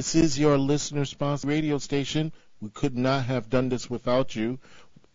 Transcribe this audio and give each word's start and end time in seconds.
This 0.00 0.14
is 0.14 0.38
your 0.38 0.56
listener 0.56 1.04
sponsored 1.04 1.50
radio 1.50 1.76
station. 1.76 2.32
We 2.58 2.70
could 2.70 2.96
not 2.96 3.26
have 3.26 3.50
done 3.50 3.68
this 3.68 3.90
without 3.90 4.34
you, 4.34 4.58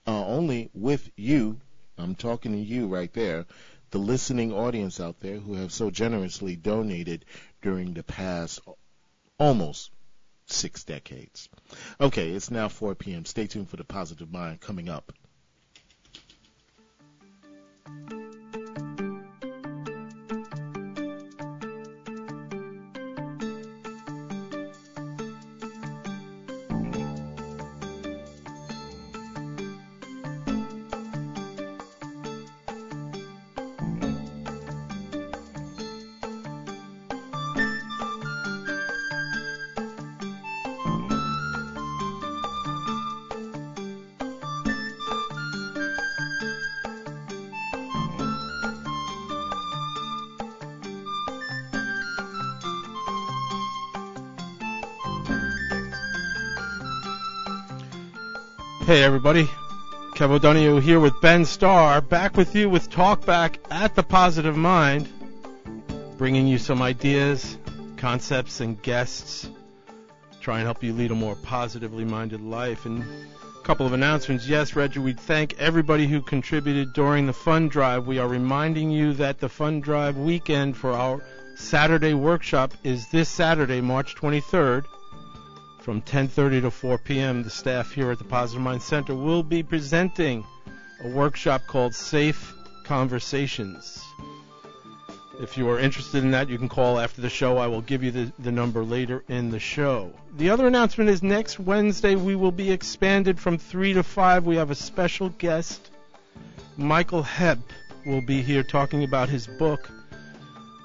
uh, 0.05 0.23
only 0.27 0.69
with 0.75 1.09
you. 1.15 1.59
I'm 1.97 2.13
talking 2.13 2.51
to 2.51 2.59
you 2.59 2.85
right 2.85 3.11
there, 3.11 3.47
the 3.89 3.97
listening 3.97 4.53
audience 4.53 4.99
out 4.99 5.21
there 5.21 5.39
who 5.39 5.55
have 5.55 5.71
so 5.71 5.89
generously 5.89 6.55
donated 6.55 7.25
during 7.63 7.95
the 7.95 8.03
past 8.03 8.59
almost 9.39 9.89
six 10.45 10.83
decades. 10.83 11.49
Okay, 11.99 12.29
it's 12.29 12.51
now 12.51 12.67
4 12.69 12.93
p.m. 12.93 13.25
Stay 13.25 13.47
tuned 13.47 13.71
for 13.71 13.77
the 13.77 13.83
positive 13.83 14.31
mind 14.31 14.61
coming 14.61 14.87
up. 14.87 15.11
Hey 58.95 59.03
everybody, 59.03 59.43
Kev 60.13 60.29
O'Donoghue 60.29 60.79
here 60.79 61.01
with 61.01 61.19
Ben 61.19 61.43
Starr, 61.43 61.99
back 61.99 62.37
with 62.37 62.55
you 62.55 62.69
with 62.69 62.89
Talkback 62.89 63.57
at 63.69 63.93
the 63.93 64.03
Positive 64.03 64.55
Mind, 64.55 65.09
bringing 66.17 66.47
you 66.47 66.57
some 66.57 66.81
ideas, 66.81 67.57
concepts, 67.97 68.61
and 68.61 68.81
guests, 68.81 69.49
try 70.39 70.59
and 70.59 70.63
help 70.63 70.81
you 70.81 70.93
lead 70.93 71.11
a 71.11 71.13
more 71.13 71.35
positively 71.35 72.05
minded 72.05 72.39
life. 72.39 72.85
And 72.85 73.03
a 73.03 73.63
couple 73.63 73.85
of 73.85 73.91
announcements. 73.91 74.47
Yes, 74.47 74.77
Reggie, 74.77 75.01
we 75.01 75.11
thank 75.11 75.59
everybody 75.59 76.07
who 76.07 76.21
contributed 76.21 76.93
during 76.93 77.25
the 77.25 77.33
fund 77.33 77.71
drive. 77.71 78.07
We 78.07 78.17
are 78.19 78.29
reminding 78.29 78.91
you 78.91 79.11
that 79.15 79.41
the 79.41 79.49
fund 79.49 79.83
drive 79.83 80.15
weekend 80.15 80.77
for 80.77 80.93
our 80.93 81.21
Saturday 81.57 82.13
workshop 82.13 82.73
is 82.85 83.09
this 83.09 83.27
Saturday, 83.27 83.81
March 83.81 84.15
23rd 84.15 84.85
from 85.85 86.01
10:30 86.01 86.61
to 86.61 86.71
4 86.71 86.97
p.m. 86.97 87.43
The 87.43 87.51
staff 87.51 87.91
here 87.91 88.09
at 88.09 88.17
the 88.17 88.23
Positive 88.23 88.59
Mind 88.59 88.81
Center 88.81 89.13
will 89.13 89.43
be 89.43 89.61
presenting 89.61 90.43
a 91.03 91.09
workshop 91.09 91.61
called 91.67 91.93
Safe 91.93 92.55
Conversations. 92.85 94.03
If 95.39 95.59
you 95.59 95.69
are 95.69 95.79
interested 95.79 96.23
in 96.23 96.31
that, 96.31 96.49
you 96.49 96.57
can 96.57 96.69
call 96.69 96.99
after 96.99 97.21
the 97.21 97.29
show. 97.29 97.59
I 97.59 97.67
will 97.67 97.81
give 97.81 98.01
you 98.01 98.09
the, 98.09 98.31
the 98.39 98.51
number 98.51 98.83
later 98.83 99.23
in 99.27 99.51
the 99.51 99.59
show. 99.59 100.11
The 100.35 100.49
other 100.49 100.65
announcement 100.65 101.11
is 101.11 101.21
next 101.21 101.59
Wednesday 101.59 102.15
we 102.15 102.35
will 102.35 102.51
be 102.51 102.71
expanded 102.71 103.39
from 103.39 103.59
3 103.59 103.93
to 103.93 104.01
5. 104.01 104.43
We 104.43 104.55
have 104.55 104.71
a 104.71 104.75
special 104.75 105.29
guest. 105.29 105.91
Michael 106.77 107.21
Hebb 107.21 107.61
will 108.07 108.25
be 108.25 108.41
here 108.41 108.63
talking 108.63 109.03
about 109.03 109.29
his 109.29 109.45
book, 109.45 109.87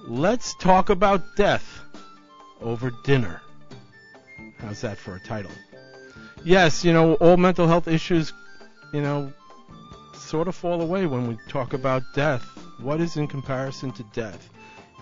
Let's 0.07 0.55
Talk 0.57 0.91
About 0.91 1.37
Death 1.37 1.81
Over 2.61 2.93
Dinner. 3.03 3.41
How's 4.63 4.81
that 4.83 4.99
for 4.99 5.17
a 5.17 5.21
title? 5.21 5.51
Yes, 6.45 6.85
you 6.85 6.93
know, 6.93 7.15
all 7.15 7.37
mental 7.37 7.67
health 7.67 7.89
issues, 7.89 8.33
you 8.93 9.03
know, 9.03 9.33
sort 10.15 10.49
of 10.49 10.55
fall 10.55 10.81
away 10.81 11.07
when 11.07 11.27
we 11.27 11.39
talk 11.49 11.73
about 11.73 12.03
death. 12.15 12.43
What 12.79 13.01
is 13.01 13.17
in 13.17 13.27
comparison 13.27 13.93
to 13.93 14.03
death? 14.15 14.49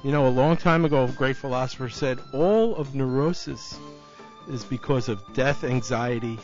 You 0.05 0.13
know, 0.13 0.27
a 0.27 0.31
long 0.31 0.57
time 0.57 0.85
ago, 0.85 1.05
a 1.05 1.09
great 1.09 1.37
philosopher 1.37 1.89
said 1.89 2.19
all 2.33 2.77
of 2.77 2.95
neurosis 2.95 3.79
is 4.49 4.65
because 4.65 5.09
of 5.09 5.21
death 5.35 5.65
anxiety 5.65 6.39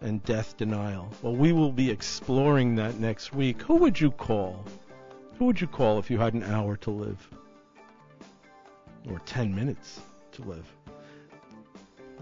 and 0.00 0.22
death 0.24 0.56
denial. 0.56 1.10
Well, 1.22 1.36
we 1.36 1.52
will 1.52 1.72
be 1.72 1.90
exploring 1.90 2.74
that 2.76 2.98
next 2.98 3.34
week. 3.34 3.62
Who 3.62 3.76
would 3.76 4.00
you 4.00 4.10
call? 4.10 4.64
Who 5.38 5.46
would 5.46 5.60
you 5.60 5.66
call 5.66 5.98
if 5.98 6.10
you 6.10 6.18
had 6.18 6.34
an 6.34 6.42
hour 6.42 6.76
to 6.78 6.90
live? 6.90 7.28
Or 9.08 9.20
10 9.20 9.54
minutes 9.54 10.00
to 10.32 10.42
live? 10.42 10.75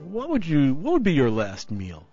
What 0.05 0.29
would 0.29 0.47
you? 0.47 0.75
What 0.75 0.93
would 0.93 1.03
be 1.03 1.13
your 1.13 1.31
last 1.31 1.71
meal? 1.71 2.07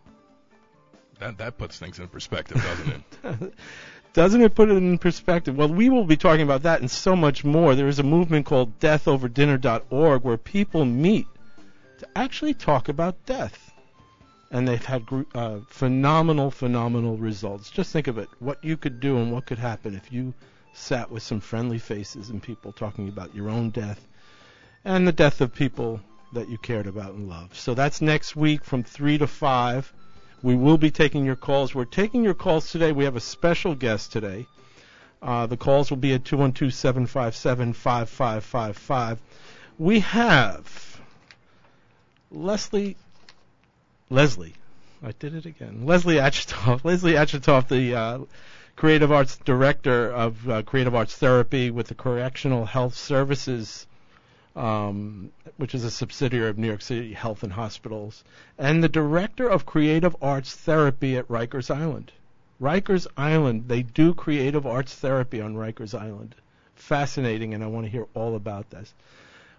That 1.19 1.37
that 1.37 1.57
puts 1.57 1.77
things 1.77 1.99
in 1.99 2.07
perspective, 2.07 2.61
doesn't 2.61 3.03
it? 3.23 3.53
doesn't 4.13 4.41
it 4.41 4.55
put 4.55 4.69
it 4.69 4.77
in 4.77 4.97
perspective? 4.97 5.55
Well, 5.55 5.67
we 5.67 5.89
will 5.89 6.05
be 6.05 6.17
talking 6.17 6.41
about 6.41 6.63
that 6.63 6.81
and 6.81 6.89
so 6.89 7.15
much 7.15 7.43
more. 7.43 7.75
There 7.75 7.87
is 7.87 7.99
a 7.99 8.03
movement 8.03 8.45
called 8.45 8.79
deathoverdinner.org 8.79 10.23
where 10.23 10.37
people 10.37 10.85
meet 10.85 11.27
to 11.99 12.07
actually 12.15 12.53
talk 12.53 12.89
about 12.89 13.25
death. 13.25 13.71
And 14.49 14.67
they've 14.67 14.83
had 14.83 15.05
uh, 15.33 15.59
phenomenal, 15.67 16.51
phenomenal 16.51 17.17
results. 17.17 17.69
Just 17.69 17.93
think 17.93 18.07
of 18.07 18.17
it 18.17 18.27
what 18.39 18.61
you 18.63 18.75
could 18.75 18.99
do 18.99 19.17
and 19.17 19.31
what 19.31 19.45
could 19.45 19.59
happen 19.59 19.95
if 19.95 20.11
you 20.11 20.33
sat 20.73 21.09
with 21.09 21.23
some 21.23 21.39
friendly 21.39 21.77
faces 21.77 22.29
and 22.29 22.41
people 22.41 22.71
talking 22.71 23.07
about 23.07 23.35
your 23.35 23.49
own 23.49 23.69
death 23.69 24.07
and 24.83 25.07
the 25.07 25.11
death 25.11 25.41
of 25.41 25.53
people 25.53 25.99
that 26.33 26.49
you 26.49 26.57
cared 26.57 26.87
about 26.87 27.13
and 27.13 27.29
loved. 27.29 27.55
So 27.55 27.73
that's 27.73 28.01
next 28.01 28.35
week 28.35 28.63
from 28.63 28.83
3 28.83 29.17
to 29.19 29.27
5. 29.27 29.93
We 30.43 30.55
will 30.55 30.77
be 30.77 30.91
taking 30.91 31.25
your 31.25 31.35
calls. 31.35 31.75
We're 31.75 31.85
taking 31.85 32.23
your 32.23 32.33
calls 32.33 32.71
today. 32.71 32.91
We 32.91 33.03
have 33.03 33.15
a 33.15 33.21
special 33.21 33.75
guest 33.75 34.11
today. 34.11 34.47
Uh, 35.21 35.45
the 35.45 35.57
calls 35.57 35.89
will 35.89 35.97
be 35.97 36.13
at 36.13 36.25
212 36.25 36.73
757 36.73 37.73
5555. 37.73 39.21
We 39.77 39.99
have 39.99 41.01
Lesley, 42.31 42.97
Lesley, 44.09 44.55
I 45.03 45.11
did 45.11 45.35
it 45.35 45.45
again. 45.45 45.85
Lesley 45.85 46.15
Achitoff. 46.15 46.83
Lesley 46.85 47.13
Achitoff, 47.13 47.67
the 47.67 47.95
uh, 47.95 48.19
Creative 48.75 49.11
Arts 49.11 49.37
Director 49.37 50.11
of 50.11 50.49
uh, 50.49 50.61
Creative 50.63 50.93
Arts 50.95 51.15
Therapy 51.15 51.71
with 51.71 51.87
the 51.87 51.95
Correctional 51.95 52.65
Health 52.65 52.95
Services 52.95 53.85
um, 54.55 55.31
which 55.57 55.73
is 55.73 55.83
a 55.83 55.91
subsidiary 55.91 56.49
of 56.49 56.57
New 56.57 56.67
York 56.67 56.81
City 56.81 57.13
Health 57.13 57.43
and 57.43 57.53
Hospitals, 57.53 58.23
and 58.57 58.83
the 58.83 58.89
director 58.89 59.47
of 59.47 59.65
creative 59.65 60.15
arts 60.21 60.55
therapy 60.55 61.17
at 61.17 61.27
Rikers 61.27 61.73
Island. 61.73 62.11
Rikers 62.61 63.07
Island, 63.17 63.65
they 63.67 63.81
do 63.81 64.13
creative 64.13 64.67
arts 64.67 64.93
therapy 64.93 65.41
on 65.41 65.55
Rikers 65.55 65.99
Island. 65.99 66.35
Fascinating, 66.75 67.53
and 67.53 67.63
I 67.63 67.67
want 67.67 67.85
to 67.85 67.91
hear 67.91 68.07
all 68.13 68.35
about 68.35 68.69
this. 68.69 68.93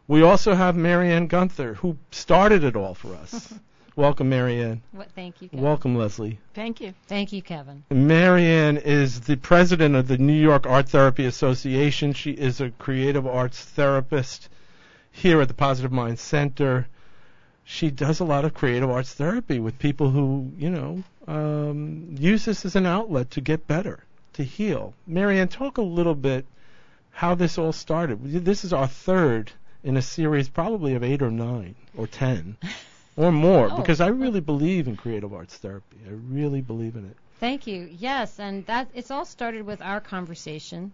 We 0.08 0.22
also 0.22 0.54
have 0.54 0.76
Marianne 0.76 1.26
Gunther, 1.26 1.74
who 1.74 1.96
started 2.10 2.64
it 2.64 2.76
all 2.76 2.94
for 2.94 3.14
us. 3.14 3.52
Welcome, 3.96 4.30
Marianne. 4.30 4.82
What, 4.92 5.10
thank 5.14 5.42
you. 5.42 5.48
Kevin. 5.48 5.64
Welcome, 5.64 5.96
Lesley. 5.96 6.38
Thank 6.54 6.80
you. 6.80 6.94
Thank 7.08 7.32
you, 7.32 7.42
Kevin. 7.42 7.84
Marianne 7.90 8.78
is 8.78 9.20
the 9.20 9.36
president 9.36 9.96
of 9.96 10.08
the 10.08 10.16
New 10.16 10.32
York 10.32 10.66
Art 10.66 10.88
Therapy 10.88 11.26
Association. 11.26 12.14
She 12.14 12.30
is 12.30 12.60
a 12.60 12.70
creative 12.70 13.26
arts 13.26 13.62
therapist 13.62 14.48
here 15.12 15.40
at 15.40 15.48
the 15.48 15.54
Positive 15.54 15.92
Mind 15.92 16.18
Center. 16.18 16.88
She 17.64 17.90
does 17.90 18.18
a 18.18 18.24
lot 18.24 18.44
of 18.44 18.54
creative 18.54 18.90
arts 18.90 19.14
therapy 19.14 19.60
with 19.60 19.78
people 19.78 20.10
who, 20.10 20.50
you 20.58 20.70
know, 20.70 21.04
um, 21.28 22.16
use 22.18 22.46
this 22.46 22.64
as 22.64 22.74
an 22.74 22.86
outlet 22.86 23.30
to 23.32 23.40
get 23.40 23.68
better, 23.68 24.04
to 24.32 24.42
heal. 24.42 24.94
Marianne, 25.06 25.48
talk 25.48 25.78
a 25.78 25.82
little 25.82 26.16
bit 26.16 26.44
how 27.12 27.34
this 27.34 27.58
all 27.58 27.72
started. 27.72 28.44
This 28.44 28.64
is 28.64 28.72
our 28.72 28.88
third 28.88 29.52
in 29.84 29.96
a 29.96 30.02
series, 30.02 30.48
probably 30.48 30.94
of 30.94 31.04
eight 31.04 31.22
or 31.22 31.30
nine 31.30 31.76
or 31.96 32.06
ten 32.06 32.56
or 33.16 33.30
more, 33.46 33.68
oh. 33.70 33.76
because 33.76 34.00
I 34.00 34.08
really 34.08 34.40
believe 34.40 34.88
in 34.88 34.96
creative 34.96 35.32
arts 35.32 35.56
therapy. 35.56 35.98
I 36.06 36.10
really 36.10 36.62
believe 36.62 36.96
in 36.96 37.04
it. 37.04 37.16
Thank 37.38 37.66
you. 37.66 37.88
Yes, 37.98 38.38
and 38.38 38.64
that 38.66 38.88
it's 38.94 39.10
all 39.10 39.24
started 39.24 39.66
with 39.66 39.82
our 39.82 40.00
conversation 40.00 40.92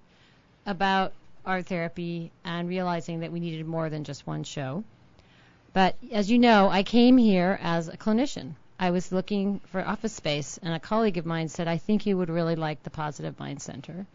about 0.66 1.12
art 1.48 1.66
therapy 1.66 2.30
and 2.44 2.68
realizing 2.68 3.20
that 3.20 3.32
we 3.32 3.40
needed 3.40 3.66
more 3.66 3.88
than 3.88 4.04
just 4.04 4.26
one 4.26 4.44
show. 4.44 4.84
But 5.72 5.96
as 6.12 6.30
you 6.30 6.38
know, 6.38 6.68
I 6.68 6.82
came 6.82 7.16
here 7.16 7.58
as 7.62 7.88
a 7.88 7.96
clinician. 7.96 8.52
I 8.78 8.90
was 8.90 9.10
looking 9.10 9.60
for 9.72 9.84
office 9.84 10.12
space, 10.12 10.58
and 10.62 10.72
a 10.72 10.78
colleague 10.78 11.16
of 11.16 11.26
mine 11.26 11.48
said, 11.48 11.66
I 11.66 11.78
think 11.78 12.06
you 12.06 12.16
would 12.16 12.30
really 12.30 12.54
like 12.54 12.82
the 12.82 12.90
Positive 12.90 13.38
Mind 13.38 13.60
Center. 13.60 14.06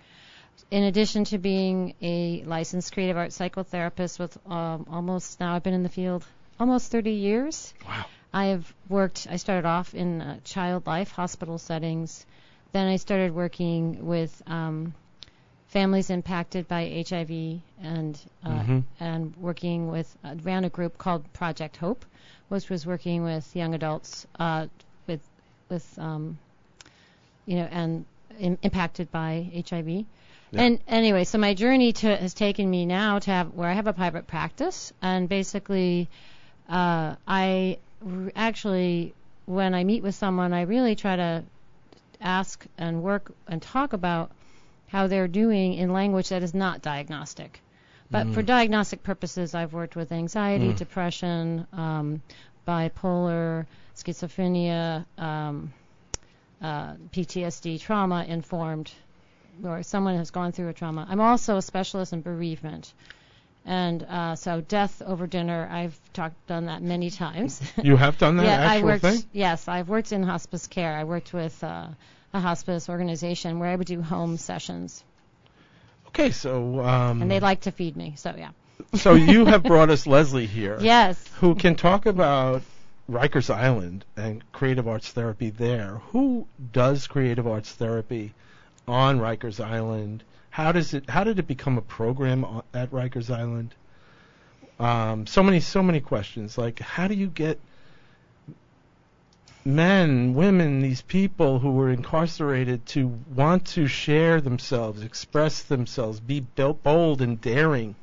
In 0.71 0.83
addition 0.83 1.25
to 1.25 1.37
being 1.37 1.95
a 2.01 2.43
licensed 2.45 2.93
creative 2.93 3.17
arts 3.17 3.37
psychotherapist 3.37 4.19
with 4.19 4.37
um, 4.47 4.85
almost 4.89 5.39
now, 5.39 5.55
I've 5.55 5.63
been 5.63 5.73
in 5.73 5.83
the 5.83 5.89
field 5.89 6.25
almost 6.59 6.91
30 6.91 7.11
years. 7.11 7.73
Wow. 7.85 8.05
I 8.31 8.45
have 8.45 8.73
worked, 8.89 9.27
I 9.29 9.35
started 9.37 9.67
off 9.67 9.93
in 9.93 10.21
uh, 10.21 10.39
child 10.43 10.87
life, 10.87 11.11
hospital 11.11 11.57
settings. 11.57 12.25
Then 12.71 12.87
I 12.87 12.95
started 12.95 13.35
working 13.35 14.05
with 14.05 14.41
um, 14.47 14.93
families 15.73 16.09
impacted 16.11 16.67
by 16.67 17.03
HIV 17.09 17.31
and 17.81 18.19
uh, 18.45 18.49
Mhm. 18.61 18.83
and 18.99 19.35
working 19.37 19.87
with 19.91 20.07
uh, 20.23 20.35
ran 20.43 20.63
a 20.65 20.69
group 20.69 20.97
called 20.97 21.23
Project 21.33 21.77
Hope, 21.77 22.05
which 22.49 22.69
was 22.69 22.85
working 22.85 23.23
with 23.23 23.55
young 23.55 23.73
adults 23.73 24.27
uh, 24.39 24.67
with 25.07 25.21
with 25.69 25.85
um, 25.99 26.37
you 27.47 27.55
know 27.57 27.67
and 27.71 28.05
im- 28.39 28.59
impacted 28.61 29.11
by 29.11 29.49
HIV. 29.69 29.89
Yeah. 29.89 30.05
And 30.63 30.79
anyway, 30.87 31.23
so 31.23 31.37
my 31.39 31.55
journey 31.55 31.91
to 31.93 32.15
has 32.15 32.33
taken 32.35 32.69
me 32.69 32.85
now 32.85 33.17
to 33.19 33.31
have 33.31 33.47
where 33.55 33.69
I 33.69 33.73
have 33.73 33.87
a 33.87 33.93
private 33.93 34.27
practice, 34.27 34.93
and 35.01 35.27
basically, 35.27 36.07
uh, 36.69 37.15
I 37.27 37.79
r- 38.05 38.31
actually 38.35 39.13
when 39.45 39.73
I 39.73 39.83
meet 39.83 40.03
with 40.03 40.15
someone, 40.15 40.53
I 40.53 40.61
really 40.61 40.95
try 40.95 41.15
to 41.15 41.43
ask 42.21 42.63
and 42.77 43.01
work 43.01 43.31
and 43.47 43.59
talk 43.61 43.93
about 43.93 44.31
how 44.93 45.07
they're 45.07 45.27
doing 45.27 45.73
in 45.73 45.91
language 45.91 46.29
that 46.29 46.43
is 46.43 46.53
not 46.53 46.81
diagnostic. 46.83 47.59
But 48.11 48.29
for 48.29 48.43
diagnostic 48.43 49.01
purposes, 49.01 49.55
I've 49.55 49.73
worked 49.73 49.95
with 49.95 50.11
anxiety, 50.11 50.69
Mm. 50.69 50.77
depression, 50.77 51.67
um, 51.73 52.21
bipolar, 52.67 53.65
schizophrenia, 53.95 55.03
um, 55.17 55.73
uh, 56.61 56.93
PTSD, 57.11 57.79
trauma 57.81 58.23
informed, 58.27 58.91
or 59.63 59.81
someone 59.81 60.15
has 60.17 60.29
gone 60.31 60.51
through 60.51 60.69
a 60.69 60.73
trauma. 60.73 61.07
I'm 61.09 61.19
also 61.19 61.57
a 61.57 61.61
specialist 61.61 62.13
in 62.13 62.21
bereavement. 62.21 62.93
And 63.65 64.03
uh, 64.03 64.35
so, 64.35 64.61
death 64.61 65.01
over 65.01 65.25
dinner, 65.25 65.67
I've 65.71 65.97
talked 66.13 66.35
done 66.47 66.65
that 66.67 66.81
many 66.83 67.09
times. 67.09 67.61
You 67.81 67.95
have 67.95 68.17
done 68.19 68.37
that 68.37 68.45
yeah, 68.51 68.69
I 68.69 68.83
worked. 68.83 69.01
thing? 69.01 69.23
Yes, 69.31 69.67
I've 69.67 69.89
worked 69.89 70.11
in 70.11 70.21
hospice 70.21 70.67
care. 70.67 70.93
I 70.95 71.03
worked 71.05 71.33
with 71.33 71.63
uh, 71.63 71.87
a 72.33 72.39
hospice 72.39 72.89
organization 72.89 73.59
where 73.59 73.69
I 73.69 73.75
would 73.75 73.87
do 73.87 74.01
home 74.01 74.37
sessions, 74.37 75.03
Okay, 76.09 76.29
so 76.31 76.79
um, 76.81 77.21
and 77.23 77.31
they 77.31 77.39
like 77.39 77.61
to 77.61 77.71
feed 77.71 77.95
me. 77.97 78.13
So 78.17 78.33
yeah. 78.37 78.51
so 78.93 79.13
you 79.15 79.45
have 79.45 79.63
brought 79.63 79.89
us 79.89 80.05
Lesley 80.05 80.45
here, 80.45 80.77
Yes. 80.81 81.23
who 81.39 81.55
can 81.55 81.75
talk 81.75 82.05
about 82.05 82.61
Rikers 83.09 83.49
Island 83.53 84.05
and 84.15 84.43
creative 84.51 84.87
arts 84.87 85.09
therapy 85.11 85.49
there. 85.49 86.01
Who 86.11 86.47
does 86.71 87.07
creative 87.07 87.47
arts 87.47 87.71
therapy 87.71 88.33
on 88.87 89.19
Rikers 89.19 89.63
Island? 89.63 90.23
How 90.51 90.71
does 90.71 90.93
it? 90.93 91.09
How 91.09 91.23
did 91.23 91.39
it 91.39 91.47
become 91.47 91.77
a 91.79 91.81
program 91.81 92.45
o- 92.45 92.63
at 92.75 92.91
Rikers 92.91 93.33
Island? 93.35 93.73
Um, 94.79 95.25
so 95.27 95.41
many, 95.43 95.59
so 95.61 95.81
many 95.81 95.99
questions. 95.99 96.57
Like, 96.57 96.79
how 96.79 97.07
do 97.07 97.15
you 97.15 97.27
get 97.27 97.59
men, 99.65 100.33
women, 100.33 100.81
these 100.81 101.01
people 101.01 101.59
who 101.59 101.71
were 101.71 101.89
incarcerated 101.89 102.85
to 102.87 103.07
want 103.33 103.65
to 103.67 103.87
share 103.87 104.41
themselves, 104.41 105.01
express 105.01 105.63
themselves, 105.63 106.19
be 106.19 106.39
bold 106.39 107.21
and 107.21 107.39
daring, 107.41 107.95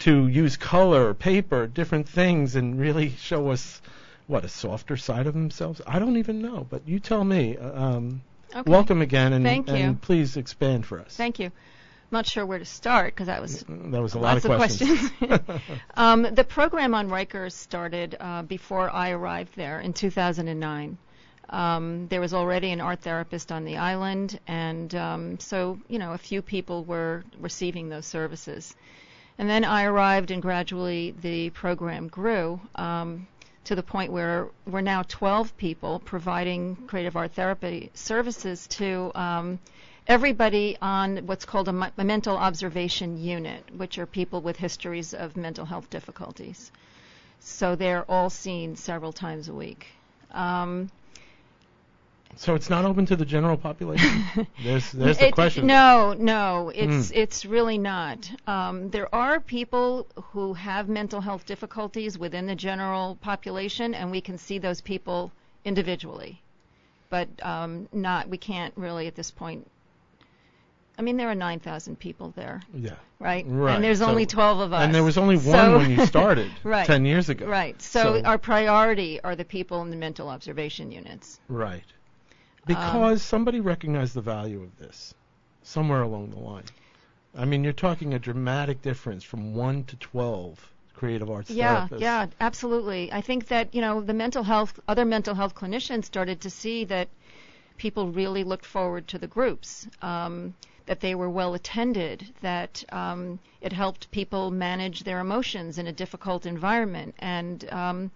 to 0.00 0.26
use 0.26 0.56
color, 0.56 1.14
paper, 1.14 1.66
different 1.66 2.08
things, 2.08 2.56
and 2.56 2.78
really 2.78 3.10
show 3.10 3.50
us 3.50 3.80
what 4.26 4.44
a 4.44 4.48
softer 4.48 4.96
side 4.96 5.26
of 5.26 5.34
themselves? 5.34 5.80
I 5.86 5.98
don't 5.98 6.16
even 6.16 6.42
know, 6.42 6.66
but 6.68 6.86
you 6.86 6.98
tell 6.98 7.24
me. 7.24 7.56
Uh, 7.56 7.82
Um, 7.82 8.22
Okay. 8.54 8.70
Welcome 8.70 9.02
again, 9.02 9.32
and, 9.32 9.68
and 9.68 10.00
please 10.00 10.36
expand 10.36 10.86
for 10.86 11.00
us. 11.00 11.16
Thank 11.16 11.40
you. 11.40 11.50
I'm 12.14 12.18
not 12.18 12.26
sure 12.28 12.46
where 12.46 12.60
to 12.60 12.64
start 12.64 13.12
because 13.12 13.26
that 13.26 13.42
was 13.42 13.64
That 13.68 14.00
was 14.00 14.14
a 14.14 14.20
lot 14.20 14.34
lots 14.34 14.44
of 14.44 14.54
questions. 14.54 15.10
um, 15.96 16.22
the 16.22 16.44
program 16.44 16.94
on 16.94 17.08
Rikers 17.08 17.54
started 17.54 18.16
uh, 18.20 18.42
before 18.42 18.88
I 18.88 19.10
arrived 19.10 19.56
there 19.56 19.80
in 19.80 19.92
2009. 19.92 20.96
Um, 21.50 22.06
there 22.06 22.20
was 22.20 22.32
already 22.32 22.70
an 22.70 22.80
art 22.80 23.00
therapist 23.00 23.50
on 23.50 23.64
the 23.64 23.78
island, 23.78 24.38
and 24.46 24.94
um, 24.94 25.40
so 25.40 25.80
you 25.88 25.98
know 25.98 26.12
a 26.12 26.18
few 26.18 26.40
people 26.40 26.84
were 26.84 27.24
receiving 27.40 27.88
those 27.88 28.06
services. 28.06 28.76
And 29.36 29.50
then 29.50 29.64
I 29.64 29.82
arrived, 29.82 30.30
and 30.30 30.40
gradually 30.40 31.16
the 31.20 31.50
program 31.50 32.06
grew 32.06 32.60
um, 32.76 33.26
to 33.64 33.74
the 33.74 33.82
point 33.82 34.12
where 34.12 34.50
we're 34.68 34.82
now 34.82 35.02
12 35.02 35.56
people 35.56 35.98
providing 35.98 36.76
creative 36.86 37.16
art 37.16 37.32
therapy 37.32 37.90
services 37.92 38.68
to 38.68 39.10
um, 39.16 39.58
everybody 40.06 40.76
on 40.80 41.18
what's 41.26 41.44
called 41.44 41.68
a, 41.68 41.92
a 41.98 42.04
mental 42.04 42.36
observation 42.36 43.16
unit, 43.22 43.64
which 43.76 43.98
are 43.98 44.06
people 44.06 44.40
with 44.40 44.56
histories 44.56 45.14
of 45.14 45.36
mental 45.36 45.64
health 45.64 45.88
difficulties. 45.90 46.70
So 47.40 47.76
they're 47.76 48.04
all 48.10 48.30
seen 48.30 48.76
several 48.76 49.12
times 49.12 49.48
a 49.48 49.54
week. 49.54 49.86
Um, 50.30 50.90
so 52.36 52.54
it's 52.56 52.68
not 52.68 52.84
open 52.84 53.06
to 53.06 53.16
the 53.16 53.24
general 53.24 53.56
population. 53.56 54.24
there's 54.64 54.90
there's 54.92 55.18
the 55.18 55.28
it- 55.28 55.34
question. 55.34 55.66
No, 55.66 56.14
no, 56.18 56.70
it's 56.74 57.10
Mm. 57.12 57.16
it's 57.16 57.44
really 57.46 57.78
not. 57.78 58.28
Um, 58.48 58.90
there 58.90 59.14
are 59.14 59.38
people 59.38 60.06
who 60.32 60.54
have 60.54 60.88
mental 60.88 61.20
health 61.20 61.46
difficulties 61.46 62.18
within 62.18 62.46
the 62.46 62.56
general 62.56 63.16
population, 63.20 63.94
and 63.94 64.10
we 64.10 64.20
can 64.20 64.36
see 64.38 64.58
those 64.58 64.80
people 64.80 65.30
individually, 65.64 66.42
but 67.08 67.28
um, 67.44 67.88
not. 67.92 68.28
We 68.28 68.38
can't 68.38 68.74
really 68.76 69.06
at 69.06 69.14
this 69.14 69.30
point. 69.30 69.70
I 70.98 71.02
mean, 71.02 71.16
there 71.16 71.28
are 71.28 71.34
9,000 71.34 71.98
people 71.98 72.32
there, 72.36 72.62
Yeah. 72.72 72.92
right? 73.18 73.44
Right, 73.48 73.74
And 73.74 73.82
there's 73.82 73.98
so- 73.98 74.06
only 74.06 74.26
12 74.26 74.60
of 74.60 74.72
us. 74.72 74.82
And 74.82 74.94
there 74.94 75.02
was 75.02 75.18
only 75.18 75.36
one 75.36 75.42
So- 75.44 75.78
when 75.78 75.90
you 75.90 76.06
started 76.14 76.50
Right. 76.62 76.86
ten 76.86 77.04
years 77.04 77.28
ago. 77.28 77.46
Right. 77.46 77.80
So, 77.82 78.20
So- 78.20 78.22
our 78.24 78.38
priority 78.38 79.20
are 79.20 79.34
the 79.34 79.44
people 79.44 79.82
in 79.82 79.90
the 79.90 79.96
mental 79.96 80.28
observation 80.28 80.92
units. 80.92 81.40
Right. 81.48 81.82
Um, 81.82 82.66
Because 82.66 83.22
somebody 83.22 83.60
recognized 83.60 84.14
the 84.14 84.20
value 84.22 84.62
of 84.62 84.76
this 84.78 85.14
somewhere 85.62 86.02
along 86.02 86.30
the 86.30 86.38
line. 86.38 86.64
I 87.36 87.44
mean, 87.44 87.64
you're 87.64 87.72
talking 87.72 88.14
a 88.14 88.18
dramatic 88.20 88.80
difference 88.80 89.24
from 89.24 89.54
1 89.54 89.84
to 89.84 89.96
12 89.96 90.70
creative 90.94 91.28
arts 91.28 91.50
Yeah, 91.50 91.88
therapists. 91.88 92.00
yeah, 92.00 92.26
absolutely. 92.40 93.12
I 93.12 93.20
think 93.20 93.48
that 93.48 93.74
you 93.74 93.80
know 93.80 94.00
the 94.00 94.14
mental 94.14 94.44
health, 94.44 94.78
other 94.86 95.04
mental 95.04 95.34
health 95.34 95.54
clinicians 95.56 96.04
started 96.04 96.42
to 96.42 96.50
see 96.50 96.84
that 96.84 97.08
people 97.76 98.12
really 98.12 98.44
looked 98.44 98.64
forward 98.64 99.08
to 99.08 99.18
the 99.18 99.26
groups, 99.26 99.88
um, 100.00 100.54
that 100.86 101.00
they 101.00 101.14
were 101.14 101.30
well 101.30 101.54
attended, 101.54 102.26
that 102.42 102.84
um, 102.90 103.38
it 103.60 103.72
helped 103.72 104.10
people 104.10 104.50
manage 104.50 105.04
their 105.04 105.20
emotions 105.20 105.78
in 105.78 105.86
a 105.86 105.92
difficult 105.92 106.46
environment, 106.46 107.14
and 107.18 107.70
um, 107.72 108.10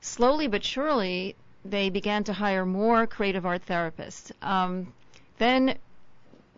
slowly 0.00 0.48
but 0.48 0.64
surely 0.64 1.36
they 1.64 1.90
began 1.90 2.24
to 2.24 2.32
hire 2.32 2.66
more 2.66 3.06
creative 3.06 3.46
art 3.46 3.64
therapists. 3.66 4.32
Um, 4.42 4.92
then 5.38 5.78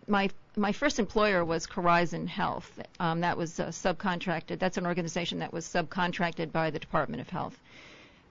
my 0.07 0.29
my 0.57 0.71
first 0.71 0.99
employer 0.99 1.43
was 1.43 1.65
Horizon 1.65 2.27
Health. 2.27 2.79
Um, 2.99 3.19
that 3.21 3.37
was 3.37 3.59
uh, 3.59 3.67
subcontracted. 3.67 4.57
That's 4.57 4.77
an 4.77 4.85
organization 4.85 5.39
that 5.39 5.51
was 5.51 5.67
subcontracted 5.67 6.51
by 6.51 6.69
the 6.69 6.79
Department 6.79 7.21
of 7.21 7.29
Health. 7.29 7.59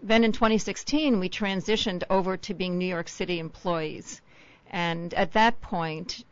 Then 0.02 0.24
in 0.24 0.32
2016, 0.32 1.20
we 1.20 1.28
transitioned 1.28 2.02
over 2.08 2.36
to 2.38 2.54
being 2.54 2.78
New 2.78 2.86
York 2.86 3.08
City 3.08 3.38
employees, 3.38 4.20
and 4.70 5.12
at 5.14 5.32
that 5.34 5.60
point, 5.60 6.24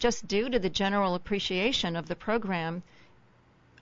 just 0.00 0.26
due 0.26 0.48
to 0.48 0.58
the 0.58 0.70
general 0.70 1.14
appreciation 1.14 1.94
of 1.94 2.08
the 2.08 2.16
program, 2.16 2.82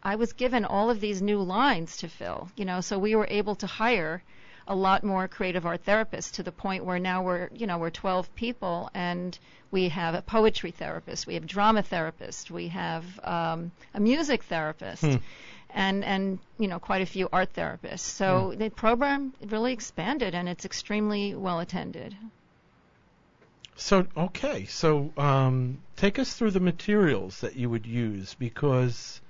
I 0.02 0.16
was 0.16 0.32
given 0.34 0.64
all 0.64 0.90
of 0.90 1.00
these 1.00 1.22
new 1.22 1.40
lines 1.40 1.96
to 1.98 2.08
fill. 2.08 2.50
You 2.56 2.66
know, 2.66 2.80
so 2.80 2.98
we 2.98 3.14
were 3.14 3.26
able 3.30 3.54
to 3.56 3.66
hire 3.66 4.22
a 4.66 4.74
lot 4.74 5.02
more 5.02 5.26
creative 5.26 5.64
art 5.64 5.84
therapists 5.86 6.32
to 6.34 6.42
the 6.42 6.52
point 6.52 6.84
where 6.84 6.98
now 6.98 7.22
we're 7.22 7.48
you 7.54 7.66
know 7.66 7.78
we're 7.78 7.90
12 7.90 8.34
people 8.34 8.90
and 8.92 9.38
we 9.70 9.88
have 9.88 10.14
a 10.14 10.22
poetry 10.22 10.70
therapist, 10.70 11.26
we 11.26 11.34
have 11.34 11.46
drama 11.46 11.82
therapist, 11.82 12.50
we 12.50 12.68
have 12.68 13.04
um, 13.24 13.70
a 13.94 14.00
music 14.00 14.42
therapist, 14.44 15.04
and 15.70 16.04
and 16.04 16.38
you 16.58 16.68
know 16.68 16.78
quite 16.78 17.02
a 17.02 17.06
few 17.06 17.28
art 17.32 17.54
therapists. 17.54 18.00
So 18.00 18.54
the 18.56 18.70
program 18.70 19.32
really 19.46 19.72
expanded 19.72 20.34
and 20.34 20.48
it's 20.48 20.64
extremely 20.64 21.34
well 21.34 21.60
attended. 21.60 22.14
So 23.80 24.08
okay, 24.16 24.64
so 24.64 25.12
um, 25.16 25.78
take 25.94 26.18
us 26.18 26.34
through 26.34 26.50
the 26.50 26.60
materials 26.60 27.40
that 27.42 27.54
you 27.54 27.70
would 27.70 27.86
use 27.86 28.34
because 28.34 29.20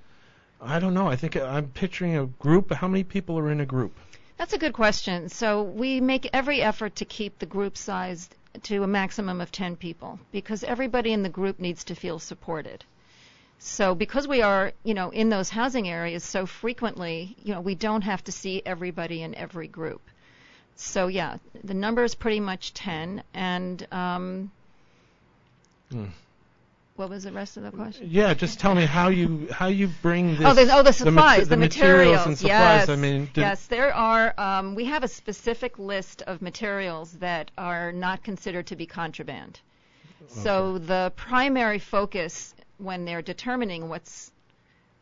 I 0.59 0.79
don't 0.79 0.95
know. 0.95 1.07
I 1.07 1.15
think 1.15 1.37
I'm 1.37 1.67
picturing 1.67 2.17
a 2.17 2.25
group. 2.25 2.73
How 2.73 2.87
many 2.87 3.03
people 3.03 3.37
are 3.37 3.51
in 3.51 3.59
a 3.59 3.65
group? 3.65 3.95
That's 4.37 4.53
a 4.53 4.57
good 4.57 4.73
question. 4.73 5.29
So 5.29 5.61
we 5.61 6.01
make 6.01 6.27
every 6.33 6.63
effort 6.63 6.95
to 6.95 7.05
keep 7.05 7.37
the 7.37 7.45
group 7.45 7.77
size 7.77 8.27
to 8.63 8.81
a 8.81 8.87
maximum 8.87 9.39
of 9.39 9.51
10 9.51 9.75
people 9.75 10.19
because 10.31 10.63
everybody 10.63 11.13
in 11.13 11.21
the 11.21 11.29
group 11.29 11.59
needs 11.59 11.83
to 11.83 11.95
feel 11.95 12.17
supported. 12.17 12.83
So 13.59 13.93
because 13.93 14.27
we 14.27 14.41
are, 14.41 14.71
you 14.83 14.95
know, 14.95 15.11
in 15.11 15.29
those 15.29 15.51
housing 15.51 15.87
areas 15.87 16.23
so 16.23 16.47
frequently, 16.47 17.37
you 17.43 17.53
know, 17.53 17.61
we 17.61 17.75
don't 17.75 18.01
have 18.01 18.23
to 18.23 18.31
see 18.31 18.63
everybody 18.65 19.21
in 19.21 19.35
every 19.35 19.67
group. 19.67 20.01
So 20.81 21.07
yeah, 21.07 21.37
the 21.63 21.73
number 21.73 22.03
is 22.05 22.15
pretty 22.15 22.39
much 22.39 22.73
10 22.73 23.21
and 23.33 23.85
um 23.91 24.51
Hmm. 25.91 26.05
what 26.95 27.09
was 27.09 27.23
the 27.23 27.31
rest 27.31 27.57
of 27.57 27.63
the 27.63 27.71
question? 27.71 28.07
Yeah, 28.09 28.33
just 28.35 28.59
tell 28.59 28.75
me 28.75 28.85
how 28.85 29.09
you 29.09 29.47
how 29.51 29.67
you 29.67 29.89
bring 30.01 30.35
this. 30.37 30.45
Oh, 30.45 30.53
there's, 30.53 30.69
oh, 30.69 30.83
the 30.83 30.93
supplies, 30.93 31.49
the, 31.49 31.57
materials 31.57 32.25
and 32.27 32.37
supplies. 32.37 32.87
Yes, 32.87 32.89
I 32.89 32.95
mean, 32.95 33.29
yes, 33.35 33.65
there 33.65 33.93
are. 33.93 34.33
Um, 34.37 34.75
we 34.75 34.85
have 34.85 35.03
a 35.03 35.07
specific 35.07 35.79
list 35.79 36.21
of 36.21 36.41
materials 36.43 37.11
that 37.13 37.49
are 37.57 37.91
not 37.91 38.23
considered 38.23 38.67
to 38.67 38.75
be 38.75 38.85
contraband. 38.85 39.59
So 40.27 40.77
the 40.77 41.11
primary 41.15 41.79
focus 41.79 42.53
when 42.77 43.03
they're 43.05 43.23
determining 43.23 43.89
what's 43.89 44.31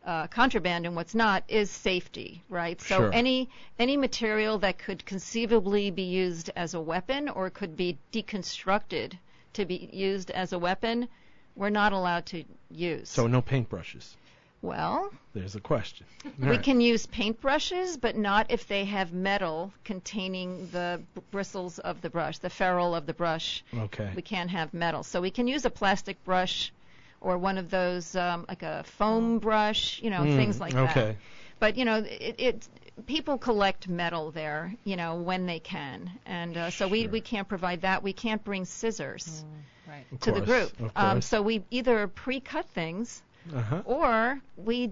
uh, 0.04 0.26
contraband 0.28 0.86
and 0.86 0.96
what's 0.96 1.14
not 1.14 1.44
is 1.48 1.70
safety, 1.70 2.42
right? 2.48 2.80
So 2.80 2.96
Sure. 2.96 3.12
any 3.12 3.48
any 3.78 3.96
material 3.96 4.58
that 4.58 4.78
could 4.78 5.04
conceivably 5.04 5.90
be 5.90 6.02
used 6.04 6.50
as 6.56 6.74
a 6.74 6.80
weapon 6.80 7.28
or 7.28 7.50
could 7.50 7.76
be 7.76 7.98
deconstructed 8.12 9.18
to 9.54 9.64
be 9.64 9.88
used 9.92 10.30
as 10.30 10.52
a 10.52 10.58
weapon, 10.58 11.08
we're 11.56 11.70
not 11.70 11.92
allowed 11.92 12.26
to 12.26 12.44
use. 12.70 13.08
So 13.08 13.26
no 13.26 13.42
paintbrushes. 13.42 14.14
well, 14.62 15.10
There's 15.34 15.54
a 15.56 15.60
question. 15.60 16.06
we 16.38 16.48
Right. 16.48 16.62
can 16.62 16.80
use 16.80 17.06
paintbrushes, 17.06 18.00
but 18.00 18.16
not 18.16 18.50
if 18.50 18.66
they 18.66 18.84
have 18.86 19.12
metal 19.12 19.72
containing 19.84 20.68
the 20.70 21.00
bristles 21.30 21.78
of 21.80 22.00
the 22.00 22.10
brush, 22.10 22.38
the 22.38 22.50
ferrule 22.50 22.94
of 22.94 23.06
the 23.06 23.14
brush. 23.14 23.62
Okay. 23.74 24.10
We 24.16 24.22
can't 24.22 24.50
have 24.50 24.72
metal. 24.74 25.02
So 25.02 25.20
we 25.20 25.30
can 25.30 25.46
use 25.48 25.64
a 25.64 25.70
plastic 25.70 26.22
brush 26.24 26.72
or 27.20 27.38
one 27.38 27.58
of 27.58 27.70
those, 27.70 28.14
um, 28.16 28.44
like 28.48 28.62
a 28.62 28.84
foam 28.84 29.38
brush, 29.38 30.00
you 30.02 30.10
know, 30.10 30.20
Mm, 30.22 30.36
things 30.36 30.60
like 30.60 30.72
that. 30.74 30.90
Okay. 30.96 31.16
But, 31.60 31.76
you 31.76 31.84
know, 31.84 31.96
it, 32.06 32.34
it 32.38 32.68
people 33.06 33.38
collect 33.38 33.88
metal 33.88 34.30
there, 34.30 34.74
you 34.84 34.96
know, 34.96 35.16
when 35.16 35.46
they 35.46 35.58
can. 35.60 36.10
And 36.26 36.56
uh, 36.56 36.70
so 36.70 36.88
we, 36.88 37.02
Sure. 37.02 37.10
we 37.10 37.20
can't 37.20 37.48
provide 37.48 37.82
that. 37.82 38.02
We 38.02 38.12
can't 38.12 38.42
bring 38.44 38.64
scissors 38.64 39.44
Right. 39.88 40.04
Of 40.12 40.20
to 40.20 40.32
the 40.32 40.40
group. 40.40 40.72
Of 40.80 40.92
Um, 40.96 41.12
course. 41.12 41.26
so 41.26 41.40
we 41.42 41.64
either 41.70 42.06
pre-cut 42.08 42.66
things 42.68 43.22
uh-huh. 43.54 43.82
or 43.86 44.40
we 44.56 44.90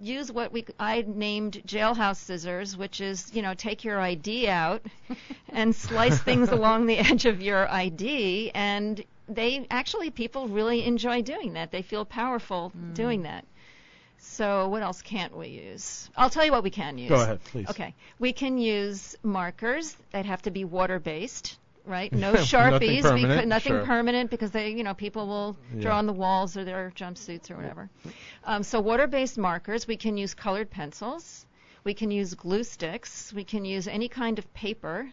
use 0.00 0.32
what 0.32 0.52
we 0.52 0.64
I 0.80 1.04
named 1.06 1.62
jailhouse 1.66 2.16
scissors, 2.16 2.76
which 2.76 3.00
is 3.00 3.30
you 3.32 3.42
know 3.42 3.54
take 3.54 3.84
your 3.84 4.00
ID 4.00 4.48
out 4.48 4.84
and 5.50 5.74
slice 5.76 6.18
things 6.20 6.48
along 6.48 6.86
the 6.86 6.98
edge 6.98 7.26
of 7.26 7.40
your 7.40 7.70
ID, 7.70 8.50
and 8.52 9.04
they 9.34 9.66
actually 9.70 10.10
people 10.10 10.48
really 10.48 10.84
enjoy 10.84 11.22
doing 11.22 11.54
that. 11.54 11.70
They 11.70 11.82
feel 11.82 12.04
powerful 12.04 12.72
doing 12.94 13.22
that. 13.22 13.44
So 14.18 14.68
what 14.68 14.82
else 14.82 15.02
can't 15.02 15.36
we 15.36 15.48
use? 15.48 16.08
I'll 16.16 16.30
tell 16.30 16.44
you 16.44 16.52
what 16.52 16.62
we 16.62 16.70
can 16.70 16.96
use. 16.96 17.08
Go 17.08 17.20
ahead, 17.20 17.42
please. 17.44 17.68
Okay, 17.70 17.94
we 18.20 18.32
can 18.32 18.56
use 18.58 19.16
markers 19.22 19.96
that 20.12 20.26
have 20.26 20.42
to 20.42 20.50
be 20.52 20.64
water-based, 20.64 21.58
right? 21.84 22.12
No 22.26 22.32
Nothing 22.32 22.46
sharpies, 22.46 23.02
permanent, 23.02 23.30
because 23.30 23.46
nothing 23.46 23.72
sure. 23.72 23.84
permanent 23.84 24.30
because 24.30 24.50
they, 24.52 24.70
you 24.70 24.84
know, 24.84 24.94
people 24.94 25.26
will 25.26 25.56
draw 25.80 25.92
Yeah. 25.94 25.98
on 25.98 26.06
the 26.06 26.12
walls 26.12 26.56
or 26.56 26.64
their 26.64 26.92
jumpsuits 26.94 27.50
or 27.50 27.56
whatever. 27.56 27.90
Um, 28.44 28.62
so 28.62 28.80
water-based 28.80 29.38
markers. 29.38 29.88
We 29.88 29.96
can 29.96 30.16
use 30.16 30.34
colored 30.34 30.70
pencils. 30.70 31.44
We 31.82 31.94
can 31.94 32.12
use 32.12 32.34
glue 32.34 32.62
sticks. 32.62 33.32
We 33.32 33.42
can 33.42 33.64
use 33.64 33.88
any 33.88 34.08
kind 34.08 34.38
of 34.38 34.54
paper, 34.54 35.10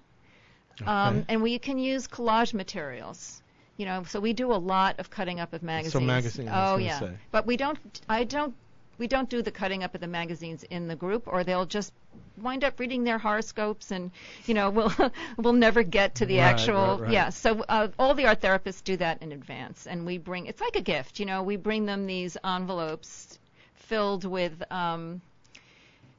um, 0.86 1.18
Okay. 1.18 1.26
and 1.30 1.42
we 1.42 1.58
can 1.58 1.80
use 1.80 2.08
collage 2.08 2.54
materials. 2.54 3.39
You 3.80 3.86
know, 3.86 4.04
so 4.04 4.20
we 4.20 4.34
do 4.34 4.52
a 4.52 4.60
lot 4.76 5.00
of 5.00 5.10
cutting 5.10 5.40
up 5.40 5.54
of 5.54 5.64
magazines. 5.64 5.94
So 5.94 6.02
magazines, 6.02 6.50
Oh 6.52 6.76
yeah, 6.76 7.00
say. 7.00 7.14
but 7.32 7.48
we 7.48 7.56
don't. 7.56 7.80
I 8.10 8.26
don't. 8.26 8.54
We 8.98 9.08
don't 9.08 9.30
do 9.30 9.42
the 9.42 9.52
cutting 9.52 9.84
up 9.86 9.96
of 9.96 10.02
the 10.02 10.08
magazines 10.08 10.64
in 10.64 10.90
the 10.90 10.98
group, 10.98 11.24
or 11.28 11.46
they'll 11.46 11.66
just 11.66 11.94
wind 12.42 12.66
up 12.66 12.78
reading 12.78 13.06
their 13.06 13.18
horoscopes, 13.18 13.92
and 13.92 14.12
you 14.46 14.54
know, 14.54 14.70
we'll 14.78 14.92
we'll 15.38 15.54
never 15.54 15.84
get 15.84 16.16
to 16.16 16.26
the 16.26 16.40
Right, 16.40 16.48
actual. 16.60 16.98
right, 16.98 17.00
right. 17.04 17.12
Yeah. 17.14 17.30
So 17.30 17.64
uh, 17.70 17.88
all 17.98 18.14
the 18.16 18.26
art 18.26 18.42
therapists 18.42 18.84
do 18.84 18.98
that 18.98 19.22
in 19.24 19.32
advance, 19.32 19.88
and 19.88 20.06
we 20.06 20.18
bring. 20.18 20.48
It's 20.48 20.60
like 20.60 20.76
a 20.76 20.82
gift, 20.82 21.18
you 21.22 21.26
know. 21.26 21.42
We 21.44 21.56
bring 21.56 21.86
them 21.86 22.06
these 22.06 22.36
envelopes 22.44 23.40
filled 23.76 24.26
with. 24.26 24.62
Um, 24.70 25.22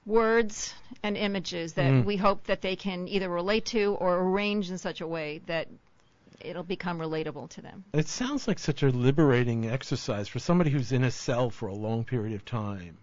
words 0.06 0.72
and 1.02 1.14
images 1.16 1.74
that 1.74 1.92
Mm. 1.92 2.04
we 2.06 2.16
hope 2.16 2.44
that 2.44 2.62
they 2.62 2.74
can 2.74 3.06
either 3.06 3.28
relate 3.28 3.66
to 3.66 3.94
or 4.00 4.18
arrange 4.18 4.70
in 4.70 4.78
such 4.78 5.02
a 5.02 5.06
way 5.06 5.42
that 5.46 5.68
it'll 6.40 6.62
become 6.62 6.98
relatable 6.98 7.48
to 7.50 7.60
them. 7.62 7.84
It 7.92 8.08
sounds 8.08 8.48
like 8.48 8.58
such 8.58 8.82
a 8.82 8.88
liberating 8.90 9.66
exercise 9.68 10.28
for 10.28 10.38
somebody 10.38 10.70
who's 10.70 10.92
in 10.92 11.04
a 11.04 11.10
cell 11.10 11.50
for 11.50 11.68
a 11.68 11.74
long 11.74 12.04
period 12.04 12.34
of 12.34 12.44
time. 12.44 12.98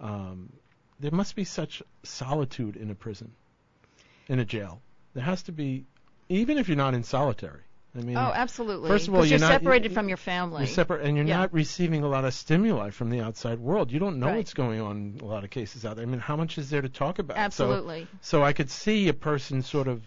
Um, 0.00 0.52
there 0.98 1.10
must 1.10 1.34
be 1.36 1.44
such 1.44 1.82
solitude 2.02 2.76
in 2.76 2.90
a 2.90 2.94
prison, 2.94 3.32
in 4.28 4.38
a 4.38 4.44
jail. 4.44 4.80
There 5.14 5.24
has 5.24 5.42
to 5.44 5.52
be, 5.52 5.84
even 6.28 6.58
if 6.58 6.68
you're 6.68 6.76
not 6.76 6.94
in 6.94 7.02
solitary. 7.02 7.60
I 7.96 8.02
mean, 8.02 8.16
Oh, 8.16 8.30
absolutely. 8.32 8.88
First 8.88 9.08
of 9.08 9.14
all, 9.14 9.24
you're 9.24 9.30
you're, 9.38 9.38
not- 9.40 9.50
separated 9.50 9.90
you- 9.90 9.94
from 9.94 10.06
your 10.08 10.16
family. 10.16 10.60
you're 10.60 10.68
separate, 10.68 11.04
and 11.04 11.16
you're 11.16 11.26
Yeah. 11.26 11.38
not 11.38 11.52
receiving 11.52 12.04
a 12.04 12.08
lot 12.08 12.24
of 12.24 12.32
stimuli 12.32 12.90
from 12.90 13.10
the 13.10 13.20
outside 13.20 13.58
world. 13.58 13.90
You 13.90 13.98
don't 13.98 14.20
know 14.20 14.28
Right. 14.28 14.36
what's 14.36 14.54
going 14.54 14.80
on 14.80 15.14
in 15.18 15.20
a 15.20 15.24
lot 15.24 15.42
of 15.42 15.50
cases 15.50 15.84
out 15.84 15.96
there. 15.96 16.04
I 16.04 16.08
mean, 16.08 16.20
how 16.20 16.36
much 16.36 16.56
is 16.56 16.70
there 16.70 16.82
to 16.82 16.88
talk 16.88 17.18
about? 17.18 17.34
So- 17.36 17.40
Absolutely. 17.42 18.06
So, 18.20 18.44
I 18.44 18.52
could 18.52 18.70
see 18.70 19.08
a 19.08 19.12
person 19.12 19.62
sort 19.62 19.88
of 19.88 20.06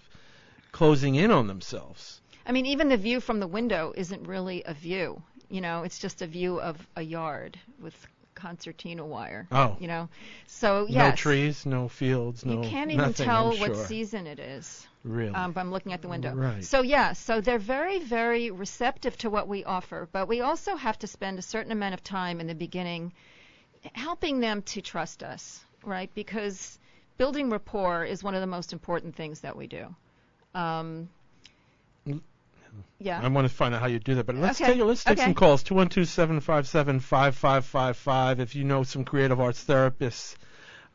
closing 0.72 1.16
in 1.16 1.30
on 1.30 1.48
themselves. 1.48 2.22
I 2.46 2.52
mean, 2.52 2.66
even 2.66 2.90
the 2.90 2.98
view 2.98 3.20
from 3.20 3.40
the 3.40 3.48
window 3.48 3.94
isn't 3.96 4.28
really 4.28 4.64
a 4.66 4.74
view. 4.74 5.22
You 5.50 5.62
know, 5.62 5.84
it's 5.84 6.00
just 6.00 6.22
a 6.22 6.28
view 6.28 6.60
of 6.60 6.86
a 6.96 7.02
yard 7.02 7.60
with 7.80 7.96
concertina 8.36 9.06
wire. 9.06 9.48
Oh. 9.52 9.78
You 9.80 9.88
know, 9.88 10.10
so 10.48 10.86
yes. 10.90 11.12
No 11.12 11.16
trees, 11.16 11.66
no 11.66 11.88
fields, 11.88 12.46
no 12.46 12.62
You 12.62 12.70
can't 12.70 12.92
even 12.92 13.08
nothing, 13.08 13.26
tell 13.26 13.54
I'm 13.54 13.60
what 13.60 13.76
sure. 13.76 13.86
season 13.86 14.28
it 14.28 14.40
is. 14.40 14.88
Really? 15.04 15.34
Um, 15.34 15.54
I'm 15.56 15.72
looking 15.72 15.94
at 15.94 16.02
the 16.02 16.08
window. 16.08 16.34
Right. 16.34 16.64
So 16.64 16.82
yeah, 16.82 17.14
so 17.14 17.42
they're 17.42 17.60
very, 17.60 18.00
very 18.00 18.52
receptive 18.52 19.18
to 19.20 19.30
what 19.30 19.48
we 19.48 19.64
offer, 19.64 20.08
but 20.12 20.28
we 20.28 20.42
also 20.42 20.76
have 20.76 20.98
to 21.00 21.08
spend 21.08 21.40
a 21.40 21.42
certain 21.42 21.72
amount 21.72 21.94
of 21.94 22.04
time 22.04 22.40
in 22.40 22.48
the 22.48 22.56
beginning 22.56 23.14
helping 23.94 24.40
them 24.40 24.62
to 24.62 24.82
trust 24.82 25.24
us, 25.24 25.64
right? 25.84 26.10
Because 26.16 26.80
building 27.18 27.50
rapport 27.50 28.06
is 28.06 28.24
one 28.24 28.34
of 28.34 28.42
the 28.42 28.48
most 28.48 28.74
important 28.74 29.16
things 29.16 29.42
that 29.42 29.56
we 29.56 29.68
do. 29.68 29.96
Um. 30.56 31.10
Yeah. 33.00 33.22
I 33.22 33.28
want 33.28 33.48
to 33.48 33.54
find 33.54 33.76
out 33.76 33.82
how 33.82 33.88
you 33.88 34.00
do 34.00 34.16
that, 34.16 34.26
but 34.26 34.36
let's 34.36 34.62
Okay, 34.62 34.74
take 34.76 34.84
let's 34.84 35.04
take 35.04 35.18
okay. 35.18 35.26
some 35.26 35.34
calls. 35.34 35.64
Two 35.64 35.76
one 35.76 35.90
two 35.90 36.06
seven 36.06 36.40
five 36.40 36.68
seven 36.68 37.00
five 37.00 37.36
five 37.36 37.66
five 37.66 37.98
five. 37.98 38.40
If 38.40 38.56
you 38.56 38.64
know 38.64 38.84
some 38.84 39.04
creative 39.04 39.40
arts 39.42 39.64
therapists, 39.66 40.36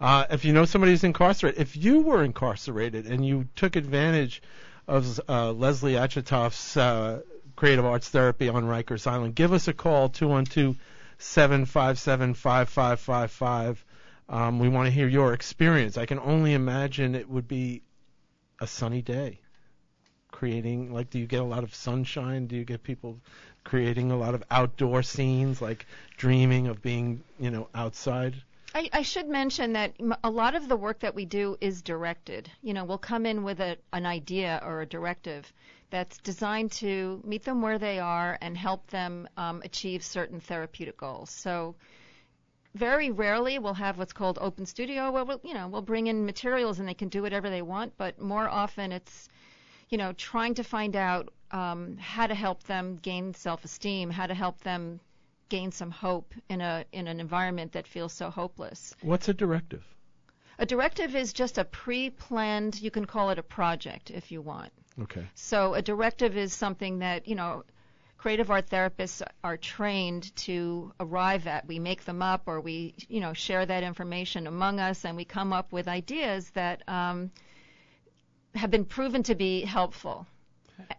uh, 0.00 0.26
if 0.30 0.44
you 0.44 0.52
know 0.52 0.64
somebody 0.64 0.92
who's 0.92 1.04
incarcerated, 1.04 1.60
if 1.60 1.76
you 1.76 2.00
were 2.02 2.24
incarcerated 2.24 3.06
and 3.06 3.26
you 3.26 3.48
took 3.56 3.76
advantage 3.76 4.42
of 4.86 5.20
uh, 5.28 5.52
Lesley 5.52 5.94
Achitoff's 5.94 6.76
uh, 6.76 7.20
creative 7.56 7.84
arts 7.84 8.08
therapy 8.08 8.48
on 8.48 8.64
Rikers 8.64 9.06
Island, 9.06 9.34
give 9.34 9.52
us 9.52 9.68
a 9.68 9.74
call. 9.74 10.08
Two 10.08 10.28
one 10.28 10.44
two 10.46 10.76
seven 11.18 11.66
five 11.66 11.98
seven 11.98 12.32
five 12.34 12.68
five 12.68 13.00
five 13.00 13.30
five. 13.30 13.84
Um, 14.30 14.58
we 14.58 14.68
want 14.68 14.86
to 14.86 14.90
hear 14.90 15.08
your 15.08 15.32
experience. 15.34 15.98
I 15.98 16.06
can 16.06 16.18
only 16.18 16.54
imagine 16.54 17.14
it 17.14 17.28
would 17.28 17.48
be 17.48 17.82
a 18.60 18.66
sunny 18.66 19.02
day 19.02 19.40
creating 20.30 20.92
like 20.92 21.10
do 21.10 21.18
you 21.18 21.26
get 21.26 21.40
a 21.40 21.44
lot 21.44 21.64
of 21.64 21.74
sunshine 21.74 22.46
do 22.46 22.56
you 22.56 22.64
get 22.64 22.82
people 22.82 23.18
creating 23.64 24.10
a 24.10 24.16
lot 24.16 24.34
of 24.34 24.42
outdoor 24.50 25.02
scenes 25.02 25.60
like 25.60 25.86
dreaming 26.16 26.66
of 26.66 26.82
being 26.82 27.22
you 27.38 27.50
know 27.50 27.68
outside 27.74 28.34
I, 28.74 28.90
I 28.92 29.02
should 29.02 29.28
mention 29.28 29.72
that 29.72 29.94
a 30.22 30.30
lot 30.30 30.54
of 30.54 30.68
the 30.68 30.76
work 30.76 31.00
that 31.00 31.14
we 31.14 31.24
do 31.24 31.56
is 31.60 31.80
directed. 31.80 32.50
You 32.62 32.74
know, 32.74 32.84
we'll 32.84 32.98
come 32.98 33.24
in 33.24 33.42
with 33.42 33.60
a, 33.60 33.78
an 33.92 34.04
idea 34.04 34.60
or 34.62 34.82
a 34.82 34.86
directive 34.86 35.50
that's 35.90 36.18
designed 36.18 36.72
to 36.72 37.22
meet 37.24 37.44
them 37.44 37.62
where 37.62 37.78
they 37.78 37.98
are 37.98 38.36
and 38.42 38.56
help 38.56 38.86
them 38.88 39.26
um, 39.36 39.62
achieve 39.64 40.04
certain 40.04 40.38
therapeutic 40.38 40.98
goals. 40.98 41.30
So, 41.30 41.76
very 42.74 43.10
rarely 43.10 43.58
we'll 43.58 43.74
have 43.74 43.96
what's 43.98 44.12
called 44.12 44.38
open 44.40 44.66
studio, 44.66 45.10
where 45.10 45.24
we'll, 45.24 45.40
you 45.42 45.54
know, 45.54 45.68
we'll 45.68 45.82
bring 45.82 46.06
in 46.06 46.26
materials 46.26 46.78
and 46.78 46.86
they 46.86 46.94
can 46.94 47.08
do 47.08 47.22
whatever 47.22 47.48
they 47.48 47.62
want. 47.62 47.94
But 47.96 48.20
more 48.20 48.46
often, 48.46 48.92
it's 48.92 49.28
you 49.88 49.98
know, 49.98 50.12
trying 50.12 50.54
to 50.54 50.64
find 50.64 50.96
out 50.96 51.32
um, 51.50 51.96
how 51.98 52.26
to 52.26 52.34
help 52.34 52.62
them 52.64 52.96
gain 53.00 53.34
self-esteem, 53.34 54.10
how 54.10 54.26
to 54.26 54.34
help 54.34 54.60
them 54.60 55.00
gain 55.48 55.72
some 55.72 55.90
hope 55.90 56.34
in 56.50 56.60
a 56.60 56.84
in 56.92 57.08
an 57.08 57.20
environment 57.20 57.72
that 57.72 57.86
feels 57.86 58.12
so 58.12 58.28
hopeless. 58.28 58.94
what's 59.00 59.28
a 59.28 59.34
directive 59.34 59.82
A 60.58 60.66
directive 60.66 61.14
is 61.16 61.32
just 61.32 61.56
a 61.56 61.64
pre-planned, 61.64 62.80
you 62.82 62.90
can 62.90 63.06
call 63.06 63.30
it 63.30 63.38
a 63.38 63.42
project 63.42 64.10
if 64.10 64.30
you 64.30 64.42
want. 64.42 64.72
okay 65.00 65.26
So 65.34 65.74
a 65.74 65.80
directive 65.82 66.36
is 66.36 66.52
something 66.52 66.98
that, 66.98 67.26
you 67.26 67.34
know, 67.34 67.64
creative 68.18 68.50
art 68.50 68.68
therapists 68.68 69.22
are 69.42 69.56
trained 69.56 70.34
to 70.36 70.92
arrive 71.00 71.46
at. 71.46 71.66
We 71.66 71.78
make 71.78 72.04
them 72.04 72.20
up 72.20 72.42
or 72.46 72.60
we, 72.60 72.94
you 73.08 73.20
know, 73.20 73.32
share 73.32 73.64
that 73.64 73.82
information 73.84 74.46
among 74.46 74.80
us 74.80 75.04
and 75.06 75.16
we 75.16 75.24
come 75.24 75.52
up 75.52 75.72
with 75.72 75.88
ideas 75.88 76.50
that 76.50 76.86
um, 76.88 77.30
have 78.54 78.70
been 78.70 78.84
proven 78.84 79.22
to 79.22 79.34
be 79.34 79.62
helpful. 79.62 80.26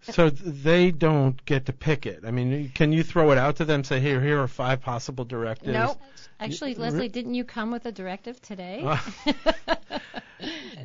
So 0.02 0.30
they 0.30 0.92
don't 0.92 1.44
get 1.46 1.66
to 1.68 1.74
pick 1.74 2.06
it 2.06 2.24
i 2.26 2.32
mean 2.32 2.72
can 2.74 2.92
you 2.92 3.04
throw 3.04 3.32
it 3.32 3.38
out 3.38 3.58
to 3.58 3.66
them 3.66 3.84
say 3.84 4.00
here 4.00 4.22
here 4.22 4.42
are 4.42 4.48
five 4.48 4.82
possible 4.82 5.26
directives 5.26 5.74
Nope. 5.74 6.02
Actually, 6.42 6.74
re- 6.74 6.80
Lesley, 6.80 7.10
didn't 7.10 7.34
you 7.34 7.44
come 7.44 7.70
with 7.70 7.86
a 7.86 7.92
directive 7.92 8.42
today? 8.42 8.82
Uh, 8.82 8.98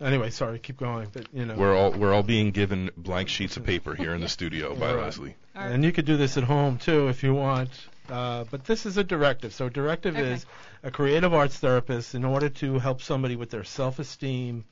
Anyway, 0.00 0.30
sorry, 0.30 0.58
keep 0.60 0.76
going. 0.76 1.08
But 1.12 1.26
you 1.32 1.44
know, 1.44 1.54
we're 1.56 1.76
all 1.76 1.90
we're 1.92 2.14
all 2.14 2.22
being 2.22 2.50
given 2.52 2.90
blank 2.96 3.28
sheets 3.28 3.56
of 3.56 3.64
paper 3.64 3.94
here 3.94 4.14
in 4.14 4.20
the 4.20 4.28
studio 4.38 4.74
by 4.74 4.94
Right. 4.94 5.04
Lesley. 5.04 5.34
and 5.54 5.84
you 5.84 5.90
could 5.92 6.04
do 6.04 6.16
this 6.16 6.36
at 6.36 6.44
home 6.44 6.78
too 6.78 7.08
if 7.08 7.22
you 7.22 7.34
want. 7.34 7.70
Uh, 8.08 8.44
but 8.50 8.64
this 8.64 8.86
is 8.86 8.96
a 8.96 9.04
directive. 9.04 9.52
So, 9.52 9.68
directive 9.68 10.16
Okay. 10.16 10.32
is 10.32 10.46
a 10.82 10.90
creative 10.90 11.34
arts 11.34 11.58
therapist 11.58 12.14
in 12.14 12.24
order 12.24 12.48
to 12.48 12.78
help 12.78 13.02
somebody 13.02 13.36
with 13.36 13.50
their 13.50 13.64
self-esteem, 13.64 14.64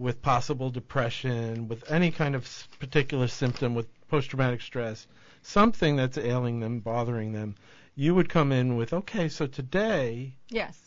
with 0.00 0.20
possible 0.20 0.70
depression, 0.70 1.68
with 1.68 1.88
any 1.92 2.10
kind 2.10 2.34
of 2.34 2.48
particular 2.80 3.28
symptom, 3.28 3.74
with 3.76 3.86
post-traumatic 4.08 4.60
stress, 4.60 5.06
something 5.42 5.96
that's 5.96 6.18
ailing 6.18 6.60
them, 6.60 6.80
bothering 6.80 7.32
them. 7.32 7.54
You 7.94 8.14
would 8.14 8.28
come 8.28 8.52
in 8.52 8.76
with, 8.76 8.92
okay, 8.92 9.28
so 9.28 9.46
today 9.46 10.34
Yes. 10.50 10.78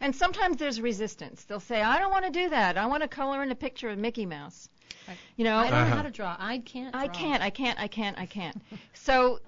And 0.00 0.14
sometimes 0.14 0.58
there's 0.58 0.78
resistance. 0.80 1.44
They'll 1.44 1.58
say, 1.58 1.80
I 1.80 1.98
don't 1.98 2.10
want 2.10 2.26
to 2.26 2.30
do 2.30 2.50
that. 2.50 2.76
I 2.76 2.84
want 2.86 3.02
to 3.02 3.08
color 3.08 3.42
in 3.42 3.50
a 3.50 3.54
picture 3.54 3.88
of 3.88 3.98
Mickey 3.98 4.26
Mouse. 4.26 4.68
Right. 5.08 5.16
You 5.36 5.44
know, 5.44 5.56
I 5.56 5.70
don't 5.70 5.72
know 5.72 5.86
Uh-huh. 5.86 5.96
how 5.96 6.02
to 6.02 6.10
draw. 6.10 6.36
I 6.38 6.58
can't. 6.58 6.94
I 6.94 7.08
can't, 7.08 7.42
I 7.42 7.48
can't, 7.50 7.78
I 7.80 7.88
can't, 7.88 8.18
I 8.18 8.26
can't. 8.26 8.56
so 8.92 9.40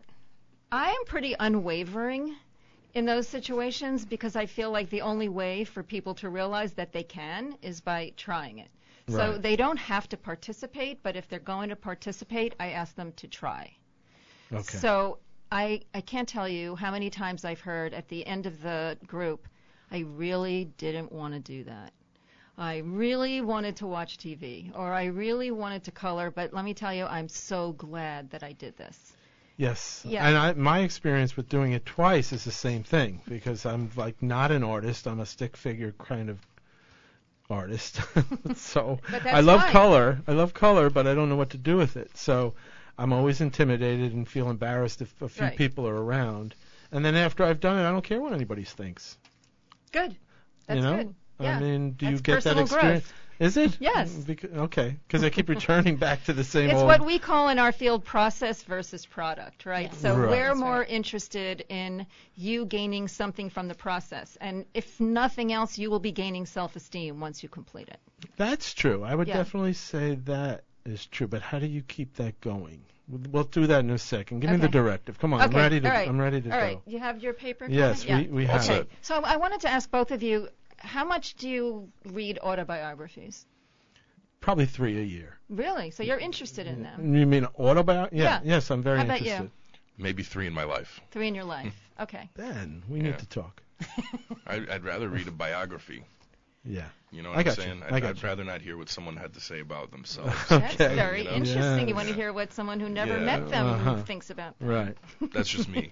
I 0.73 0.89
am 0.91 1.05
pretty 1.07 1.35
unwavering 1.39 2.35
in 2.95 3.05
those 3.05 3.29
situations 3.29 4.07
because 4.07 4.37
I 4.37 4.47
feel 4.47 4.71
like 4.71 4.89
the 4.89 5.03
only 5.03 5.29
way 5.29 5.65
for 5.65 5.83
people 5.83 6.15
to 6.17 6.31
realize 6.31 6.73
that 6.75 6.93
they 6.93 7.03
can 7.03 7.57
is 7.61 7.81
by 7.83 8.13
trying 8.17 8.59
it. 8.59 8.69
So 9.09 9.39
they 9.39 9.57
don't 9.57 9.79
have 9.79 10.09
to 10.11 10.17
participate, 10.17 11.03
but 11.03 11.17
if 11.17 11.29
they're 11.29 11.39
going 11.39 11.71
to 11.71 11.77
participate, 11.77 12.55
I 12.61 12.71
ask 12.71 12.95
them 12.95 13.13
to 13.13 13.27
try. 13.29 13.75
okay. 14.53 14.79
So 14.79 15.19
I 15.51 15.83
I 15.95 16.01
can't 16.01 16.29
tell 16.29 16.49
you 16.49 16.77
how 16.77 16.91
many 16.91 17.11
times 17.11 17.45
I've 17.45 17.61
heard 17.61 17.95
at 17.95 18.09
the 18.09 18.27
end 18.27 18.47
of 18.47 18.61
the 18.63 18.99
group, 19.07 19.49
I 19.91 20.01
really 20.01 20.67
didn't 20.77 21.11
want 21.13 21.35
to 21.35 21.41
do 21.41 21.65
that. 21.65 21.93
I 22.59 22.79
really 22.79 23.41
wanted 23.41 23.77
to 23.77 23.87
watch 23.87 24.19
TV 24.19 24.73
or 24.77 24.93
I 24.93 25.05
really 25.07 25.51
wanted 25.53 25.85
to 25.85 25.93
color, 25.93 26.31
but 26.31 26.53
let 26.53 26.65
me 26.65 26.75
tell 26.75 26.93
you, 26.93 27.07
I'm 27.07 27.29
so 27.29 27.73
glad 27.73 28.31
that 28.31 28.43
I 28.43 28.53
did 28.53 28.77
this. 28.77 29.17
Yes. 29.57 30.03
Yeah. 30.05 30.27
And 30.27 30.37
I, 30.37 30.53
my 30.55 30.81
experience 30.81 31.37
with 31.37 31.49
doing 31.49 31.73
it 31.73 31.87
twice 31.87 32.33
is 32.33 32.45
the 32.45 32.53
same 32.53 32.83
thing 32.85 33.21
because 33.29 33.65
I'm 33.67 33.91
like 33.97 34.23
not 34.23 34.51
an 34.51 34.65
artist. 34.65 35.07
I'm 35.07 35.21
a 35.21 35.27
stick 35.27 35.57
figure 35.57 35.93
kind 35.93 36.31
of 36.31 36.39
artist. 37.51 38.01
so 38.57 38.99
I 39.25 39.41
love 39.41 39.61
fine. 39.63 39.73
color. 39.73 40.19
I 40.27 40.33
love 40.33 40.55
color, 40.55 40.91
but 40.91 41.07
I 41.07 41.15
don't 41.15 41.29
know 41.29 41.37
what 41.37 41.51
to 41.51 41.59
do 41.59 41.77
with 41.77 41.97
it. 41.97 42.17
So 42.17 42.55
I'm 42.99 43.13
always 43.13 43.41
intimidated 43.41 44.13
and 44.13 44.29
feel 44.29 44.51
embarrassed 44.51 45.01
if 45.03 45.23
a 45.23 45.29
few 45.29 45.45
Right. 45.45 45.57
people 45.57 45.87
are 45.89 45.97
around. 45.97 46.55
And 46.93 47.05
then 47.05 47.15
after 47.15 47.45
I've 47.45 47.61
done 47.61 47.79
it, 47.79 47.87
I 47.89 47.91
don't 47.93 48.05
care 48.05 48.21
what 48.21 48.33
anybody 48.33 48.65
thinks. 48.65 49.19
Good. 49.93 50.17
That's 50.67 50.79
you 50.79 50.83
know? 50.83 50.97
good. 50.97 51.15
Yeah. 51.41 51.57
I 51.57 51.61
mean, 51.61 51.93
do 51.93 52.07
you 52.11 52.19
get 52.19 52.45
that 52.45 52.59
experience? 52.59 53.05
growth. 53.05 53.13
Is 53.39 53.57
it? 53.57 53.77
Yes. 53.81 54.11
Mm, 54.11 54.25
Beca- 54.25 54.57
okay. 54.65 54.97
Because 55.07 55.23
I 55.23 55.31
keep 55.31 55.49
returning 55.49 55.97
back 56.07 56.25
to 56.25 56.33
the 56.33 56.43
same 56.45 56.71
It's 56.71 56.83
what 56.83 57.05
we 57.05 57.19
call 57.19 57.49
in 57.51 57.59
our 57.59 57.71
field 57.73 58.05
process 58.05 58.63
versus 58.65 59.07
product, 59.07 59.65
right? 59.65 59.91
Yeah. 59.93 59.99
So 59.99 60.17
Right. 60.17 60.29
we're 60.31 60.49
That's 60.49 60.59
more 60.59 60.79
right. 60.81 60.89
interested 60.91 61.65
in 61.69 62.07
you 62.35 62.67
gaining 62.67 63.07
something 63.09 63.49
from 63.51 63.69
the 63.69 63.75
process. 63.75 64.37
And 64.41 64.65
if 64.75 64.99
nothing 65.01 65.53
else, 65.53 65.79
you 65.79 65.91
will 65.91 66.01
be 66.01 66.13
gaining 66.13 66.47
self-esteem 66.47 67.21
once 67.21 67.43
you 67.43 67.49
complete 67.49 67.89
it. 67.89 68.01
That's 68.37 68.75
true. 68.75 69.05
I 69.05 69.15
would 69.15 69.29
Yeah. 69.29 69.37
definitely 69.37 69.75
say 69.75 70.17
that 70.25 70.65
is 70.85 71.07
true. 71.07 71.29
But 71.29 71.43
how 71.43 71.59
do 71.61 71.67
you 71.67 71.83
keep 71.83 72.15
that 72.17 72.41
going? 72.41 72.83
We'll- 73.31 73.45
do 73.45 73.67
that 73.69 73.81
in 73.81 73.91
a 73.91 73.99
second. 73.99 74.41
Give 74.41 74.51
me 74.51 74.57
the 74.59 74.69
directive. 74.69 75.19
Come 75.19 75.33
on, 75.33 75.41
okay. 75.41 75.49
I'm 75.51 75.57
ready 75.57 75.81
to. 75.81 75.89
all 75.89 75.95
right. 75.95 76.09
I'm 76.09 76.21
ready 76.21 76.41
to 76.43 76.51
All 76.53 76.59
go. 76.59 76.63
right. 76.63 76.81
You 76.87 76.99
have 76.99 77.23
your 77.23 77.33
paper? 77.33 77.67
Yes, 77.69 78.05
Kevin? 78.05 78.27
we, 78.31 78.43
we 78.43 78.47
have 78.47 78.63
set. 78.65 78.81
it. 78.83 78.91
So 79.01 79.15
I 79.23 79.37
wanted 79.39 79.61
to 79.61 79.71
ask 79.71 79.91
both 79.91 80.11
of 80.11 80.23
you, 80.23 80.49
how 80.79 81.05
much 81.05 81.35
do 81.35 81.49
you 81.49 81.89
read 82.05 82.39
autobiographies? 82.43 83.47
Probably 84.41 84.67
three 84.67 84.99
a 84.99 85.03
year. 85.03 85.39
Really? 85.49 85.91
So 85.91 86.03
you're 86.03 86.19
interested 86.19 86.67
in 86.67 86.83
them? 86.83 87.15
You 87.15 87.27
mean 87.27 87.45
autobiography? 87.59 88.17
Yeah, 88.19 88.41
Yeah. 88.45 88.55
Yes, 88.55 88.71
I'm 88.71 88.83
very 88.83 88.99
How 88.99 89.05
about 89.05 89.23
you? 89.23 89.51
Maybe 89.99 90.23
three 90.23 90.47
in 90.47 90.53
my 90.53 90.63
life. 90.65 91.01
Three 91.11 91.27
in 91.27 91.35
your 91.35 91.45
life. 91.45 91.75
Okay. 92.01 92.31
Ben, 92.35 92.83
we 92.89 92.99
Yeah. 92.99 93.07
need 93.07 93.19
to 93.19 93.27
talk. 93.27 93.63
I, 94.47 94.65
I'd 94.71 94.85
rather 94.85 95.09
read 95.09 95.27
a 95.27 95.33
biography. 95.33 96.05
Yeah. 96.69 96.85
You 97.11 97.23
know 97.23 97.31
what 97.31 97.39
I'm 97.39 97.45
got 97.45 97.57
you. 97.57 97.63
saying? 97.63 97.83
I 97.91 97.97
I'd, 97.97 98.03
got 98.03 98.17
I'd 98.19 98.23
rather 98.23 98.45
not 98.45 98.61
hear 98.61 98.77
what 98.77 98.91
someone 98.91 99.17
had 99.17 99.33
to 99.35 99.41
say 99.41 99.61
about 99.61 99.91
themselves. 99.91 100.35
That's 100.51 100.75
very 100.77 101.21
You 101.23 101.25
know? 101.25 101.37
interesting. 101.37 101.63
Yeah. 101.81 101.87
You 101.87 101.95
want 101.95 102.09
to 102.09 102.15
hear 102.15 102.33
what 102.35 102.53
someone 102.53 102.81
who 102.81 102.89
never 102.91 103.17
Yeah. 103.17 103.25
met 103.25 103.49
them 103.49 103.67
Uh-huh. 103.67 104.03
thinks 104.03 104.29
about 104.29 104.59
them. 104.59 104.69
Right. 104.69 104.97
That's 105.33 105.49
just 105.49 105.69
me. 105.71 105.91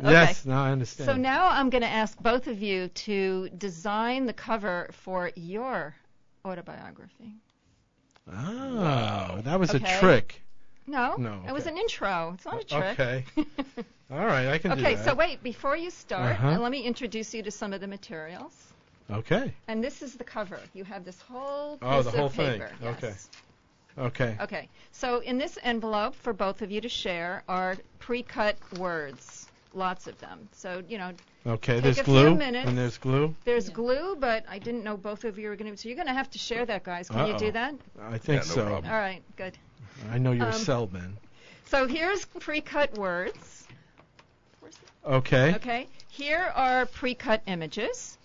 Yes. 0.00 0.46
now 0.46 0.62
I 0.62 0.70
understand. 0.70 1.06
So 1.10 1.16
now 1.16 1.48
I'm 1.48 1.70
going 1.70 1.82
to 1.82 1.88
ask 1.88 2.16
both 2.22 2.46
of 2.46 2.62
you 2.62 2.88
to 3.06 3.48
design 3.58 4.26
the 4.26 4.32
cover 4.32 4.88
for 4.92 5.32
your 5.34 5.96
autobiography. 6.44 7.32
Oh, 8.32 9.40
that 9.44 9.58
was 9.60 9.74
Okay. 9.74 9.84
a 9.84 9.98
trick. 10.00 10.42
No, 10.88 11.16
No, 11.16 11.42
it 11.48 11.52
was 11.52 11.66
an 11.66 11.76
intro. 11.76 12.32
It's 12.34 12.44
not 12.44 12.60
a 12.60 12.64
trick. 12.64 13.00
Okay. 13.00 13.24
All 14.10 14.24
right, 14.24 14.46
I 14.46 14.58
can 14.58 14.76
do 14.78 14.84
okay, 14.84 14.96
so 14.96 15.14
wait, 15.16 15.42
before 15.42 15.76
you 15.76 15.90
start, 15.90 16.36
Uh-huh. 16.36 16.50
uh, 16.50 16.58
let 16.60 16.70
me 16.70 16.82
introduce 16.82 17.34
you 17.34 17.42
to 17.42 17.50
some 17.50 17.72
of 17.72 17.80
the 17.80 17.88
materials. 17.88 18.52
Okay. 19.10 19.52
And 19.68 19.82
this 19.82 20.02
is 20.02 20.14
the 20.14 20.24
cover. 20.24 20.58
You 20.74 20.84
have 20.84 21.04
this 21.04 21.20
whole 21.20 21.76
piece 21.78 21.88
Oh, 21.88 22.02
the 22.02 22.08
of 22.10 22.14
whole 22.14 22.28
thing. 22.28 22.60
paper. 22.60 22.70
Okay. 22.84 23.08
Yes. 23.08 23.28
Okay. 23.98 24.36
Okay. 24.40 24.68
So 24.92 25.20
in 25.20 25.38
this 25.38 25.58
envelope 25.62 26.14
for 26.16 26.32
both 26.32 26.60
of 26.62 26.70
you 26.70 26.80
to 26.80 26.88
share 26.88 27.42
are 27.48 27.76
pre-cut 27.98 28.56
words, 28.78 29.46
lots 29.74 30.06
of 30.06 30.18
them. 30.18 30.48
So 30.52 30.82
you 30.88 30.98
know, 30.98 31.12
Okay. 31.46 31.74
Take 31.74 31.82
There's 31.84 31.98
a 32.00 32.04
few 32.04 32.12
glue. 32.12 32.34
minutes. 32.34 32.68
And 32.68 32.76
there's 32.76 32.98
glue. 32.98 33.32
there's 33.44 33.68
Yeah. 33.68 33.74
glue, 33.74 34.16
but 34.18 34.44
I 34.48 34.58
didn't 34.58 34.82
know 34.82 34.96
both 34.96 35.24
of 35.24 35.38
you 35.38 35.48
were 35.48 35.54
going 35.56 35.70
to. 35.70 35.76
So 35.76 35.88
you're 35.88 35.94
going 35.96 36.08
to 36.08 36.12
have 36.14 36.28
to 36.30 36.38
share 36.38 36.66
that, 36.66 36.82
guys. 36.82 37.08
Can 37.08 37.26
you 37.28 37.34
Uh-oh. 37.34 37.38
do 37.38 37.52
that? 37.52 37.74
I 38.02 38.18
think 38.18 38.42
Yeah, 38.42 38.48
no 38.48 38.54
so. 38.56 38.66
problem. 38.66 38.92
All 38.92 38.98
right. 38.98 39.22
Good. 39.36 39.56
I 40.10 40.18
know 40.18 40.32
you're 40.32 40.46
a 40.46 40.48
Um, 40.48 40.52
cell, 40.54 40.86
Ben. 40.88 41.16
So 41.66 41.86
here's 41.86 42.24
pre-cut 42.24 42.98
words. 42.98 43.68
Okay. 45.04 45.54
Okay. 45.54 45.86
Here 46.08 46.50
are 46.56 46.86
pre-cut 46.86 47.42
images. 47.46 48.15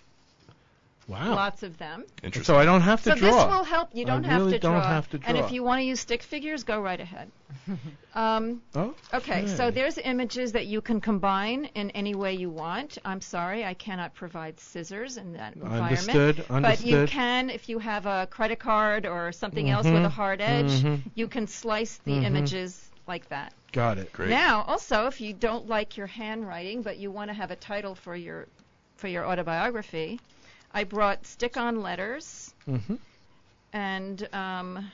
Wow. 1.12 1.36
Lots 1.36 1.64
of 1.64 1.78
them. 1.78 2.06
Interesting. 2.24 2.46
So 2.46 2.58
I 2.58 2.64
don't 2.64 2.80
have 2.82 3.04
to 3.04 3.10
So 3.12 3.16
draw. 3.16 3.32
this 3.32 3.46
will 3.54 3.64
help. 3.66 3.90
You 3.94 4.06
don't 4.06 4.24
have 4.24 4.40
really 4.42 4.54
to 4.54 4.60
don't 4.60 4.76
draw. 4.80 4.88
have 4.88 5.10
to 5.10 5.18
draw. 5.18 5.28
And 5.28 5.38
if 5.38 5.52
you 5.52 5.62
want 5.62 5.80
to 5.80 5.84
use 5.84 6.00
stick 6.00 6.24
figures, 6.24 6.64
go 6.64 6.80
right 6.80 7.00
ahead. 7.00 7.30
um, 8.16 8.62
oh. 8.76 8.96
okay, 9.14 9.46
so 9.46 9.72
there's 9.72 9.98
images 9.98 10.54
that 10.54 10.68
you 10.68 10.80
can 10.80 11.02
combine 11.02 11.66
in 11.76 11.92
any 11.92 12.16
way 12.16 12.36
you 12.36 12.50
want. 12.50 12.98
I'm 13.04 13.20
sorry, 13.20 13.66
I 13.66 13.74
cannot 13.74 14.16
provide 14.16 14.58
scissors 14.62 15.18
in 15.18 15.34
that 15.34 15.56
environment. 15.56 15.92
Understood. 15.92 16.46
Understood. 16.50 16.62
But 16.62 16.86
you 16.86 17.08
can, 17.08 17.50
if 17.50 17.68
you 17.68 17.80
have 17.80 18.06
a 18.06 18.28
credit 18.32 18.60
card 18.60 19.06
or 19.06 19.34
something 19.34 19.70
else 19.70 19.86
with 19.86 20.06
a 20.06 20.08
Mhm, 20.08 20.12
hard 20.12 20.40
edge, 20.42 20.72
mhm. 20.82 21.02
you 21.14 21.28
can 21.28 21.46
slice 21.46 21.98
the 22.06 22.14
Mhm. 22.14 22.24
images 22.24 22.90
like 23.06 23.28
that. 23.30 23.54
Got 23.74 23.98
it. 23.98 24.14
Great. 24.14 24.30
Now, 24.30 24.64
also, 24.64 25.08
if 25.08 25.20
you 25.20 25.34
don't 25.34 25.68
like 25.68 25.98
your 25.98 26.08
handwriting, 26.08 26.84
but 26.84 26.98
you 26.98 27.12
want 27.12 27.30
to 27.30 27.34
have 27.34 27.52
a 27.52 27.58
title 27.58 27.96
for 27.96 28.16
your 28.16 28.48
for 28.96 29.08
your 29.08 29.26
autobiography, 29.26 30.20
I 30.74 30.84
brought 30.84 31.26
stick-on 31.26 31.82
letters 31.82 32.54
hmm 32.66 32.96
and 33.74 34.28
um, 34.34 34.92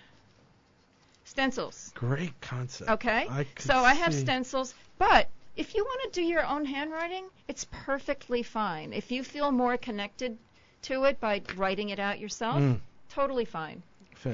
stencils. 1.24 1.92
Great 1.96 2.40
concept. 2.42 2.90
Okay. 2.92 3.28
I 3.30 3.46
so 3.60 3.74
I 3.76 3.94
have 3.94 4.14
see- 4.14 4.22
stencils, 4.22 4.74
but 5.00 5.30
if 5.56 5.74
you 5.76 5.84
want 5.84 6.14
to 6.14 6.20
do 6.22 6.26
your 6.26 6.46
own 6.46 6.66
handwriting, 6.66 7.28
it's 7.48 7.66
perfectly 7.72 8.44
fine. 8.44 8.94
If 8.94 9.12
you 9.12 9.24
feel 9.24 9.52
more 9.52 9.78
connected 9.78 10.38
to 10.84 11.06
it 11.06 11.20
by 11.20 11.42
writing 11.56 11.90
it 11.90 12.00
out 12.00 12.20
yourself, 12.20 12.62
Mm, 12.62 12.80
totally 13.10 13.46
fine. 13.46 13.82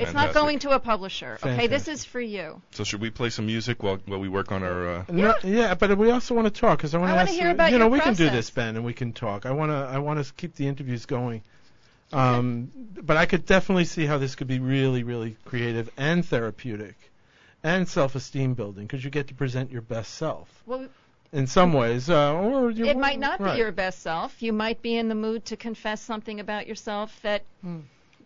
It's 0.02 0.14
not 0.14 0.28
Fantastic. 0.34 0.34
going 0.42 0.60
to 0.60 0.70
a 0.72 0.80
publisher. 0.80 1.38
Okay, 1.44 1.68
this 1.68 1.88
is 1.88 2.04
for 2.06 2.22
you. 2.22 2.62
So 2.72 2.84
should 2.84 3.02
we 3.02 3.10
play 3.10 3.30
some 3.30 3.46
music 3.46 3.82
while 3.84 4.00
while 4.06 4.20
we 4.20 4.30
work 4.30 4.52
on 4.52 4.64
our? 4.64 4.90
Uh, 4.90 5.04
No, 5.10 5.36
yeah, 5.44 5.74
but 5.76 5.98
we 5.98 6.12
also 6.12 6.34
want 6.36 6.54
to 6.54 6.62
talk 6.62 6.78
because 6.80 6.94
I 6.96 6.98
want 6.98 7.12
I 7.12 7.14
to 7.14 7.18
wanna 7.18 7.30
ask 7.30 7.34
hear 7.40 7.48
you. 7.48 7.54
about 7.54 7.72
you 7.72 7.78
know, 7.80 7.86
your 7.86 7.92
we 7.92 8.00
can 8.00 8.14
do 8.14 8.26
process. 8.26 8.36
this, 8.48 8.50
Ben, 8.52 8.76
and 8.76 8.86
we 8.86 8.94
can 8.94 9.14
talk. 9.14 9.46
I 9.46 9.52
want 9.52 9.72
to. 9.72 9.76
I 9.76 10.00
want 10.00 10.24
to 10.26 10.34
keep 10.34 10.56
the 10.56 10.68
interviews 10.68 11.06
going. 11.06 11.42
Um, 12.12 12.72
but 13.02 13.18
I 13.18 13.26
could 13.26 13.46
definitely 13.46 13.86
see 13.86 14.06
how 14.06 14.18
this 14.20 14.36
could 14.36 14.48
be 14.48 14.60
really, 14.60 15.04
really 15.04 15.36
creative 15.46 15.90
and 15.98 16.24
therapeutic, 16.24 16.96
and 17.64 17.88
self-esteem 17.88 18.54
building 18.54 18.86
because 18.86 19.04
you 19.04 19.10
get 19.10 19.28
to 19.30 19.34
present 19.34 19.72
your 19.72 19.82
best 19.82 20.14
self 20.14 20.48
Well, 20.68 20.88
in 21.32 21.48
some 21.48 21.74
ways, 21.74 22.12
uh, 22.12 22.34
or 22.36 22.70
you 22.70 22.86
it 22.86 22.98
might 22.98 23.20
not 23.20 23.40
right. 23.40 23.54
be 23.54 23.58
your 23.60 23.72
best 23.72 24.02
self. 24.04 24.44
You 24.44 24.54
might 24.54 24.84
be 24.84 24.96
in 24.96 25.10
the 25.10 25.16
mood 25.16 25.46
to 25.46 25.58
confess 25.58 26.02
something 26.02 26.40
about 26.40 26.68
yourself 26.68 27.20
that 27.24 27.42
Hmm. 27.64 27.80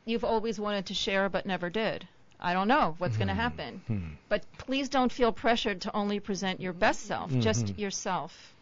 You've 0.08 0.24
always 0.24 0.60
wanted 0.60 0.88
to 0.88 0.94
share 0.94 1.30
but 1.30 1.46
never 1.46 1.70
did. 1.70 2.08
I 2.40 2.54
don't 2.54 2.68
know 2.68 2.96
what's 3.00 3.18
going 3.18 3.30
to 3.30 3.34
happen. 3.34 4.18
But 4.30 4.44
please 4.58 4.90
don't 4.90 5.12
feel 5.12 5.32
pressured 5.32 5.82
to 5.82 5.96
only 5.96 6.20
present 6.20 6.62
your 6.62 6.74
best 6.74 7.02
self, 7.08 7.32
Hmm. 7.32 7.42
just 7.42 7.78
yourself. 7.80 8.54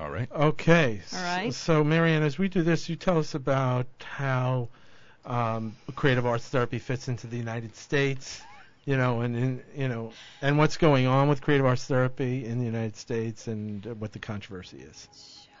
all 0.00 0.10
right. 0.10 0.28
Okay. 0.32 1.00
All 1.12 1.22
right. 1.22 1.52
So, 1.54 1.82
Marianne, 1.84 2.22
as 2.22 2.38
we 2.38 2.48
do 2.48 2.62
this, 2.62 2.88
you 2.88 2.96
tell 2.96 3.18
us 3.18 3.34
about 3.34 3.86
how 4.02 4.68
um, 5.24 5.74
creative 5.94 6.24
arts 6.26 6.48
therapy 6.48 6.78
fits 6.78 7.08
into 7.08 7.26
the 7.26 7.36
United 7.36 7.74
States, 7.76 8.40
you 8.84 8.96
know, 8.96 9.20
and 9.20 9.36
in, 9.36 9.62
you 9.76 9.88
know, 9.88 10.12
and 10.40 10.56
what's 10.58 10.76
going 10.76 11.06
on 11.06 11.28
with 11.28 11.40
creative 11.40 11.66
arts 11.66 11.84
therapy 11.84 12.44
in 12.46 12.58
the 12.58 12.64
United 12.64 12.96
States, 12.96 13.46
and 13.48 13.86
uh, 13.86 13.90
what 13.94 14.12
the 14.12 14.18
controversy 14.18 14.78
is. 14.78 15.08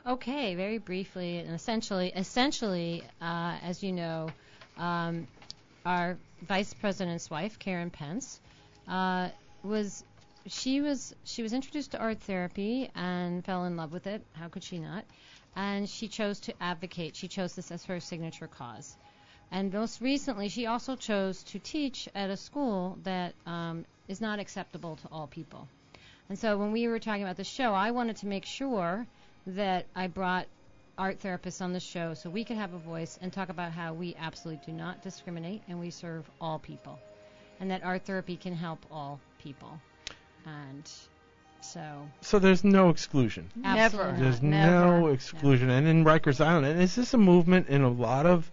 Okay, 0.06 0.54
very 0.54 0.78
briefly 0.78 1.38
and 1.38 1.54
essentially, 1.54 2.12
essentially, 2.16 3.04
uh, 3.20 3.56
as 3.62 3.82
you 3.82 3.92
know, 3.92 4.30
um, 4.78 5.26
our 5.84 6.16
vice 6.42 6.72
president's 6.74 7.30
wife, 7.30 7.58
Karen 7.58 7.90
Pence, 7.90 8.40
uh, 8.86 9.28
was 9.62 10.04
she 10.46 10.80
was 10.80 11.14
she 11.24 11.42
was 11.42 11.52
introduced 11.52 11.92
to 11.92 11.98
art 11.98 12.20
therapy 12.20 12.90
and 12.94 13.44
fell 13.44 13.64
in 13.64 13.76
love 13.76 13.92
with 13.92 14.06
it. 14.06 14.22
How 14.32 14.48
could 14.48 14.62
she 14.62 14.78
not? 14.78 15.04
And 15.56 15.88
she 15.88 16.08
chose 16.08 16.40
to 16.40 16.54
advocate. 16.62 17.16
She 17.16 17.28
chose 17.28 17.54
this 17.54 17.70
as 17.70 17.84
her 17.86 18.00
signature 18.00 18.46
cause. 18.46 18.96
And 19.50 19.72
most 19.72 20.00
recently, 20.00 20.48
she 20.48 20.66
also 20.66 20.94
chose 20.94 21.42
to 21.44 21.58
teach 21.58 22.08
at 22.14 22.30
a 22.30 22.36
school 22.36 22.98
that 23.02 23.34
um, 23.46 23.84
is 24.06 24.20
not 24.20 24.38
acceptable 24.38 24.96
to 24.96 25.08
all 25.10 25.26
people. 25.26 25.66
And 26.28 26.38
so 26.38 26.58
when 26.58 26.72
we 26.72 26.86
were 26.86 26.98
talking 26.98 27.22
about 27.22 27.36
the 27.36 27.44
show, 27.44 27.72
I 27.72 27.90
wanted 27.90 28.16
to 28.18 28.26
make 28.26 28.44
sure 28.44 29.06
that 29.46 29.86
I 29.96 30.06
brought 30.06 30.46
art 30.98 31.20
therapists 31.20 31.62
on 31.62 31.72
the 31.72 31.80
show 31.80 32.12
so 32.12 32.28
we 32.28 32.44
could 32.44 32.56
have 32.56 32.74
a 32.74 32.78
voice 32.78 33.18
and 33.22 33.32
talk 33.32 33.48
about 33.48 33.72
how 33.72 33.94
we 33.94 34.14
absolutely 34.18 34.60
do 34.66 34.72
not 34.72 35.00
discriminate 35.02 35.62
and 35.68 35.78
we 35.78 35.90
serve 35.90 36.28
all 36.40 36.58
people. 36.58 36.98
And 37.60 37.70
that 37.70 37.84
art 37.84 38.04
therapy 38.04 38.36
can 38.36 38.54
help 38.54 38.84
all 38.90 39.20
people. 39.38 39.80
And 40.44 40.90
so, 41.60 42.08
So 42.20 42.38
there's 42.38 42.64
no 42.64 42.88
exclusion. 42.88 43.50
Never. 43.54 43.80
absolutely 43.80 44.22
There's. 44.22 44.42
Never. 44.42 45.00
no 45.00 45.06
exclusion. 45.08 45.70
And 45.70 45.86
in 45.86 46.04
Rikers 46.04 46.44
Island, 46.44 46.66
and 46.66 46.82
is 46.82 46.94
this 46.94 47.14
a 47.14 47.18
movement 47.18 47.68
in 47.68 47.82
a 47.82 47.88
lot 47.88 48.26
of 48.26 48.50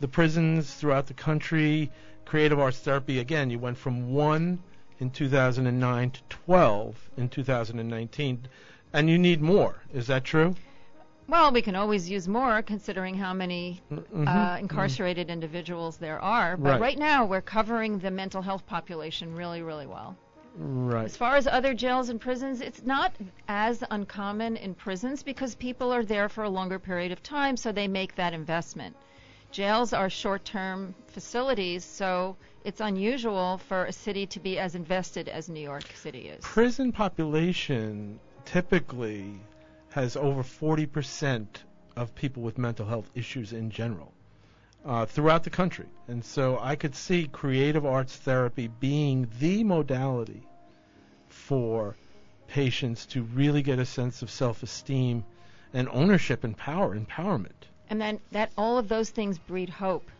the 0.00 0.08
prisons 0.08 0.72
throughout 0.74 1.06
the 1.06 1.14
country? 1.14 1.90
Creative 2.24 2.58
arts 2.58 2.78
therapy, 2.78 3.18
again, 3.18 3.50
you 3.50 3.58
went 3.58 3.76
from 3.76 4.12
one 4.12 4.60
in 4.98 5.10
2009 5.10 6.10
to 6.10 6.20
12 6.28 7.10
in 7.16 7.28
2019, 7.28 8.48
and 8.92 9.10
you 9.10 9.18
need 9.18 9.42
more. 9.42 9.76
Is 9.92 10.06
that 10.06 10.24
true? 10.24 10.54
Well, 11.26 11.52
we 11.52 11.62
can 11.62 11.74
always 11.74 12.10
use 12.10 12.28
more 12.28 12.60
considering 12.62 13.14
how 13.14 13.32
many 13.32 13.80
Mhm. 13.90 14.28
uh, 14.28 14.58
incarcerated 14.58 15.30
individuals 15.30 15.96
there 15.96 16.20
are. 16.20 16.56
But 16.56 16.72
Right. 16.72 16.80
right 16.80 16.98
now, 16.98 17.24
we're 17.24 17.40
covering 17.40 17.98
the 17.98 18.10
mental 18.10 18.42
health 18.42 18.66
population 18.66 19.34
really, 19.34 19.62
really 19.62 19.86
well. 19.86 20.16
Right. 20.56 21.06
As 21.06 21.16
far 21.16 21.36
as 21.36 21.46
other 21.46 21.74
jails 21.74 22.10
and 22.10 22.20
prisons, 22.20 22.60
it's 22.60 22.84
not 22.84 23.12
as 23.48 23.82
uncommon 23.90 24.56
in 24.56 24.74
prisons 24.74 25.22
because 25.22 25.54
people 25.54 25.92
are 25.92 26.04
there 26.04 26.28
for 26.28 26.44
a 26.44 26.48
longer 26.48 26.78
period 26.78 27.10
of 27.10 27.22
time, 27.22 27.56
so 27.56 27.72
they 27.72 27.88
make 27.88 28.14
that 28.16 28.34
investment. 28.34 28.94
Jails 29.50 29.92
are 29.92 30.10
short 30.10 30.44
term 30.44 30.94
facilities, 31.06 31.84
so 31.84 32.36
it's 32.64 32.80
unusual 32.80 33.58
for 33.58 33.84
a 33.86 33.92
city 33.92 34.26
to 34.26 34.40
be 34.40 34.58
as 34.58 34.74
invested 34.74 35.28
as 35.28 35.48
New 35.48 35.60
York 35.60 35.84
City 35.94 36.28
is. 36.28 36.44
Prison 36.44 36.92
population 36.92 38.20
typically 38.44 39.40
has 39.94 40.16
over 40.16 40.42
40% 40.42 41.46
of 41.94 42.12
people 42.16 42.42
with 42.42 42.58
mental 42.58 42.84
health 42.84 43.08
issues 43.14 43.52
in 43.52 43.70
general 43.70 44.12
uh, 44.84 45.06
throughout 45.06 45.44
the 45.44 45.50
country. 45.50 45.86
And 46.08 46.24
so 46.24 46.58
I 46.60 46.74
could 46.74 46.96
see 46.96 47.28
creative 47.28 47.86
arts 47.86 48.16
therapy 48.16 48.66
being 48.66 49.28
the 49.38 49.62
modality 49.62 50.42
for 51.28 51.94
patients 52.48 53.06
to 53.06 53.22
really 53.22 53.62
get 53.62 53.78
a 53.78 53.86
sense 53.86 54.20
of 54.20 54.32
self-esteem 54.32 55.24
and 55.72 55.88
ownership 55.90 56.42
and 56.42 56.56
power, 56.56 56.98
empowerment. 56.98 57.68
And 57.88 58.00
then 58.00 58.18
that 58.32 58.50
all 58.58 58.78
of 58.78 58.88
those 58.88 59.10
things 59.10 59.38
breed 59.38 59.68
hope. 59.68 60.10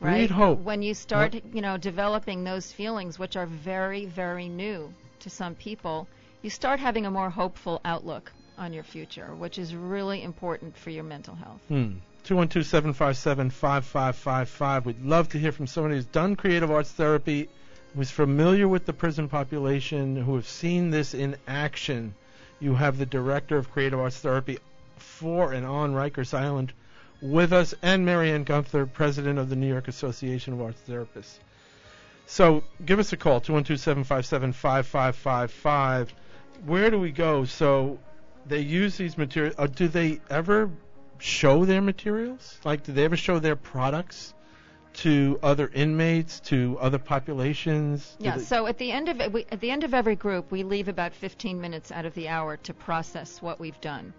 Right? 0.00 0.20
Breed 0.20 0.30
hope. 0.30 0.60
When 0.60 0.80
you 0.80 0.94
start, 0.94 1.34
you 1.52 1.60
know, 1.60 1.76
developing 1.76 2.42
those 2.42 2.72
feelings 2.72 3.18
which 3.18 3.36
are 3.36 3.44
very 3.44 4.06
very 4.06 4.48
new 4.48 4.94
to 5.20 5.28
some 5.28 5.54
people, 5.56 6.08
you 6.40 6.48
start 6.48 6.80
having 6.80 7.04
a 7.04 7.10
more 7.10 7.28
hopeful 7.28 7.82
outlook 7.84 8.32
on 8.58 8.72
your 8.72 8.84
future, 8.84 9.34
which 9.34 9.58
is 9.58 9.74
really 9.74 10.22
important 10.22 10.76
for 10.76 10.90
your 10.90 11.02
mental 11.04 11.34
health. 11.34 11.60
Hmm. 11.68 11.94
212-757-5555. 12.24 14.84
We'd 14.84 15.04
love 15.04 15.28
to 15.30 15.38
hear 15.38 15.50
from 15.52 15.66
somebody 15.66 15.96
who's 15.96 16.06
done 16.06 16.36
creative 16.36 16.70
arts 16.70 16.90
therapy, 16.90 17.48
who's 17.94 18.10
familiar 18.10 18.66
with 18.66 18.86
the 18.86 18.94
prison 18.94 19.28
population, 19.28 20.16
who 20.16 20.36
have 20.36 20.48
seen 20.48 20.90
this 20.90 21.12
in 21.14 21.36
action. 21.46 22.14
You 22.60 22.74
have 22.74 22.98
the 22.98 23.06
director 23.06 23.58
of 23.58 23.70
creative 23.70 24.00
arts 24.00 24.18
therapy 24.18 24.58
for 24.96 25.52
and 25.52 25.66
on 25.66 25.92
Rikers 25.92 26.32
Island 26.32 26.72
with 27.24 27.52
us, 27.52 27.74
and 27.82 28.04
Marianne 28.04 28.44
Gunther, 28.44 28.86
president 28.86 29.38
of 29.38 29.48
the 29.48 29.56
New 29.56 29.68
York 29.68 29.88
Association 29.88 30.52
of 30.52 30.60
Arts 30.60 30.80
Therapists. 30.88 31.38
So 32.26 32.62
give 32.84 32.98
us 32.98 33.12
a 33.12 33.16
call, 33.16 33.40
212-757-5555. 33.40 36.08
Where 36.66 36.90
do 36.90 36.98
we 36.98 37.12
go? 37.12 37.44
So 37.44 38.00
they 38.46 38.60
use 38.60 38.96
these 38.96 39.16
materials. 39.16 39.54
Uh, 39.58 39.66
do 39.66 39.88
they 39.88 40.20
ever 40.30 40.70
show 41.18 41.64
their 41.64 41.80
materials? 41.80 42.58
Like, 42.64 42.84
do 42.84 42.92
they 42.92 43.04
ever 43.04 43.16
show 43.16 43.38
their 43.38 43.56
products 43.56 44.34
to 44.94 45.38
other 45.42 45.68
inmates, 45.74 46.40
to 46.40 46.78
other 46.80 46.98
populations? 46.98 48.16
Yeah. 48.18 48.38
So 48.38 48.66
at 48.66 48.78
the 48.78 48.92
end 48.92 49.08
of 49.08 49.32
we, 49.32 49.46
at 49.50 49.60
the 49.60 49.70
end 49.70 49.84
of 49.84 49.94
every 49.94 50.16
group, 50.16 50.50
we 50.50 50.62
leave 50.62 50.88
about 50.88 51.14
15 51.14 51.60
minutes 51.60 51.90
out 51.90 52.04
of 52.04 52.14
the 52.14 52.28
hour 52.28 52.56
to 52.58 52.74
process 52.74 53.42
what 53.42 53.58
we've 53.58 53.80
done. 53.80 54.12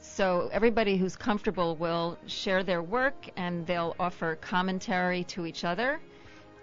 So 0.00 0.48
everybody 0.52 0.96
who's 0.96 1.16
comfortable 1.16 1.76
will 1.76 2.18
share 2.26 2.62
their 2.62 2.82
work 2.82 3.28
and 3.36 3.66
they'll 3.66 3.96
offer 3.98 4.36
commentary 4.36 5.24
to 5.24 5.46
each 5.46 5.64
other. 5.64 6.00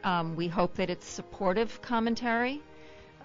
Um, 0.04 0.36
we 0.36 0.48
hope 0.48 0.76
that 0.76 0.90
it's 0.90 1.08
supportive 1.08 1.82
commentary. 1.82 2.62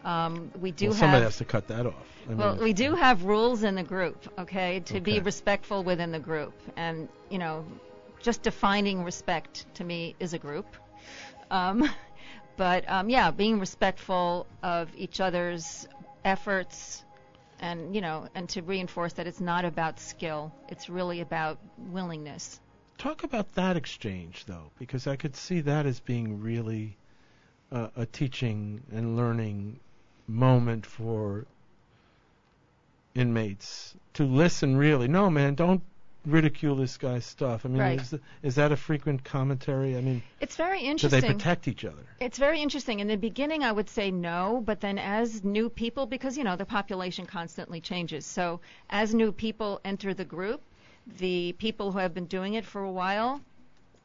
Um, 0.04 0.52
we 0.60 0.72
do 0.72 0.86
well, 0.88 0.94
have 0.94 0.98
somebody 0.98 1.24
has 1.24 1.36
to 1.38 1.44
cut 1.44 1.68
that 1.68 1.86
off. 1.86 2.22
I 2.28 2.34
well, 2.36 2.56
mean, 2.56 2.60
we 2.60 2.72
do 2.72 2.94
have 2.94 3.24
rules 3.24 3.62
in 3.62 3.74
the 3.74 3.82
group, 3.82 4.28
okay, 4.38 4.80
to 4.86 4.98
Okay. 4.98 5.00
be 5.00 5.20
respectful 5.20 5.84
within 5.84 6.12
the 6.12 6.18
group. 6.20 6.54
And, 6.76 7.08
you 7.30 7.38
know, 7.38 7.64
just 8.20 8.42
defining 8.42 9.04
respect 9.04 9.66
to 9.74 9.84
me 9.84 10.14
is 10.20 10.32
a 10.34 10.38
group. 10.38 10.76
Um, 11.50 11.88
but, 12.56 12.88
um, 12.90 13.08
yeah, 13.10 13.30
being 13.30 13.58
respectful 13.60 14.46
of 14.62 14.94
each 14.96 15.20
other's 15.20 15.86
efforts 16.24 17.04
and, 17.60 17.94
you 17.94 18.00
know, 18.00 18.28
and 18.34 18.48
to 18.50 18.62
reinforce 18.62 19.14
that 19.14 19.26
it's 19.26 19.40
not 19.40 19.64
about 19.64 20.00
skill, 20.00 20.52
it's 20.68 20.88
really 20.88 21.20
about 21.20 21.58
willingness. 21.76 22.60
talk 22.98 23.24
about 23.24 23.52
that 23.54 23.76
exchange 23.76 24.44
though, 24.46 24.70
because 24.78 25.06
I 25.06 25.16
could 25.16 25.34
see 25.36 25.60
that 25.62 25.86
as 25.86 26.00
being 26.00 26.40
really 26.40 26.96
uh, 27.72 27.88
a 27.96 28.06
teaching 28.06 28.82
and 28.92 29.16
learning 29.16 29.80
moment 30.30 30.86
for 30.86 31.44
inmates 33.14 33.94
to 34.14 34.24
listen. 34.24 34.76
Really, 34.76 35.08
no, 35.08 35.28
man, 35.30 35.54
don't 35.54 35.82
ridicule 36.26 36.76
this 36.76 36.96
guy's 36.96 37.24
stuff. 37.24 37.64
I 37.64 37.68
mean, 37.68 37.78
Right. 37.78 38.00
is, 38.00 38.14
is 38.42 38.54
that 38.56 38.72
a 38.72 38.76
frequent 38.76 39.24
commentary? 39.24 39.96
I 39.96 40.00
mean, 40.00 40.22
It's 40.40 40.56
very 40.56 40.80
interesting. 40.80 41.20
do 41.20 41.26
they 41.26 41.32
protect 41.32 41.66
each 41.66 41.84
other? 41.84 42.04
It's 42.20 42.38
very 42.38 42.60
interesting. 42.60 43.00
In 43.00 43.08
the 43.08 43.16
beginning, 43.16 43.64
I 43.64 43.72
would 43.72 43.88
say 43.88 44.10
no, 44.10 44.62
but 44.64 44.80
then 44.80 44.98
as 44.98 45.42
new 45.44 45.70
people, 45.70 46.06
because 46.06 46.36
you 46.36 46.44
know 46.44 46.56
the 46.56 46.66
population 46.66 47.26
constantly 47.26 47.80
changes, 47.80 48.26
so 48.26 48.60
as 48.90 49.14
new 49.14 49.32
people 49.32 49.80
enter 49.84 50.12
the 50.14 50.24
group, 50.24 50.60
the 51.18 51.54
people 51.58 51.92
who 51.92 51.98
have 51.98 52.14
been 52.14 52.26
doing 52.26 52.54
it 52.54 52.64
for 52.64 52.82
a 52.82 52.92
while 52.92 53.40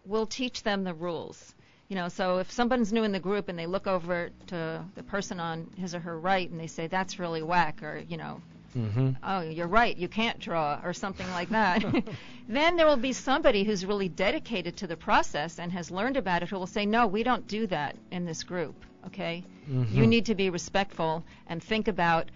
will 0.05 0.25
teach 0.25 0.63
them 0.63 0.83
the 0.83 0.93
rules. 0.93 1.54
You 1.87 1.95
know, 1.95 2.09
so 2.09 2.39
if 2.39 2.51
someone's 2.51 2.91
new 2.91 3.03
in 3.03 3.11
the 3.11 3.19
group 3.19 3.47
and 3.47 3.57
they 3.57 3.67
look 3.67 3.85
over 3.85 4.31
to 4.47 4.83
the 4.95 5.03
person 5.03 5.39
on 5.39 5.69
his 5.77 5.93
or 5.93 5.99
her 5.99 6.19
right 6.19 6.49
and 6.49 6.59
they 6.59 6.67
say 6.67 6.87
that's 6.87 7.19
really 7.19 7.43
whack, 7.43 7.83
or 7.83 8.03
you 8.07 8.17
know, 8.17 8.41
Mm-hmm. 8.75 9.11
oh, 9.23 9.39
you're 9.41 9.67
right, 9.67 9.95
you 9.95 10.09
can't 10.09 10.37
draw, 10.37 10.81
or 10.83 10.91
something 10.91 11.29
like 11.31 11.49
that. 11.49 11.81
then 12.49 12.75
there 12.75 12.85
will 12.85 12.97
be 12.97 13.13
somebody 13.13 13.63
who's 13.63 13.85
really 13.85 14.09
dedicated 14.09 14.75
to 14.77 14.87
the 14.87 14.97
process 14.97 15.59
and 15.59 15.71
has 15.71 15.91
learned 15.91 16.17
about 16.17 16.43
it 16.43 16.49
who 16.49 16.57
will 16.57 16.67
say, 16.67 16.85
no, 16.85 17.07
we 17.07 17.23
don't 17.23 17.47
do 17.47 17.67
that 17.67 17.95
in 18.11 18.25
this 18.25 18.43
group, 18.43 18.75
okay? 19.07 19.45
Mm-hmm. 19.69 19.97
You 19.97 20.05
need 20.07 20.25
to 20.25 20.35
be 20.35 20.49
respectful 20.49 21.23
and 21.47 21.63
think 21.63 21.87
about 21.87 22.29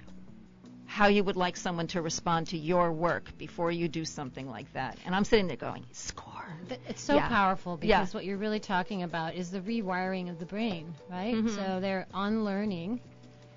how 0.86 1.08
you 1.08 1.24
would 1.24 1.36
like 1.36 1.58
someone 1.58 1.88
to 1.88 2.02
respond 2.02 2.48
to 2.48 2.58
your 2.58 2.92
work 2.92 3.38
before 3.38 3.72
you 3.72 3.88
do 3.88 4.06
something 4.06 4.50
like 4.50 4.72
that. 4.74 4.98
And 5.06 5.14
I'm 5.14 5.26
sitting 5.26 5.48
there 5.48 5.58
going, 5.58 5.86
score. 5.92 6.29
Th- 6.68 6.80
It's 6.88 7.02
so 7.02 7.16
Yeah. 7.16 7.28
powerful 7.30 7.80
Yeah. 7.82 8.00
because 8.00 8.14
what 8.14 8.26
you're 8.26 8.38
really 8.38 8.60
talking 8.60 9.04
about 9.04 9.36
is 9.36 9.52
the 9.52 9.62
rewiring 9.62 10.30
of 10.30 10.40
the 10.40 10.46
brain, 10.46 10.94
right? 11.10 11.36
Mhm. 11.36 11.50
So 11.56 11.80
they're 11.80 12.08
unlearning 12.14 13.00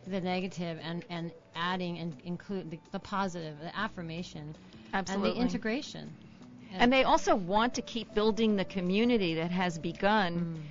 the 0.07 0.21
negative 0.21 0.79
and, 0.83 1.05
and 1.11 1.31
adding 1.55 1.99
and 1.99 2.17
include 2.25 2.71
the, 2.71 2.79
the 2.91 2.99
positive, 2.99 3.59
the 3.61 3.77
affirmation, 3.77 4.57
Absolutely. 4.93 5.31
and 5.31 5.39
the 5.39 5.43
integration. 5.43 6.13
And 6.75 6.91
they 6.93 7.05
also 7.05 7.37
want 7.37 7.75
to 7.75 7.83
keep 7.83 8.15
building 8.15 8.57
the 8.57 8.65
community 8.65 9.35
that 9.35 9.51
has 9.51 9.79
begun 9.79 10.63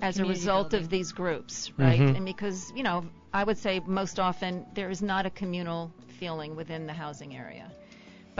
as 0.00 0.16
a 0.16 0.20
Mm. 0.20 0.22
Community 0.22 0.40
result 0.40 0.70
building. 0.70 0.84
of 0.84 0.90
these 0.90 1.12
groups, 1.12 1.70
right? 1.76 2.00
Mhm. 2.00 2.16
And 2.16 2.24
because, 2.24 2.72
you 2.74 2.82
know, 2.82 3.04
I 3.32 3.44
would 3.44 3.58
say 3.58 3.80
most 3.86 4.18
often 4.18 4.64
there 4.74 4.88
is 4.90 5.02
not 5.02 5.26
a 5.26 5.30
communal 5.30 5.92
feeling 6.18 6.56
within 6.56 6.86
the 6.86 6.94
housing 6.94 7.36
area. 7.36 7.70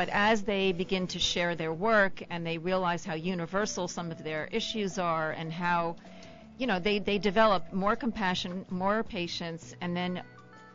But 0.01 0.09
as 0.09 0.45
they 0.45 0.73
begin 0.73 1.07
to 1.09 1.19
share 1.19 1.55
their 1.55 1.75
work 1.75 2.23
and 2.31 2.47
they 2.47 2.57
realize 2.57 3.05
how 3.05 3.13
universal 3.13 3.87
some 3.87 4.11
of 4.11 4.25
their 4.25 4.47
issues 4.51 4.99
are 4.99 5.33
and 5.33 5.53
how, 5.53 5.97
you 6.57 6.67
know, 6.67 6.79
they, 6.79 7.01
they 7.01 7.19
develop 7.19 7.71
more 7.71 7.97
compassion, 7.97 8.65
more 8.71 9.03
patience, 9.05 9.75
and 9.83 9.95
then, 9.95 10.23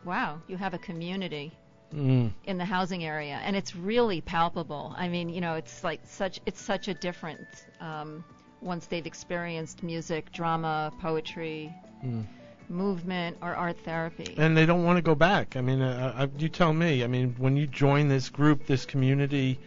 wow, 0.04 0.40
you 0.46 0.56
have 0.56 0.74
a 0.74 0.78
community 0.78 1.50
Mm. 1.92 2.30
in 2.44 2.56
the 2.58 2.64
housing 2.64 3.04
area, 3.04 3.40
and 3.42 3.56
it's 3.56 3.74
really 3.74 4.20
palpable. 4.20 4.94
I 4.96 5.08
mean, 5.08 5.28
you 5.28 5.40
know, 5.40 5.54
it's 5.54 5.82
like 5.84 6.00
such 6.04 6.40
it's 6.46 6.60
such 6.60 6.88
a 6.88 6.94
difference 6.94 7.64
um, 7.80 8.24
once 8.60 8.86
they've 8.86 9.06
experienced 9.06 9.82
music, 9.82 10.30
drama, 10.32 10.92
poetry, 11.00 11.72
Mm. 12.04 12.24
Movement, 12.68 13.36
or 13.42 13.54
art 13.54 13.76
therapy. 13.84 14.34
And 14.36 14.56
they 14.56 14.66
don't 14.66 14.84
want 14.84 14.96
to 14.96 15.02
go 15.02 15.14
back. 15.14 15.56
I 15.56 15.60
mean, 15.60 15.80
uh, 15.82 16.14
uh, 16.16 16.26
you 16.38 16.48
tell 16.48 16.72
me. 16.72 17.04
I 17.04 17.06
mean, 17.06 17.34
when 17.38 17.56
you 17.56 17.66
join 17.66 18.08
this 18.08 18.28
group, 18.28 18.66
this 18.66 18.84
community, 18.86 19.58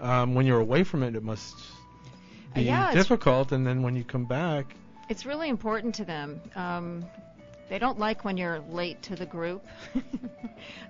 um, 0.00 0.34
when 0.34 0.46
you're 0.46 0.60
away 0.60 0.84
from 0.84 1.02
it, 1.02 1.14
it 1.14 1.22
must 1.22 1.56
be 2.54 2.62
yeah, 2.62 2.92
difficult. 2.92 3.52
And 3.52 3.66
then 3.66 3.82
when 3.82 3.96
you 3.96 4.04
come 4.04 4.24
back, 4.24 4.74
It's 5.08 5.26
really 5.26 5.48
important 5.48 5.94
to 5.96 6.04
them. 6.04 6.40
Um, 6.54 7.04
they 7.68 7.78
don't 7.78 7.98
like 7.98 8.24
when 8.24 8.36
you're 8.36 8.60
late 8.70 9.00
to 9.02 9.16
the 9.16 9.26
group. 9.26 9.64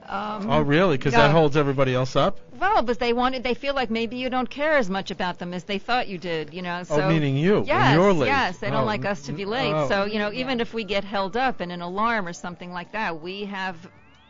um, 0.08 0.50
oh 0.50 0.60
really? 0.62 0.96
Because 0.96 1.12
that 1.12 1.30
holds 1.30 1.56
everybody 1.56 1.94
else 1.94 2.16
up. 2.16 2.38
Well, 2.58 2.82
but 2.82 2.98
they 2.98 3.12
wanted. 3.12 3.42
They 3.42 3.54
feel 3.54 3.74
like 3.74 3.90
maybe 3.90 4.16
you 4.16 4.28
don't 4.30 4.48
care 4.50 4.76
as 4.76 4.90
much 4.90 5.10
about 5.10 5.38
them 5.38 5.54
as 5.54 5.64
they 5.64 5.78
thought 5.78 6.08
you 6.08 6.18
did. 6.18 6.52
You 6.52 6.62
know. 6.62 6.82
So 6.82 7.02
oh, 7.02 7.08
meaning 7.08 7.36
you. 7.36 7.64
Yes, 7.66 7.94
you're 7.94 8.12
late. 8.12 8.26
yes, 8.26 8.58
they 8.58 8.70
don't 8.70 8.82
Oh, 8.82 8.86
like 8.86 9.04
us 9.04 9.22
to 9.22 9.32
be 9.32 9.44
late. 9.44 9.72
oh. 9.72 9.88
So 9.88 10.04
you 10.04 10.18
know, 10.18 10.32
even 10.32 10.60
if 10.60 10.74
we 10.74 10.84
get 10.84 11.04
held 11.04 11.36
up 11.36 11.60
in 11.60 11.70
an 11.70 11.80
alarm 11.82 12.26
or 12.26 12.32
something 12.32 12.72
like 12.72 12.92
that, 12.92 13.20
we 13.20 13.44
have, 13.44 13.76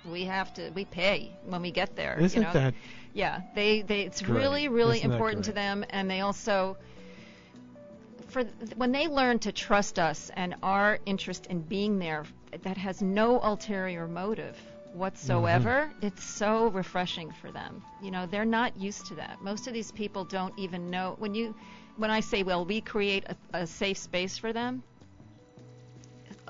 we 0.05 0.25
have 0.25 0.53
to, 0.55 0.71
we 0.71 0.85
pay 0.85 1.31
when 1.47 1.63
we 1.63 1.71
get 1.71 1.97
there. 1.97 2.19
Isn't 2.19 2.41
you 2.41 2.47
know? 2.47 2.53
that 2.53 2.75
Yeah, 3.15 3.41
they, 3.55 3.83
they, 3.83 4.03
it's 4.03 4.21
Great. 4.23 4.41
really, 4.41 4.69
really 4.69 4.99
Isn't 4.99 5.13
important 5.13 5.45
to 5.47 5.53
them, 5.53 5.85
and 5.91 6.11
they 6.11 6.21
also, 6.21 6.77
for 8.33 8.45
when 8.77 8.93
they 8.93 9.09
learn 9.09 9.39
to 9.41 9.53
trust 9.53 9.99
us 9.99 10.31
and 10.35 10.55
our 10.63 10.99
interest 11.05 11.47
in 11.47 11.61
being 11.61 11.99
there, 11.99 12.25
that 12.63 12.77
has 12.79 13.03
no 13.03 13.41
ulterior 13.41 14.09
motive 14.09 14.57
whatsoever. 14.95 15.91
Mm-hmm. 15.91 16.07
It's 16.07 16.25
so 16.25 16.69
refreshing 16.69 17.31
for 17.31 17.53
them. 17.53 17.83
You 18.03 18.11
know, 18.11 18.27
they're 18.27 18.45
not 18.45 18.77
used 18.77 19.07
to 19.07 19.15
that. 19.17 19.43
Most 19.43 19.67
of 19.67 19.75
these 19.75 19.93
people 19.93 20.25
don't 20.25 20.59
even 20.59 20.91
know 20.91 21.15
when 21.19 21.35
you, 21.35 21.55
when 21.97 22.11
I 22.11 22.21
say, 22.21 22.43
well, 22.43 22.65
we 22.65 22.81
create 22.81 23.25
a, 23.27 23.37
a 23.53 23.67
safe 23.67 23.99
space 23.99 24.39
for 24.39 24.53
them. 24.53 24.83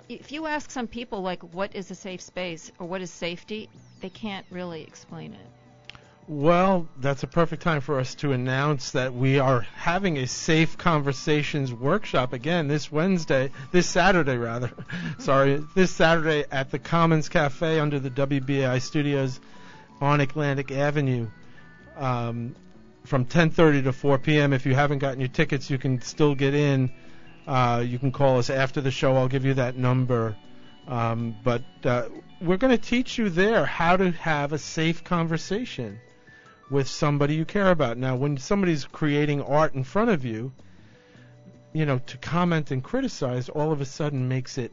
If 0.08 0.32
you 0.32 0.46
ask 0.46 0.70
some 0.70 0.86
people 0.86 1.22
like, 1.22 1.42
what 1.54 1.74
is 1.74 1.90
a 1.90 1.94
safe 1.94 2.20
space 2.20 2.70
or 2.78 2.86
what 2.86 3.02
is 3.02 3.10
safety, 3.10 3.68
they 4.00 4.10
can't 4.10 4.46
really 4.50 4.82
explain 4.82 5.32
it. 5.34 5.46
Well, 6.32 6.88
that's 6.98 7.22
a 7.24 7.26
perfect 7.26 7.62
time 7.62 7.82
for 7.82 8.00
us 8.00 8.14
to 8.16 8.32
announce 8.32 8.92
that 8.92 9.12
we 9.12 9.38
are 9.38 9.60
having 9.60 10.16
a 10.16 10.26
Safe 10.26 10.78
Conversations 10.78 11.74
workshop 11.74 12.32
again 12.32 12.68
this 12.68 12.90
Wednesday, 12.90 13.50
this 13.70 13.86
Saturday 13.86 14.38
rather. 14.38 14.72
Sorry, 15.18 15.62
this 15.74 15.90
Saturday 15.90 16.46
at 16.50 16.70
the 16.70 16.78
Commons 16.78 17.28
Cafe 17.28 17.78
under 17.78 17.98
the 17.98 18.08
WBAI 18.08 18.80
studios 18.80 19.40
on 20.00 20.22
Atlantic 20.22 20.72
Avenue. 20.72 21.28
Um, 21.98 22.56
from 23.04 23.26
10:30 23.26 23.84
to 23.84 23.92
4 23.92 24.16
p.m. 24.16 24.54
If 24.54 24.64
you 24.64 24.74
haven't 24.74 25.00
gotten 25.00 25.20
your 25.20 25.28
tickets, 25.28 25.68
you 25.68 25.76
can 25.76 26.00
still 26.00 26.34
get 26.34 26.54
in. 26.54 26.90
Uh, 27.46 27.84
you 27.86 27.98
can 27.98 28.10
call 28.10 28.38
us 28.38 28.48
after 28.48 28.80
the 28.80 28.90
show. 28.90 29.16
I'll 29.16 29.28
give 29.28 29.44
you 29.44 29.52
that 29.54 29.76
number. 29.76 30.34
Um, 30.88 31.36
but 31.44 31.62
uh, 31.84 32.08
we're 32.40 32.56
going 32.56 32.74
to 32.74 32.82
teach 32.82 33.18
you 33.18 33.28
there 33.28 33.66
how 33.66 33.98
to 33.98 34.12
have 34.12 34.54
a 34.54 34.58
safe 34.58 35.04
conversation 35.04 36.00
with 36.72 36.88
somebody 36.88 37.34
you 37.34 37.44
care 37.44 37.70
about. 37.70 37.98
Now, 37.98 38.16
when 38.16 38.38
somebody's 38.38 38.84
creating 38.86 39.42
art 39.42 39.74
in 39.74 39.84
front 39.84 40.10
of 40.10 40.24
you, 40.24 40.52
you 41.74 41.86
know, 41.86 41.98
to 41.98 42.16
comment 42.18 42.70
and 42.70 42.82
criticize 42.82 43.48
all 43.48 43.72
of 43.72 43.80
a 43.80 43.84
sudden 43.84 44.28
makes 44.28 44.58
it 44.58 44.72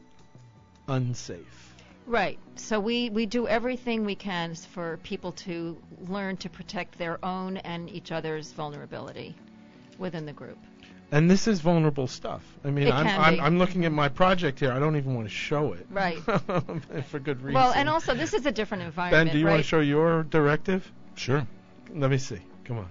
unsafe. 0.88 1.74
Right. 2.06 2.38
So 2.56 2.80
we, 2.80 3.10
we 3.10 3.26
do 3.26 3.46
everything 3.46 4.04
we 4.04 4.14
can 4.14 4.54
for 4.54 4.96
people 5.02 5.32
to 5.32 5.76
learn 6.08 6.38
to 6.38 6.48
protect 6.48 6.98
their 6.98 7.22
own 7.24 7.58
and 7.58 7.88
each 7.90 8.10
other's 8.10 8.50
vulnerability 8.52 9.36
within 9.98 10.24
the 10.24 10.32
group. 10.32 10.58
And 11.12 11.30
this 11.30 11.48
is 11.48 11.60
vulnerable 11.60 12.06
stuff. 12.06 12.42
I 12.64 12.70
mean, 12.70 12.90
I'm, 12.90 13.06
I'm. 13.06 13.40
I'm 13.40 13.58
looking 13.58 13.84
at 13.84 13.90
my 13.90 14.08
project 14.08 14.60
here. 14.60 14.70
I 14.70 14.78
don't 14.78 14.94
even 14.94 15.16
want 15.16 15.26
to 15.26 15.34
show 15.34 15.72
it. 15.72 15.84
Right. 15.90 16.16
For 17.08 17.18
good 17.18 17.42
reason. 17.42 17.54
Well, 17.54 17.72
and 17.72 17.88
also 17.88 18.14
this 18.14 18.32
is 18.32 18.46
a 18.46 18.52
different 18.52 18.84
environment, 18.84 19.26
Ben, 19.26 19.32
do 19.32 19.40
you 19.40 19.46
right? 19.46 19.54
want 19.54 19.62
to 19.64 19.68
show 19.68 19.80
your 19.80 20.22
directive? 20.22 20.90
Sure. 21.16 21.44
Let 21.94 22.10
me 22.10 22.18
see. 22.18 22.40
Come 22.64 22.78
on. 22.78 22.88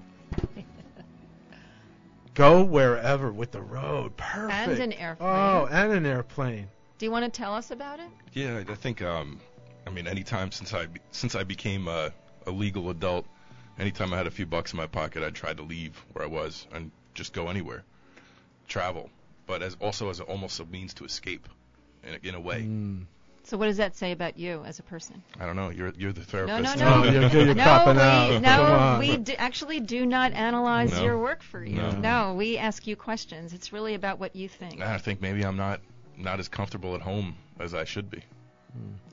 Go 2.34 2.64
wherever 2.64 3.32
with 3.32 3.52
the 3.52 3.62
road. 3.62 4.16
Perfect. 4.16 4.70
and 4.70 4.80
an 4.80 4.94
airplane. 4.94 5.30
Oh, 5.30 5.68
and 5.70 5.92
an 5.92 6.06
airplane. 6.06 6.68
Do 6.98 7.06
you 7.06 7.12
want 7.12 7.26
to 7.26 7.32
tell 7.32 7.54
us 7.54 7.72
about 7.72 8.00
it? 8.00 8.10
Yeah, 8.34 8.64
I 8.68 8.76
think. 8.76 9.02
Um, 9.02 9.40
I 9.86 9.90
mean, 9.90 10.08
anytime 10.08 10.52
since 10.52 10.74
I 10.74 10.88
since 11.12 11.36
I 11.36 11.44
became 11.44 11.88
a, 11.88 12.12
a 12.46 12.52
legal 12.52 12.90
adult, 12.90 13.26
anytime 13.78 14.14
I 14.14 14.18
had 14.18 14.28
a 14.28 14.32
few 14.32 14.46
bucks 14.46 14.74
in 14.74 14.78
my 14.78 14.88
pocket, 14.88 15.24
I 15.24 15.32
tried 15.32 15.58
to 15.58 15.64
leave 15.64 15.98
where 16.14 16.24
I 16.24 16.28
was 16.28 16.68
and 16.72 16.92
just 17.14 17.34
go 17.34 17.50
anywhere, 17.50 17.84
travel, 18.68 19.10
but 19.48 19.62
as 19.62 19.76
also 19.80 20.10
as 20.10 20.20
a, 20.20 20.24
almost 20.24 20.60
a 20.60 20.66
means 20.66 20.94
to 20.96 21.06
escape, 21.06 21.48
in 22.04 22.14
a, 22.14 22.28
in 22.30 22.36
a 22.36 22.40
way. 22.40 22.62
Mm. 22.64 23.06
So 23.50 23.58
what 23.58 23.66
does 23.66 23.78
that 23.78 23.96
say 23.96 24.12
about 24.12 24.38
you 24.38 24.64
as 24.64 24.78
a 24.78 24.84
person? 24.84 25.24
I 25.40 25.48
don't 25.48 25.56
know. 25.56 25.70
You're 25.70 25.92
you're 25.98 26.12
the 26.14 26.20
No, 26.20 26.26
therapist. 26.26 26.78
no, 26.78 26.86
no. 26.86 26.96
Oh, 26.96 27.04
you're, 27.12 27.22
you're 27.46 27.56
no, 27.56 27.64
we, 27.64 27.96
out. 27.96 28.42
No, 28.44 28.98
we 29.00 29.18
d- 29.18 29.36
actually 29.38 29.80
do 29.80 30.06
not 30.06 30.34
analyze 30.34 30.92
No. 30.92 31.04
your 31.04 31.18
work 31.18 31.42
for 31.42 31.64
you. 31.64 31.82
No. 31.94 32.36
we 32.36 32.60
ask 32.60 32.86
you 32.86 32.96
questions. 32.96 33.54
It's 33.54 33.74
really 33.74 33.96
about 33.96 34.20
what 34.20 34.36
you 34.36 34.48
think. 34.48 34.82
I 34.82 35.00
think 35.00 35.20
maybe 35.20 35.44
I'm 35.44 35.58
not 35.58 35.82
not 36.16 36.40
as 36.40 36.48
comfortable 36.48 36.94
at 36.94 37.02
home 37.02 37.36
as 37.60 37.74
I 37.74 37.86
should 37.86 38.12
be. 38.12 38.22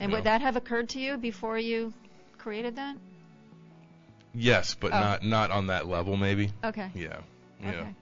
and 0.00 0.10
no. 0.10 0.16
would 0.18 0.24
that 0.24 0.42
have 0.42 0.56
occurred 0.56 0.90
to 0.90 1.00
you 1.00 1.16
before 1.16 1.58
you 1.58 1.94
created 2.36 2.76
that? 2.76 2.94
Yes, 4.34 4.74
but 4.74 4.92
Oh. 4.92 5.00
not 5.00 5.24
not 5.24 5.50
on 5.50 5.68
that 5.68 5.86
level. 5.86 6.18
Maybe. 6.18 6.52
Okay. 6.62 6.90
Yeah. 6.94 7.20
Yeah. 7.62 7.70
Okay. 7.70 7.94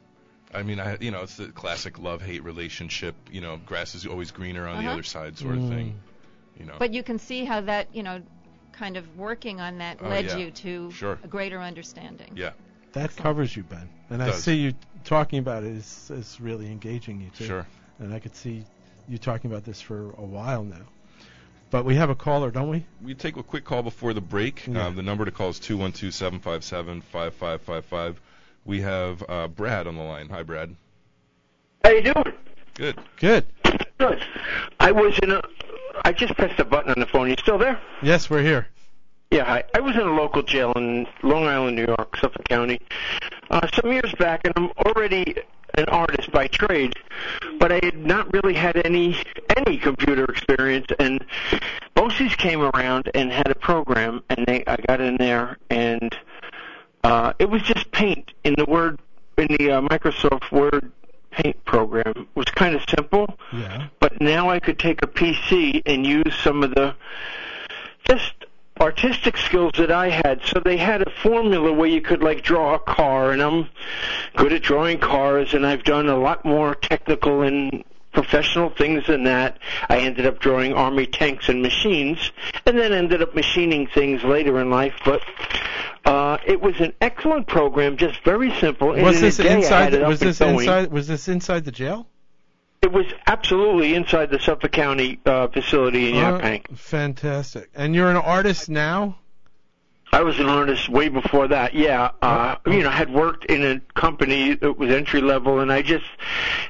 I 0.53 0.63
mean, 0.65 0.81
I 0.81 0.97
you 1.01 1.13
know, 1.13 1.23
it's 1.23 1.37
the 1.37 1.47
classic 1.49 1.99
love-hate 2.01 2.43
relationship. 2.43 3.15
You 3.31 3.41
know, 3.41 3.57
grass 3.65 3.95
is 3.95 4.05
always 4.05 4.33
greener 4.33 4.67
on 4.67 4.79
the 4.79 4.83
Uh-huh. 4.85 4.93
other 4.95 5.03
side, 5.05 5.39
sort 5.39 5.55
of 5.55 5.61
Mm. 5.63 5.69
thing. 5.69 5.95
You 6.59 6.67
know. 6.67 6.77
But 6.79 6.93
you 6.95 7.03
can 7.03 7.19
see 7.19 7.45
how 7.45 7.61
that, 7.63 7.89
you 7.95 8.03
know, 8.03 8.23
kind 8.73 8.97
of 8.97 9.17
working 9.17 9.61
on 9.61 9.79
that 9.79 9.99
Oh, 10.03 10.09
led 10.09 10.27
yeah. 10.27 10.37
you 10.37 10.51
to 10.51 10.91
Sure. 10.91 11.19
a 11.23 11.29
greater 11.29 11.61
understanding. 11.61 12.33
yeah. 12.37 12.51
That 12.93 13.15
covers 13.17 13.57
you, 13.57 13.63
Ben. 13.65 13.89
And 14.11 14.23
I 14.23 14.27
Does. 14.27 14.45
see 14.45 14.55
you 14.57 14.75
talking 15.05 15.39
about 15.41 15.65
it 15.65 15.73
is, 15.73 16.11
is 16.13 16.41
really 16.41 16.67
engaging 16.71 17.21
you 17.21 17.31
too. 17.31 17.45
Sure. 17.45 17.67
And 17.99 18.15
I 18.15 18.21
could 18.21 18.37
see 18.37 18.65
you 19.09 19.19
talking 19.19 19.51
about 19.51 19.65
this 19.65 19.81
for 19.81 20.11
a 20.13 20.25
while 20.25 20.63
now. 20.65 20.83
But 21.71 21.85
we 21.85 21.97
have 21.97 22.09
a 22.11 22.15
caller, 22.15 22.53
don't 22.53 22.69
we? 22.69 22.87
We 23.03 23.15
take 23.15 23.37
a 23.37 23.43
quick 23.43 23.65
call 23.65 23.83
before 23.83 24.13
the 24.15 24.21
break. 24.21 24.67
Yeah. 24.69 24.87
Um, 24.87 24.95
the 24.95 25.03
number 25.03 25.25
to 25.25 25.33
call 25.33 25.49
is 25.49 25.59
212-757-5555. 25.59 28.17
We 28.65 28.81
have 28.83 29.23
uh, 29.29 29.49
Brad 29.49 29.87
on 29.87 29.97
the 29.97 30.03
line. 30.03 30.29
Hi, 30.31 30.43
Brad. 30.43 30.75
How 31.85 31.91
you 31.91 32.03
doing? 32.03 32.33
Good. 32.75 32.99
Good. 33.17 33.47
Good. 33.99 34.25
I 34.81 34.93
was 34.93 35.19
in 35.23 35.31
a. 35.31 35.43
I 36.05 36.13
just 36.13 36.35
pressed 36.35 36.59
a 36.61 36.65
button 36.65 36.91
on 36.91 37.01
the 37.01 37.07
phone. 37.07 37.31
You 37.31 37.37
still 37.39 37.59
there? 37.59 37.81
Yes, 38.03 38.29
we're 38.29 38.43
here. 38.43 38.69
Yeah. 39.31 39.45
Hi. 39.45 39.65
I 39.75 39.81
was 39.81 39.95
in 39.95 40.03
a 40.03 40.15
local 40.15 40.43
jail 40.43 40.73
in 40.77 41.07
Long 41.23 41.47
Island, 41.47 41.77
New 41.77 41.87
York, 41.87 42.17
Suffolk 42.17 42.45
County, 42.49 42.81
uh, 43.51 43.67
some 43.75 43.93
years 43.93 44.13
back, 44.19 44.43
and 44.45 44.53
I'm 44.57 44.71
already 44.87 45.37
an 45.75 45.87
artist 45.87 46.31
by 46.31 46.47
trade. 46.49 46.95
But 47.59 47.65
but 47.65 47.73
I 47.73 47.81
had 47.83 47.97
not 47.97 48.31
really 48.35 48.53
had 48.53 48.77
any 48.85 49.17
any 49.57 49.79
computer 49.79 50.27
experience. 50.27 50.87
And 50.99 51.25
BOCES 51.95 52.37
came 52.37 52.61
around 52.61 53.11
and 53.15 53.33
had 53.33 53.51
a 53.51 53.55
program, 53.55 54.23
and 54.29 54.45
they 54.47 54.65
I 54.67 54.77
got 54.87 55.01
in 55.01 55.17
there, 55.17 55.57
and 55.71 56.15
uh, 57.05 57.33
it 57.39 57.49
was 57.49 57.63
just 57.63 57.91
Paint 57.91 58.33
in 58.45 58.55
the 58.59 58.67
Word 58.67 59.01
in 59.39 59.47
the 59.57 59.71
uh, 59.71 59.81
Microsoft 59.81 60.53
Word 60.53 60.93
Paint 61.37 61.65
program. 61.65 62.29
Was 62.37 62.47
kind 62.47 62.75
of 62.77 62.83
simple, 62.89 63.37
Yeah. 63.53 63.87
but 63.99 64.21
now 64.21 64.51
I 64.51 64.61
could 64.61 64.79
take 64.79 65.03
a 65.03 65.07
PC 65.07 65.83
and 65.85 66.07
use 66.07 66.35
some 66.43 66.63
of 66.63 66.75
the 66.75 66.95
just 68.09 68.33
artistic 68.81 69.37
skills 69.37 69.73
that 69.79 69.91
I 69.91 70.11
had. 70.11 70.43
So 70.45 70.61
they 70.61 70.77
had 70.77 71.03
a 71.03 71.11
formula 71.23 71.73
where 71.73 71.89
you 71.89 72.01
could 72.01 72.23
like 72.23 72.43
draw 72.43 72.75
a 72.75 72.79
car, 72.79 73.33
and 73.33 73.43
I'm 73.43 73.69
good 74.37 74.53
at 74.53 74.63
drawing 74.63 74.99
cars, 74.99 75.55
and 75.55 75.67
I've 75.67 75.83
done 75.83 76.09
a 76.09 76.17
lot 76.17 76.45
more 76.45 76.75
technical 76.77 77.43
and 77.43 77.83
professional 78.15 78.71
things 78.71 79.07
than 79.07 79.25
that. 79.25 79.59
I 79.89 79.99
ended 79.99 80.25
up 80.27 80.39
drawing 80.39 80.73
army 80.73 81.07
tanks 81.07 81.49
and 81.49 81.61
machines, 81.63 82.33
and 82.67 82.79
then 82.79 82.93
ended 82.93 83.21
up 83.23 83.35
machining 83.35 83.87
things 83.89 84.23
later 84.25 84.61
in 84.61 84.71
life. 84.71 84.95
But 85.05 85.21
uh, 86.07 86.39
it 86.47 86.61
was 86.63 86.81
an 86.81 86.93
excellent 87.01 87.47
program, 87.47 87.97
just 87.97 88.23
very 88.25 88.55
simple. 88.61 88.93
and 88.93 89.03
Was 89.03 89.17
in 89.17 89.23
this 89.23 89.39
inside? 89.41 89.91
The, 89.93 90.01
was 90.07 90.21
this 90.21 90.41
inside? 90.41 90.91
Was 90.93 91.09
this 91.09 91.29
inside 91.29 91.65
the 91.65 91.73
jail? 91.73 92.07
It 92.83 92.93
was 92.93 93.07
absolutely 93.27 93.95
inside 93.95 94.31
the 94.31 94.39
Suffolk 94.39 94.73
County 94.73 95.19
uh, 95.25 95.49
facility 95.49 96.11
in 96.11 96.17
Uh, 96.23 96.39
Yaphank. 96.39 96.77
fantastic. 96.77 97.71
And 97.75 97.95
you're 97.95 98.11
an 98.11 98.17
artist 98.17 98.69
now. 98.69 99.17
I 100.13 100.21
was 100.23 100.39
an 100.39 100.47
artist 100.47 100.89
way 100.91 101.09
before 101.09 101.49
that. 101.49 101.75
Yeah, 101.75 102.11
uh, 102.23 102.57
you 102.67 102.83
know, 102.83 102.91
I 102.91 102.93
had 102.93 103.13
worked 103.13 103.47
in 103.47 103.65
a 103.65 103.81
company 103.99 104.55
that 104.55 104.79
was 104.79 104.91
entry 104.91 105.21
level, 105.23 105.59
and 105.61 105.73
I 105.73 105.83
just 105.83 106.05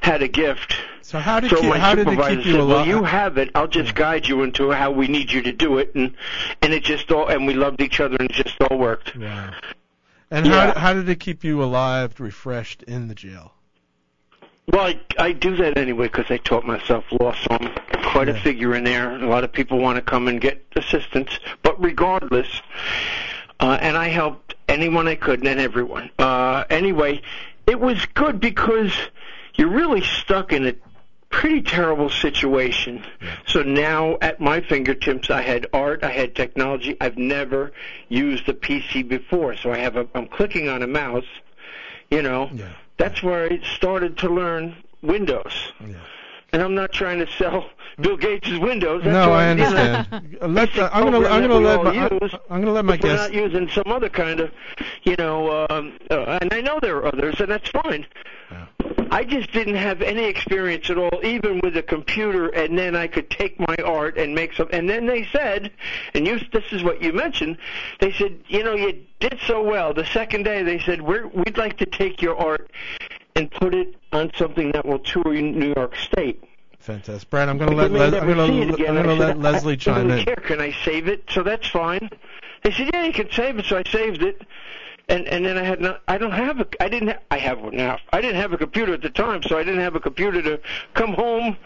had 0.00 0.22
a 0.22 0.28
gift. 0.28 0.76
So 1.04 1.18
how 1.18 1.38
did 1.38 1.50
so 1.50 1.60
how 1.72 1.94
did 1.94 2.06
supervisor 2.08 2.36
keep 2.36 2.46
you 2.46 2.52
said, 2.52 2.58
"Well, 2.60 2.76
alive? 2.78 2.86
you 2.86 3.02
have 3.04 3.36
it. 3.36 3.50
I'll 3.54 3.68
just 3.68 3.94
guide 3.94 4.26
you 4.26 4.42
into 4.42 4.70
how 4.70 4.90
we 4.90 5.06
need 5.06 5.30
you 5.30 5.42
to 5.42 5.52
do 5.52 5.76
it." 5.76 5.94
And 5.94 6.14
and 6.62 6.72
it 6.72 6.82
just 6.82 7.12
all 7.12 7.28
and 7.28 7.46
we 7.46 7.52
loved 7.52 7.82
each 7.82 8.00
other, 8.00 8.16
and 8.18 8.30
it 8.30 8.34
just 8.34 8.56
all 8.62 8.78
worked. 8.78 9.14
Yeah. 9.14 9.52
And 10.30 10.46
Yeah. 10.46 10.72
how 10.72 10.80
how 10.80 10.94
did 10.94 11.06
it 11.10 11.20
keep 11.20 11.44
you 11.44 11.62
alive, 11.62 12.18
refreshed 12.20 12.82
in 12.84 13.08
the 13.08 13.14
jail? 13.14 13.52
Well, 14.72 14.86
I, 14.86 14.98
I 15.18 15.32
do 15.32 15.56
that 15.56 15.76
anyway 15.76 16.06
because 16.06 16.30
I 16.30 16.38
taught 16.38 16.64
myself 16.64 17.04
law, 17.12 17.34
so 17.34 17.48
I'm 17.50 17.70
quite 18.04 18.28
Yeah. 18.28 18.34
a 18.34 18.40
figure 18.40 18.74
in 18.74 18.84
there. 18.84 19.14
A 19.14 19.28
lot 19.28 19.44
of 19.44 19.52
people 19.52 19.78
want 19.78 19.96
to 19.96 20.02
come 20.02 20.26
and 20.26 20.40
get 20.40 20.64
assistance, 20.74 21.38
but 21.62 21.78
regardless, 21.84 22.48
uh, 23.60 23.76
and 23.78 23.94
I 23.94 24.08
helped 24.08 24.54
anyone 24.70 25.06
I 25.06 25.16
could 25.16 25.46
and 25.46 25.60
everyone. 25.60 26.08
Uh, 26.18 26.64
anyway, 26.70 27.20
it 27.66 27.78
was 27.78 28.06
good 28.14 28.40
because 28.40 28.92
you're 29.54 29.68
really 29.68 30.00
stuck 30.00 30.50
in 30.50 30.66
a 30.66 30.74
pretty 31.34 31.62
terrible 31.62 32.08
situation. 32.08 33.04
So 33.46 33.62
now 33.62 34.16
at 34.20 34.40
my 34.40 34.60
fingertips, 34.60 35.30
I 35.30 35.42
had 35.42 35.66
art, 35.72 36.04
I 36.04 36.10
had 36.10 36.34
technology. 36.36 36.96
I've 37.00 37.18
never 37.18 37.72
used 38.08 38.48
a 38.48 38.54
PC 38.54 39.06
before, 39.06 39.56
so 39.56 39.72
I 39.72 39.78
have 39.78 39.96
a. 39.96 40.06
I'm 40.14 40.28
clicking 40.28 40.68
on 40.68 40.82
a 40.82 40.86
mouse, 40.86 41.26
you 42.10 42.22
know. 42.22 42.50
Yeah. 42.54 42.68
That's 42.98 43.22
where 43.22 43.50
I 43.50 43.60
started 43.76 44.16
to 44.18 44.28
learn 44.28 44.76
Windows. 45.02 45.72
Yeah. 45.80 45.96
And 46.52 46.62
I'm 46.62 46.76
not 46.76 46.92
trying 46.92 47.18
to 47.18 47.26
sell 47.32 47.68
Bill 48.00 48.16
Gates' 48.16 48.56
Windows. 48.58 49.02
That's 49.02 49.12
No, 49.12 49.32
I 49.32 49.48
understand. 49.48 50.06
Uh, 50.40 50.48
let 50.48 50.72
the, 50.74 50.94
I'm 50.94 51.04
gonna 51.04 51.26
I'm 51.26 51.42
gonna 51.42 51.58
let 51.58 51.82
my 51.82 52.08
use, 52.08 52.34
I'm 52.50 52.60
gonna 52.60 52.72
let 52.72 52.84
my 52.84 52.98
we're 53.02 53.16
not 53.16 53.32
using 53.32 53.68
some 53.68 53.84
other 53.86 54.08
kind 54.08 54.40
of, 54.40 54.52
you 55.04 55.16
know, 55.16 55.66
um, 55.68 55.98
uh, 56.10 56.38
and 56.40 56.52
I 56.52 56.60
know 56.60 56.78
there 56.80 56.96
are 56.98 57.06
others, 57.06 57.40
and 57.40 57.50
that's 57.50 57.68
fine. 57.70 58.06
Yeah. 58.50 58.66
I 59.14 59.22
just 59.22 59.53
didn't 59.53 59.77
have 59.77 60.03
any 60.03 60.24
experience 60.24 60.90
at 60.90 60.98
all, 60.98 61.20
even 61.22 61.61
with 61.62 61.77
a 61.77 61.83
computer, 61.85 62.48
and 62.48 62.77
then 62.77 62.96
I 62.96 63.07
could 63.07 63.31
take 63.31 63.61
my 63.61 63.77
art 63.85 64.18
and 64.18 64.35
make 64.35 64.55
some. 64.55 64.66
And 64.72 64.90
then 64.90 65.07
they 65.07 65.24
said, 65.31 65.70
and 66.14 66.27
you, 66.27 66.40
this 66.53 66.64
is 66.72 66.83
what 66.83 67.00
you 67.00 67.12
mentioned. 67.12 67.59
They 68.00 68.11
said, 68.11 68.40
you 68.48 68.64
know, 68.64 68.74
you 68.74 69.05
did 69.20 69.38
so 69.46 69.62
well. 69.62 69.94
The 69.94 70.05
second 70.07 70.42
day, 70.42 70.64
they 70.64 70.81
said, 70.81 71.00
We're, 71.00 71.29
we'd 71.29 71.57
like 71.57 71.77
to 71.77 71.87
take 71.87 72.22
your 72.22 72.37
art 72.37 72.72
and 73.37 73.48
put 73.53 73.72
it 73.72 73.94
on 74.12 74.33
something 74.37 74.72
that 74.72 74.85
will 74.85 74.98
tour 74.98 75.33
New 75.33 75.72
York 75.77 75.94
State. 75.94 76.42
Fantastic, 76.81 77.31
Brad. 77.31 77.48
I'm 77.48 77.57
gonna 77.57 77.77
let 77.77 77.92
may 77.92 78.00
Les, 78.00 78.20
I'm 78.20 78.27
gonna 78.27 78.42
I'm 78.42 78.77
gonna 78.77 79.14
I 79.14 79.16
let 79.16 79.38
Lesley 79.38 79.74
I 79.74 79.77
chime 79.77 80.09
really 80.09 80.20
in. 80.20 80.24
care. 80.27 80.37
Can 80.37 80.61
I 80.61 80.72
save 80.85 81.07
it? 81.07 81.22
So 81.31 81.44
that's 81.44 81.68
fine. 81.68 82.11
They 82.64 82.72
said, 82.72 82.90
yeah, 82.92 83.05
you 83.05 83.12
can 83.12 83.31
save 83.31 83.61
it. 83.61 83.66
So 83.66 83.79
I 83.79 83.85
saved 83.88 84.22
it, 84.24 84.42
and 85.08 85.26
and 85.28 85.44
then 85.44 85.58
I 85.58 85.62
had 85.64 85.80
not. 85.80 86.02
I 86.08 86.18
don't 86.18 86.32
have 86.32 86.60
a. 86.60 86.66
I 86.80 86.88
didn't. 86.88 87.08
Ha- 87.08 87.18
I 87.30 87.38
have 87.38 87.60
one 87.60 87.76
now. 87.76 87.98
I 88.12 88.20
didn't 88.20 88.40
have 88.40 88.52
a 88.52 88.58
computer 88.58 88.94
at 88.94 89.02
the 89.02 89.10
time, 89.10 89.42
so 89.42 89.58
I 89.58 89.62
didn't 89.64 89.80
have 89.80 89.94
a 89.96 90.00
computer 90.00 90.40
to 90.42 90.60
come 90.94 91.12
home 91.14 91.56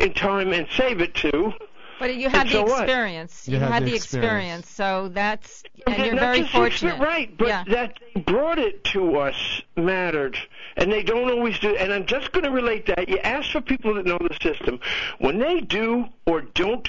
in 0.00 0.12
time 0.14 0.52
and 0.52 0.66
save 0.76 1.00
it 1.00 1.14
to. 1.16 1.52
But 1.98 2.14
you 2.14 2.28
had 2.28 2.40
And 2.42 2.48
the 2.50 2.52
so 2.68 2.76
experience. 2.82 3.48
You 3.48 3.54
You, 3.54 3.60
had 3.60 3.72
had 3.72 3.82
the 3.84 3.90
the 3.90 3.96
experience. 3.96 4.66
experience. 4.66 4.70
So 4.70 5.08
that's 5.14 5.62
and 5.86 5.96
you're 6.04 6.14
Not 6.14 6.20
very 6.20 6.40
just 6.40 6.52
the 6.52 6.58
expe- 6.58 6.60
fortunate. 6.60 7.00
right? 7.00 7.36
But 7.38 7.48
yeah. 7.48 7.64
that 7.68 7.98
they 8.14 8.20
brought 8.20 8.58
it 8.58 8.84
to 8.92 9.16
us 9.18 9.62
mattered, 9.76 10.36
and 10.76 10.92
they 10.92 11.02
don't 11.02 11.30
always 11.30 11.58
do. 11.58 11.74
And 11.76 11.92
I'm 11.94 12.04
just 12.04 12.32
going 12.32 12.44
to 12.44 12.50
relate 12.50 12.84
that. 12.86 13.08
You 13.08 13.16
ask 13.18 13.50
for 13.50 13.62
people 13.62 13.94
that 13.94 14.04
know 14.04 14.18
the 14.18 14.36
system 14.42 14.78
when 15.20 15.38
they 15.38 15.60
do 15.60 16.06
or 16.26 16.42
don't 16.42 16.86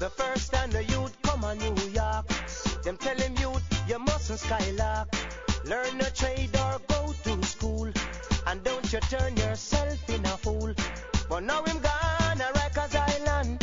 The 0.00 0.10
first 0.10 0.52
time 0.52 0.72
the 0.72 0.82
youth 0.82 1.16
come 1.22 1.44
on 1.44 1.58
New 1.58 1.76
York, 1.90 2.26
them 2.82 2.96
tell 2.96 3.16
him 3.16 3.36
youth, 3.36 3.41
you 3.88 3.98
mustn't 3.98 4.40
skylark. 4.40 5.08
Learn 5.64 6.00
a 6.00 6.10
trade 6.10 6.56
or 6.56 6.80
go 6.88 7.14
to 7.24 7.46
school. 7.46 7.90
And 8.46 8.62
don't 8.64 8.92
you 8.92 9.00
turn 9.00 9.36
yourself 9.36 10.10
in 10.10 10.24
a 10.24 10.36
fool. 10.36 10.74
But 11.28 11.44
now 11.44 11.62
him 11.64 11.78
gone 11.78 12.40
a 12.40 12.50
Rikers 12.58 12.94
Island. 12.94 13.62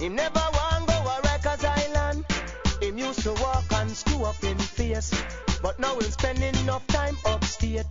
Him 0.00 0.14
never 0.14 0.44
want 0.52 0.86
go 0.86 0.94
a 0.94 1.20
Rikers 1.22 1.64
Island. 1.64 2.24
Him 2.82 2.98
used 2.98 3.22
to 3.22 3.32
walk 3.34 3.64
and 3.72 3.90
screw 3.90 4.24
up 4.24 4.42
in 4.44 4.58
face. 4.58 5.12
But 5.62 5.78
now 5.78 5.94
him 5.94 6.10
spending 6.10 6.54
enough 6.62 6.86
time 6.88 7.16
upstate. 7.24 7.86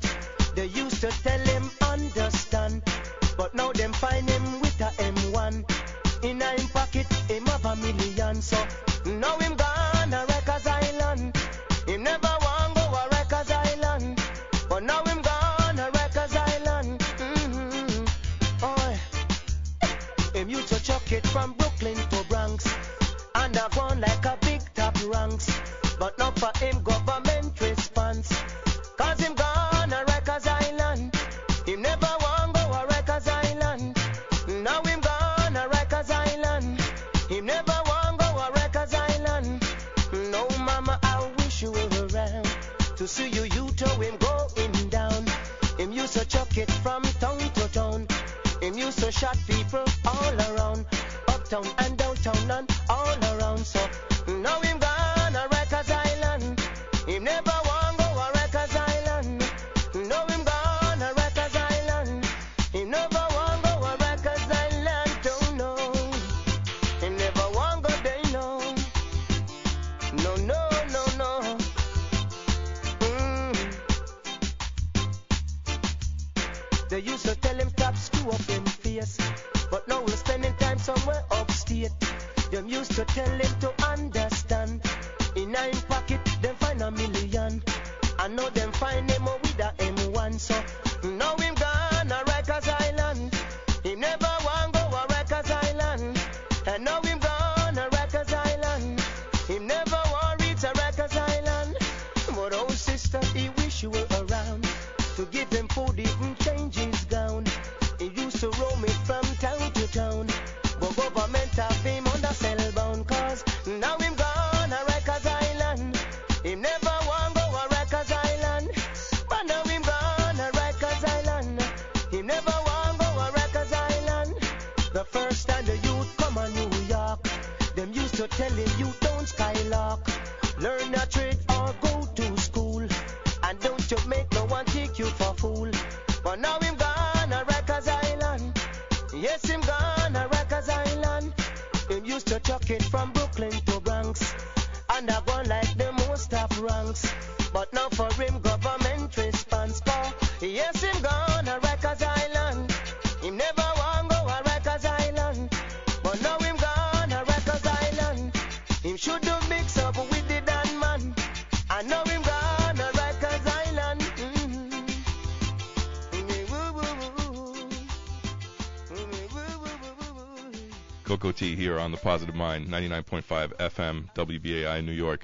On 171.88 171.92
the 171.92 171.98
Positive 171.98 172.36
Mind, 172.36 172.68
99.5 172.68 173.56
FM, 173.56 174.14
WBAI, 174.14 174.84
New 174.84 174.92
York. 174.92 175.24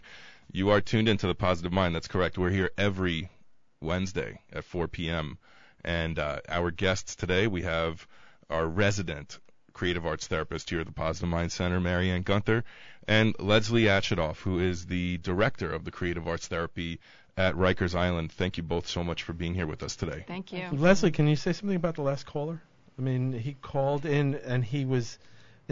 You 0.50 0.70
are 0.70 0.80
tuned 0.80 1.10
into 1.10 1.28
the 1.28 1.36
Positive 1.36 1.74
Mind. 1.74 1.94
That's 1.94 2.08
correct. 2.08 2.38
We're 2.38 2.52
here 2.52 2.72
every 2.78 3.30
Wednesday 3.82 4.40
at 4.50 4.64
4 4.64 4.88
p.m. 4.88 5.40
And 5.84 6.18
uh, 6.18 6.40
our 6.48 6.72
guests 6.72 7.18
today, 7.18 7.48
we 7.48 7.64
have 7.64 8.08
our 8.50 8.66
resident 8.66 9.40
creative 9.74 10.06
arts 10.06 10.28
therapist 10.28 10.70
here 10.70 10.80
at 10.80 10.86
the 10.86 10.94
Positive 10.94 11.28
Mind 11.28 11.52
Center, 11.52 11.82
Marianne 11.82 12.22
Gunther, 12.22 12.64
and 13.10 13.38
Lesley 13.42 13.84
Achitoff, 13.84 14.38
who 14.38 14.62
is 14.62 14.86
the 14.86 15.18
director 15.18 15.70
of 15.70 15.84
the 15.84 15.92
creative 15.92 16.30
arts 16.30 16.48
therapy 16.48 17.02
at 17.36 17.56
Rikers 17.56 17.94
Island. 17.94 18.32
Thank 18.32 18.56
you 18.56 18.64
both 18.64 18.88
so 18.88 19.04
much 19.04 19.24
for 19.24 19.34
being 19.34 19.54
here 19.54 19.68
with 19.68 19.84
us 19.84 19.98
today. 19.98 20.24
Thank 20.30 20.54
you. 20.54 20.70
Lesley, 20.72 21.12
can 21.12 21.28
you 21.28 21.36
say 21.36 21.52
something 21.52 21.76
about 21.76 21.96
the 21.96 22.04
last 22.04 22.26
caller? 22.26 22.62
I 22.98 23.02
mean, 23.02 23.34
he 23.34 23.58
called 23.62 24.06
in 24.06 24.36
and 24.36 24.64
he 24.64 24.86
was 24.86 25.20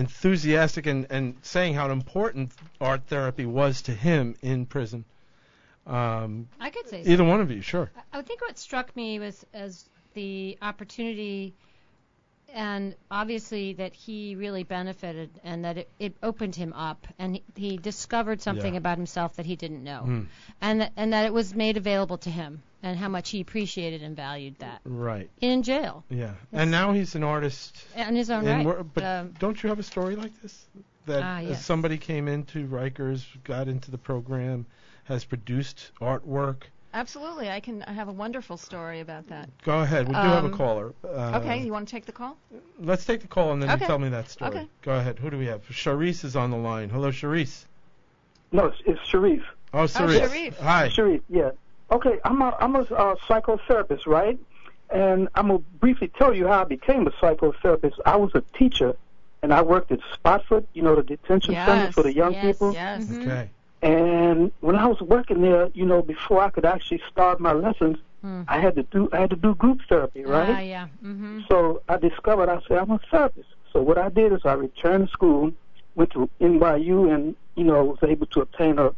enthusiastic 0.02 0.86
and, 0.88 1.08
and 1.10 1.36
saying 1.42 1.74
how 1.76 1.90
important 1.92 2.52
art 2.80 3.02
therapy 3.08 3.46
was 3.46 3.82
to 3.84 3.92
him 3.94 4.36
in 4.42 4.66
prison. 4.66 5.06
Um, 5.88 6.48
I 6.60 6.70
could 6.70 6.88
say 6.88 7.04
either 7.06 7.24
one 7.24 7.42
of 7.42 7.50
you, 7.52 7.62
sure. 7.62 7.90
I 8.14 8.20
I 8.20 8.22
think 8.22 8.42
what 8.42 8.58
struck 8.58 8.96
me 8.96 9.20
was 9.20 9.46
as 9.54 9.90
the 10.14 10.58
opportunity 10.62 11.54
and 12.54 12.96
obviously 13.10 13.74
that 13.74 13.94
he 13.94 14.36
really 14.36 14.64
benefited 14.64 15.30
and 15.44 15.64
that 15.66 15.78
it, 15.78 15.90
it 16.00 16.14
opened 16.22 16.56
him 16.56 16.74
up 16.74 17.08
and 17.18 17.36
he, 17.36 17.44
he 17.56 17.78
discovered 17.78 18.42
something 18.42 18.74
Yeah. 18.74 18.78
about 18.84 18.98
himself 18.98 19.36
that 19.38 19.46
he 19.46 19.56
didn't 19.56 19.84
know 19.84 20.02
Hmm. 20.02 20.22
and 20.60 20.82
that, 20.82 20.92
and 20.98 21.14
that 21.14 21.26
it 21.26 21.34
was 21.34 21.56
made 21.56 21.78
available 21.78 22.18
to 22.20 22.30
him 22.30 22.62
and 22.84 22.98
how 22.98 23.08
much 23.08 23.30
he 23.30 23.42
appreciated 23.42 24.02
and 24.02 24.16
valued 24.16 24.58
that 24.60 24.82
Right. 24.86 25.30
in 25.40 25.64
jail 25.64 26.04
Yeah. 26.10 26.34
And 26.52 26.72
now 26.72 26.94
he's 26.94 27.16
an 27.16 27.24
artist. 27.24 27.76
in 27.96 28.16
his 28.16 28.30
own 28.30 28.46
right 28.46 28.66
wor- 28.66 28.84
but 28.84 29.04
Um, 29.04 29.34
don't 29.40 29.62
you 29.62 29.70
have 29.70 29.80
a 29.80 29.84
story 29.84 30.16
like 30.16 30.32
this? 30.42 30.66
That 31.06 31.24
Ah, 31.24 31.36
uh, 31.38 31.40
yes. 31.40 31.66
somebody 31.66 31.98
came 31.98 32.28
into 32.28 32.68
Rikers, 32.68 33.26
got 33.44 33.68
into 33.68 33.90
the 33.92 33.98
program, 33.98 34.66
has 35.06 35.26
produced 35.26 35.92
artwork. 36.00 36.64
Absolutely. 36.94 37.50
I 37.50 37.60
can 37.62 37.84
I 37.84 37.94
have 37.94 38.10
a 38.10 38.12
wonderful 38.12 38.58
story 38.58 39.00
about 39.00 39.28
that. 39.30 39.50
Go 39.64 39.80
ahead. 39.80 40.08
We 40.08 40.14
do 40.14 40.20
have 40.20 40.44
a 40.44 40.48
Um, 40.48 40.54
caller. 40.58 40.94
Uh, 41.04 41.40
okay, 41.42 41.64
you 41.64 41.72
want 41.72 41.88
to 41.88 41.92
take 41.92 42.06
the 42.06 42.12
call? 42.12 42.38
Let's 42.80 43.06
take 43.06 43.22
the 43.22 43.28
call 43.28 43.54
and 43.54 43.62
then 43.62 43.70
Okay. 43.72 43.82
you 43.82 43.88
tell 43.88 43.98
me 44.00 44.10
that 44.10 44.30
story. 44.30 44.52
Okay. 44.52 44.68
Go 44.82 44.92
ahead. 44.98 45.18
Who 45.20 45.30
do 45.30 45.38
we 45.38 45.46
have? 45.46 45.66
Sharice 45.70 46.26
is 46.26 46.36
on 46.36 46.52
the 46.52 46.58
line. 46.58 46.90
Hello, 46.90 47.10
Sharice. 47.10 47.66
No, 48.52 48.66
it's, 48.66 48.78
it's 48.86 49.00
Sharif. 49.08 49.42
Oh, 49.74 49.86
Sharice. 49.86 50.20
Sharif. 50.20 50.60
Hi. 50.60 50.90
Sharif, 50.90 51.22
yeah. 51.30 51.52
Okay, 51.92 52.20
I'm 52.24 52.42
a 52.42 52.56
I'm 52.60 52.76
a 52.76 52.82
uh, 52.82 53.16
psychotherapist, 53.28 54.08
right? 54.08 54.40
And 54.90 55.28
I'm 55.36 55.48
gonna 55.48 55.60
briefly 55.80 56.10
tell 56.18 56.34
you 56.34 56.48
how 56.48 56.62
I 56.62 56.64
became 56.66 57.08
a 57.08 57.12
psychotherapist. 57.12 57.96
I 58.06 58.16
was 58.16 58.32
a 58.36 58.42
teacher, 58.58 58.96
and 59.42 59.54
I 59.54 59.62
worked 59.62 59.92
at 59.92 60.00
Spofford, 60.14 60.66
you 60.74 60.82
know, 60.82 60.96
the 60.96 61.04
detention 61.04 61.56
center 61.66 61.92
for 61.92 62.04
the 62.04 62.14
young 62.14 62.34
yes, 62.34 62.46
people. 62.46 62.74
Yes. 62.74 63.04
Mhm. 63.04 63.22
Okay. 63.22 63.50
And 63.84 64.52
when 64.60 64.76
I 64.76 64.86
was 64.86 65.02
working 65.02 65.42
there, 65.42 65.70
you 65.74 65.86
know, 65.86 66.02
before 66.02 66.42
I 66.42 66.50
could 66.50 66.66
actually 66.66 67.02
start 67.10 67.40
my 67.40 67.54
lessons, 67.54 67.98
Hmm. 68.22 68.44
I 68.48 68.60
had 68.60 68.76
to 68.76 68.84
do 68.84 69.10
I 69.12 69.20
had 69.22 69.32
to 69.32 69.36
do 69.36 69.56
group 69.56 69.82
therapy, 69.90 70.24
right? 70.26 70.56
ah 70.56 70.60
yeah 70.60 70.88
Mm-hmm. 71.04 71.42
So 71.50 71.82
I 71.90 71.98
discovered 71.98 72.50
I 72.50 72.62
said 72.68 72.78
I'm 72.78 72.92
a 72.92 73.00
therapist. 73.10 73.50
So 73.74 73.82
what 73.82 73.98
I 73.98 74.10
did 74.10 74.32
is 74.32 74.42
I 74.46 74.54
returned 74.54 75.08
to 75.08 75.12
school, 75.12 75.52
went 75.96 76.12
to 76.12 76.30
NYU, 76.40 77.12
and 77.14 77.36
you 77.56 77.64
know 77.64 77.84
was 77.84 77.98
able 78.04 78.28
to 78.28 78.42
obtain 78.42 78.78
a, 78.78 78.94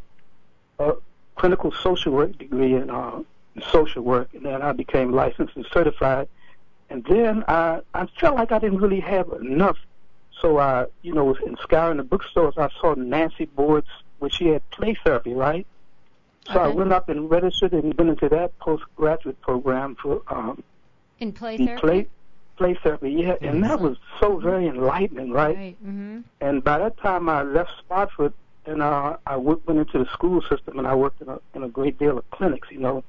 a 0.78 0.92
clinical 1.36 1.72
social 1.72 2.12
work 2.12 2.36
degree 2.38 2.74
in, 2.74 2.90
uh, 2.90 3.22
social 3.70 4.02
work, 4.02 4.28
and 4.34 4.44
then 4.44 4.62
I 4.62 4.72
became 4.72 5.12
licensed 5.12 5.56
and 5.56 5.66
certified. 5.72 6.28
And 6.90 7.04
then 7.04 7.44
I 7.48 7.80
I 7.94 8.06
felt 8.20 8.36
like 8.36 8.52
I 8.52 8.58
didn't 8.58 8.78
really 8.78 9.00
have 9.00 9.28
enough, 9.32 9.78
so 10.40 10.58
I 10.58 10.86
you 11.02 11.12
know 11.12 11.24
was 11.24 11.38
in 11.46 11.56
scouring 11.62 11.96
the 11.98 12.04
bookstores. 12.04 12.54
I 12.58 12.68
saw 12.80 12.94
Nancy 12.94 13.46
Board's, 13.46 13.88
where 14.18 14.30
she 14.30 14.48
had 14.48 14.68
play 14.70 14.94
therapy, 15.04 15.34
right? 15.34 15.66
So 16.52 16.60
I 16.60 16.68
went 16.68 16.92
up 16.92 17.08
and 17.08 17.30
registered 17.30 17.72
and 17.72 17.94
went 17.94 18.10
into 18.10 18.28
that 18.28 18.58
postgraduate 18.58 19.40
program 19.40 19.94
for 19.94 20.20
um, 20.28 20.62
in 21.18 21.32
play 21.32 21.56
the 21.56 21.66
therapy 21.66 21.80
play 21.80 22.06
play 22.56 22.74
therapy, 22.82 23.10
yeah, 23.12 23.36
and 23.40 23.64
that 23.64 23.80
was 23.80 23.96
so 24.20 24.36
very 24.38 24.66
enlightening, 24.68 25.30
right? 25.32 25.56
right 25.56 25.76
mhm 25.84 26.22
And 26.40 26.62
by 26.62 26.78
that 26.78 26.96
time, 26.98 27.28
I 27.28 27.42
left 27.42 27.70
Spofford 27.78 28.32
and 28.66 28.82
uh, 28.82 29.16
I 29.26 29.36
worked, 29.36 29.66
went 29.66 29.80
into 29.80 29.98
the 29.98 30.10
school 30.10 30.40
system, 30.42 30.78
and 30.78 30.86
I 30.86 30.94
worked 30.94 31.20
in 31.20 31.28
a 31.28 31.38
in 31.54 31.62
a 31.62 31.68
great 31.68 31.98
deal 31.98 32.18
of 32.18 32.30
clinics, 32.30 32.68
you 32.70 32.78
know. 32.78 33.04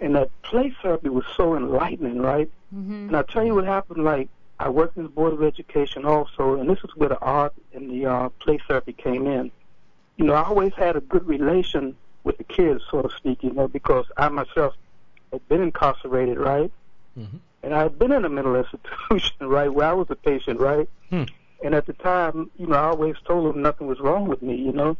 And 0.00 0.14
that 0.16 0.30
play 0.42 0.74
therapy 0.82 1.08
was 1.10 1.24
so 1.36 1.56
enlightening, 1.56 2.18
right? 2.20 2.48
mhm 2.74 3.08
And 3.08 3.16
I'll 3.16 3.24
tell 3.24 3.44
you 3.44 3.54
what 3.54 3.64
happened. 3.64 4.04
Like 4.04 4.28
I 4.58 4.68
worked 4.68 4.96
in 4.96 5.02
the 5.04 5.08
board 5.08 5.32
of 5.32 5.42
education 5.42 6.04
also, 6.04 6.54
and 6.58 6.68
this 6.68 6.78
is 6.84 6.90
where 6.96 7.08
the 7.10 7.18
art 7.18 7.52
and 7.74 7.90
the 7.90 8.06
uh, 8.06 8.28
play 8.40 8.58
therapy 8.66 8.92
came 8.92 9.26
in. 9.26 9.50
You 10.16 10.24
know, 10.26 10.34
I 10.34 10.42
always 10.44 10.74
had 10.74 10.96
a 10.96 11.00
good 11.00 11.26
relation 11.26 11.96
with 12.24 12.36
the 12.38 12.44
kids, 12.44 12.82
so 12.90 13.02
to 13.02 13.08
speak, 13.16 13.42
you 13.42 13.52
know, 13.52 13.68
because 13.68 14.04
I 14.18 14.28
myself 14.28 14.74
had 15.32 15.46
been 15.48 15.62
incarcerated, 15.62 16.38
right? 16.38 16.70
Mhm. 17.18 17.40
And 17.62 17.74
I 17.74 17.82
had 17.82 17.98
been 17.98 18.12
in 18.12 18.24
a 18.24 18.28
mental 18.28 18.56
institution, 18.56 19.36
right, 19.56 19.72
where 19.72 19.88
I 19.88 19.92
was 19.92 20.06
a 20.10 20.16
patient, 20.16 20.60
right? 20.60 20.88
Hmm. 21.10 21.24
And 21.62 21.74
at 21.74 21.86
the 21.86 21.92
time, 21.92 22.50
you 22.56 22.66
know, 22.66 22.76
I 22.76 22.88
always 22.88 23.16
told 23.26 23.52
them 23.52 23.62
nothing 23.62 23.86
was 23.86 24.00
wrong 24.00 24.26
with 24.28 24.42
me, 24.42 24.56
you 24.56 24.72
know. 24.72 24.96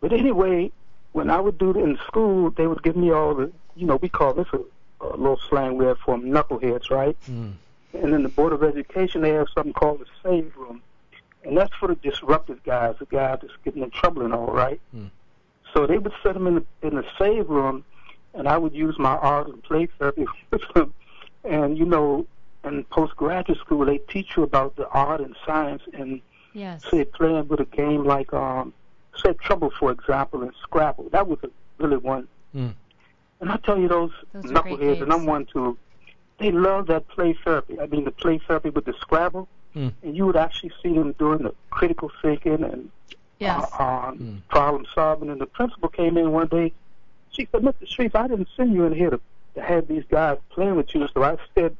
But 0.00 0.12
anyway, 0.12 0.70
when 1.12 1.30
I 1.30 1.40
would 1.40 1.58
do 1.58 1.70
it 1.70 1.76
in 1.76 1.98
school, 2.06 2.50
they 2.50 2.66
would 2.66 2.82
give 2.82 2.96
me 2.96 3.10
all 3.10 3.34
the, 3.34 3.52
you 3.74 3.86
know, 3.86 3.96
we 3.96 4.08
call 4.08 4.34
this 4.34 4.46
a, 4.52 4.60
a 5.04 5.16
little 5.16 5.40
slang 5.48 5.76
word 5.78 5.98
for 5.98 6.14
'em, 6.14 6.22
knuckleheads, 6.30 6.90
right? 6.90 7.16
Mm. 7.28 7.54
And 7.92 8.14
in 8.14 8.22
the 8.22 8.28
Board 8.28 8.52
of 8.52 8.62
Education, 8.62 9.22
they 9.22 9.30
have 9.30 9.48
something 9.54 9.72
called 9.72 10.00
the 10.00 10.06
save 10.22 10.56
room, 10.56 10.80
and 11.42 11.56
that's 11.56 11.74
for 11.74 11.88
the 11.88 11.96
disruptive 11.96 12.62
guys, 12.62 12.94
the 12.98 13.06
guys 13.06 13.38
that's 13.42 13.54
getting 13.64 13.82
in 13.82 13.90
trouble 13.90 14.22
and 14.22 14.32
all, 14.32 14.52
right? 14.52 14.80
Hmm. 14.92 15.06
So 15.74 15.86
they 15.86 15.98
would 15.98 16.12
set 16.22 16.34
them 16.34 16.46
in 16.46 16.54
the 16.56 16.64
in 16.82 16.94
the 16.94 17.04
save 17.18 17.48
room, 17.48 17.84
and 18.34 18.48
I 18.48 18.58
would 18.58 18.74
use 18.74 18.96
my 18.98 19.16
art 19.16 19.48
and 19.48 19.62
play 19.62 19.88
therapy 19.98 20.26
with 20.50 20.62
them. 20.74 20.94
And 21.44 21.78
you 21.78 21.84
know, 21.84 22.26
in 22.64 22.84
postgraduate 22.84 23.58
school, 23.58 23.84
they 23.84 23.98
teach 23.98 24.36
you 24.36 24.42
about 24.42 24.76
the 24.76 24.88
art 24.88 25.20
and 25.20 25.34
science, 25.46 25.82
and 25.92 26.20
Yes. 26.52 26.84
say 26.90 27.04
playing 27.04 27.46
with 27.48 27.60
a 27.60 27.64
game 27.64 28.04
like 28.04 28.32
um, 28.34 28.72
say 29.16 29.32
Trouble, 29.34 29.70
for 29.78 29.92
example, 29.92 30.42
and 30.42 30.52
Scrabble. 30.62 31.08
That 31.10 31.28
was 31.28 31.38
a, 31.44 31.50
really 31.78 31.96
one. 31.96 32.26
Mm. 32.54 32.74
And 33.40 33.50
I 33.52 33.56
tell 33.58 33.78
you, 33.78 33.88
those, 33.88 34.10
Those 34.32 34.46
are 34.46 34.62
great 34.62 34.78
knuckleheads, 34.80 35.02
and. 35.02 35.12
I'm 35.12 35.26
one 35.26 35.46
too. 35.46 35.78
They 36.38 36.50
love 36.50 36.86
that 36.88 37.06
play 37.08 37.34
therapy. 37.44 37.78
I 37.80 37.86
mean, 37.86 38.04
the 38.04 38.10
play 38.10 38.38
therapy 38.38 38.70
with 38.70 38.84
the 38.84 38.94
Scrabble, 39.00 39.48
Mm. 39.76 39.92
and 40.02 40.16
you 40.16 40.26
would 40.26 40.36
actually 40.36 40.72
see 40.82 40.92
them 40.92 41.12
doing 41.12 41.38
the 41.44 41.54
critical 41.70 42.10
thinking 42.20 42.64
and 42.64 42.90
Yes. 43.38 43.64
uh, 43.78 43.82
um, 44.08 44.18
Mm. 44.18 44.48
problem 44.48 44.84
solving. 44.92 45.30
And 45.30 45.40
the 45.40 45.46
principal 45.46 45.88
came 45.88 46.16
in 46.18 46.32
one 46.32 46.48
day. 46.48 46.72
She 47.30 47.46
said, 47.52 47.62
"Mr. 47.62 47.86
Sharif, 47.86 48.16
I 48.16 48.26
didn't 48.26 48.48
send 48.56 48.74
you 48.74 48.84
in 48.84 48.92
here 48.92 49.10
to, 49.10 49.20
to 49.54 49.62
have 49.62 49.86
these 49.86 50.02
guys 50.10 50.38
playing 50.50 50.74
with 50.74 50.92
you." 50.94 51.06
So 51.14 51.22
I 51.22 51.36
said, 51.54 51.76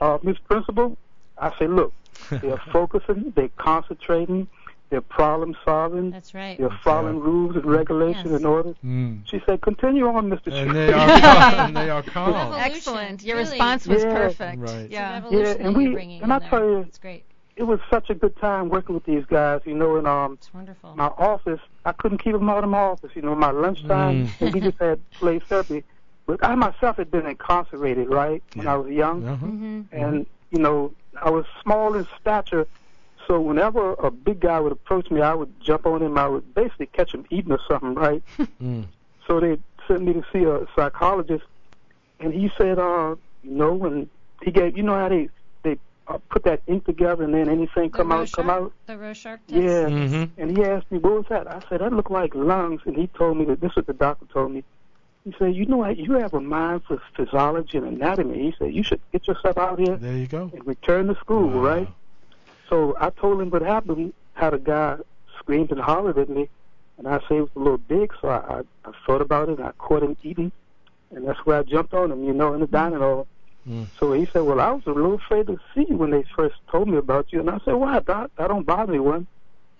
uh, 0.00 0.18
"Miss 0.22 0.38
Principal," 0.38 0.96
I 1.38 1.56
say, 1.58 1.66
"Look, 1.66 1.92
they're 2.30 2.60
focusing, 2.72 3.32
they're 3.36 3.48
concentrating, 3.56 4.48
they're 4.90 5.00
problem 5.00 5.56
solving, 5.64 6.10
That's 6.10 6.34
right. 6.34 6.58
they're 6.58 6.76
following 6.82 7.18
rules 7.20 7.56
and 7.56 7.64
regulations 7.66 8.26
Yes. 8.26 8.34
and 8.36 8.46
orders." 8.46 8.76
Mm. 8.84 9.20
She 9.26 9.40
said, 9.46 9.60
"Continue 9.62 10.06
on, 10.08 10.30
Mr. 10.30 10.46
And 10.52 10.70
Sharif." 10.70 10.72
they 10.74 10.92
are 10.92 11.20
calm. 11.20 11.60
and 11.66 11.76
they 11.76 11.90
are 11.90 12.02
calm. 12.02 12.32
Revolution. 12.34 12.72
Excellent. 12.72 13.22
Your 13.24 13.36
Really. 13.38 13.50
response 13.50 13.86
was 13.86 14.02
Yeah. 14.04 14.14
perfect. 14.14 14.58
Right. 14.60 14.90
Yeah. 14.90 15.22
Yeah, 15.30 15.54
and 15.60 15.76
we- 15.76 16.18
and 16.22 16.32
I 16.32 16.38
tell 16.40 16.60
you- 16.60 16.78
it's 16.80 16.98
great. 16.98 17.24
it 17.56 17.62
was 17.62 17.78
such 17.88 18.10
a 18.10 18.14
good 18.16 18.36
time 18.40 18.68
working 18.68 18.96
with 18.96 19.04
these 19.04 19.24
guys, 19.26 19.60
you 19.64 19.74
know, 19.74 19.96
and 19.96 20.08
um, 20.08 20.32
It's 20.34 20.52
wonderful. 20.52 20.92
my 20.96 21.06
office, 21.06 21.60
I 21.84 21.92
couldn't 21.92 22.18
keep 22.18 22.32
them 22.32 22.48
out 22.50 22.64
of 22.64 22.70
my 22.70 22.78
office. 22.80 23.12
You 23.14 23.22
know, 23.22 23.34
my 23.36 23.52
lunchtime, 23.52 24.26
Mm. 24.26 24.30
and 24.40 24.54
we 24.54 24.60
just 24.60 24.78
had 24.80 24.98
play 25.12 25.38
therapy. 25.38 25.84
But 26.26 26.44
I 26.44 26.54
myself 26.54 26.96
had 26.96 27.10
been 27.10 27.26
incarcerated, 27.26 28.08
right, 28.08 28.42
when 28.54 28.66
Yeah. 28.66 28.74
I 28.74 28.76
was 28.76 28.90
young, 28.90 29.24
Uh-huh. 29.24 29.46
hmm 29.46 29.82
and 29.92 30.26
you 30.50 30.58
know, 30.60 30.92
I 31.20 31.30
was 31.30 31.44
small 31.62 31.94
in 31.94 32.06
stature. 32.20 32.66
So 33.26 33.40
whenever 33.40 33.94
a 33.94 34.10
big 34.10 34.40
guy 34.40 34.60
would 34.60 34.72
approach 34.72 35.10
me, 35.10 35.20
I 35.20 35.34
would 35.34 35.52
jump 35.60 35.86
on 35.86 36.02
him. 36.02 36.16
I 36.18 36.28
would 36.28 36.54
basically 36.54 36.86
catch 36.86 37.12
him 37.12 37.24
eating 37.30 37.52
or 37.52 37.60
something, 37.68 37.94
right? 37.94 38.22
Mm. 38.62 38.86
So 39.26 39.40
they 39.40 39.58
sent 39.88 40.02
me 40.02 40.12
to 40.12 40.22
see 40.32 40.44
a 40.44 40.66
psychologist, 40.76 41.44
and 42.20 42.32
he 42.32 42.50
said, 42.58 42.78
uh, 42.78 43.16
you 43.42 43.50
know, 43.50 43.84
and 43.84 44.08
he 44.42 44.50
gave, 44.50 44.76
you 44.76 44.82
know 44.82 44.94
how 44.94 45.08
they 45.08 45.28
they 45.62 45.78
uh, 46.06 46.18
put 46.30 46.44
that 46.44 46.62
ink 46.66 46.84
together 46.84 47.24
and 47.24 47.34
then 47.34 47.48
anything 47.48 47.90
come 47.90 48.12
out, 48.12 48.30
come 48.32 48.50
out. 48.50 48.72
The 48.86 48.96
Rorschach 48.98 49.40
test. 49.48 49.62
Yeah. 49.62 49.88
hmm 49.88 50.24
And 50.36 50.56
he 50.56 50.62
asked 50.64 50.90
me, 50.90 50.98
what 50.98 51.14
was 51.14 51.24
that? 51.30 51.46
I 51.50 51.60
said, 51.68 51.80
that 51.80 51.92
looked 51.92 52.10
like 52.10 52.34
lungs. 52.34 52.82
And 52.84 52.94
he 52.96 53.06
told 53.08 53.38
me 53.38 53.44
that 53.46 53.60
this 53.62 53.70
is 53.72 53.76
what 53.78 53.86
the 53.86 53.94
doctor 53.94 54.26
told 54.32 54.52
me. 54.52 54.62
He 55.24 55.34
said, 55.38 55.54
you 55.56 55.64
know 55.66 55.78
what? 55.78 55.96
You 55.96 56.12
have 56.14 56.34
a 56.34 56.40
mind 56.40 56.82
for 56.86 57.00
physiology 57.16 57.78
and 57.78 57.86
anatomy. 57.86 58.42
He 58.42 58.54
said, 58.58 58.74
you 58.74 58.82
should 58.82 59.00
get 59.10 59.26
yourself 59.26 59.56
out 59.56 59.78
here 59.78 59.96
There 59.96 60.16
you 60.16 60.26
go. 60.26 60.50
and 60.52 60.66
return 60.66 61.06
to 61.06 61.14
school, 61.16 61.48
Wow. 61.48 61.60
right? 61.60 61.88
So 62.68 62.94
I 63.00 63.10
told 63.10 63.40
him 63.40 63.50
what 63.50 63.62
happened. 63.62 64.12
Had 64.34 64.52
a 64.52 64.58
guy 64.58 64.96
screamed 65.38 65.70
and 65.70 65.80
hollered 65.80 66.18
at 66.18 66.28
me, 66.28 66.48
and 66.98 67.06
I 67.08 67.20
said 67.20 67.38
it 67.38 67.40
was 67.42 67.50
a 67.56 67.58
little 67.58 67.78
big. 67.78 68.12
So 68.20 68.28
I, 68.28 68.36
I, 68.36 68.60
I 68.84 68.92
thought 69.06 69.20
about 69.22 69.48
it, 69.48 69.58
and 69.58 69.66
I 69.66 69.72
caught 69.78 70.02
him 70.02 70.16
eating, 70.22 70.52
and 71.14 71.26
that's 71.26 71.38
where 71.46 71.58
I 71.58 71.62
jumped 71.62 71.94
on 71.94 72.10
him, 72.12 72.24
you 72.24 72.32
know, 72.34 72.52
in 72.54 72.60
the 72.60 72.66
dining 72.66 72.98
hall. 72.98 73.26
Mm. 73.68 73.86
So 73.98 74.12
he 74.12 74.26
said, 74.32 74.40
well, 74.42 74.60
I 74.60 74.72
was 74.72 74.82
a 74.86 74.90
little 74.90 75.14
afraid 75.14 75.46
to 75.46 75.58
see 75.74 75.86
you 75.88 75.96
when 75.96 76.10
they 76.10 76.24
first 76.36 76.56
told 76.70 76.88
me 76.88 76.98
about 76.98 77.32
you. 77.32 77.40
And 77.40 77.48
I 77.48 77.58
said, 77.64 77.74
why, 77.74 77.98
Doc? 78.00 78.30
That 78.36 78.48
don't 78.48 78.66
bother 78.66 78.92
me 78.92 78.98
one. 78.98 79.26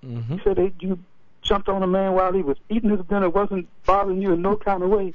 hmm 0.02 0.20
He 0.36 0.40
said, 0.42 0.56
hey, 0.56 0.72
you 0.80 0.98
jumped 1.44 1.68
on 1.68 1.82
a 1.82 1.86
man 1.86 2.12
while 2.14 2.32
he 2.32 2.42
was 2.42 2.56
eating 2.68 2.90
his 2.90 3.00
dinner. 3.06 3.28
Wasn't 3.30 3.68
bothering 3.86 4.20
you 4.20 4.32
in 4.32 4.42
no 4.42 4.56
kind 4.56 4.82
of 4.82 4.90
way. 4.90 5.12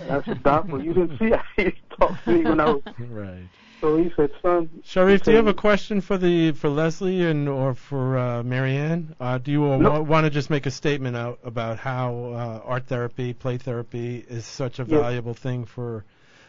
And 0.00 0.10
I 0.10 0.22
said, 0.22 0.42
Doc, 0.42 0.66
well, 0.68 0.82
you 0.82 0.94
didn't 0.94 1.18
see 1.18 1.30
how 1.30 1.42
he 1.56 1.74
talked 1.98 2.24
to 2.24 2.30
me 2.32 2.44
when 2.44 2.60
I 2.60 2.70
was. 2.70 2.82
Right. 2.98 3.48
So 3.80 3.96
he 3.96 4.12
said, 4.14 4.30
son. 4.42 4.70
Sharif, 4.84 5.22
he 5.22 5.24
do 5.24 5.30
you 5.32 5.36
have 5.38 5.48
a 5.48 5.54
question 5.54 6.00
for 6.00 6.16
the 6.16 6.52
for 6.52 6.68
Lesley 6.68 7.26
and 7.26 7.48
or 7.48 7.74
for 7.74 8.16
uh, 8.16 8.42
Marianne? 8.44 9.16
Uh, 9.18 9.38
do 9.38 9.50
you 9.50 9.64
uh, 9.72 9.76
No. 9.76 9.90
wa- 9.90 10.00
want 10.02 10.24
to 10.24 10.30
just 10.30 10.50
make 10.50 10.66
a 10.66 10.70
statement 10.70 11.16
out 11.16 11.40
about 11.42 11.78
how 11.78 12.14
uh, 12.14 12.60
art 12.64 12.86
therapy, 12.86 13.34
play 13.34 13.58
therapy 13.58 14.24
is 14.28 14.46
such 14.46 14.78
a 14.78 14.84
Yeah. 14.84 14.98
valuable 15.00 15.34
thing 15.34 15.64
for 15.64 16.04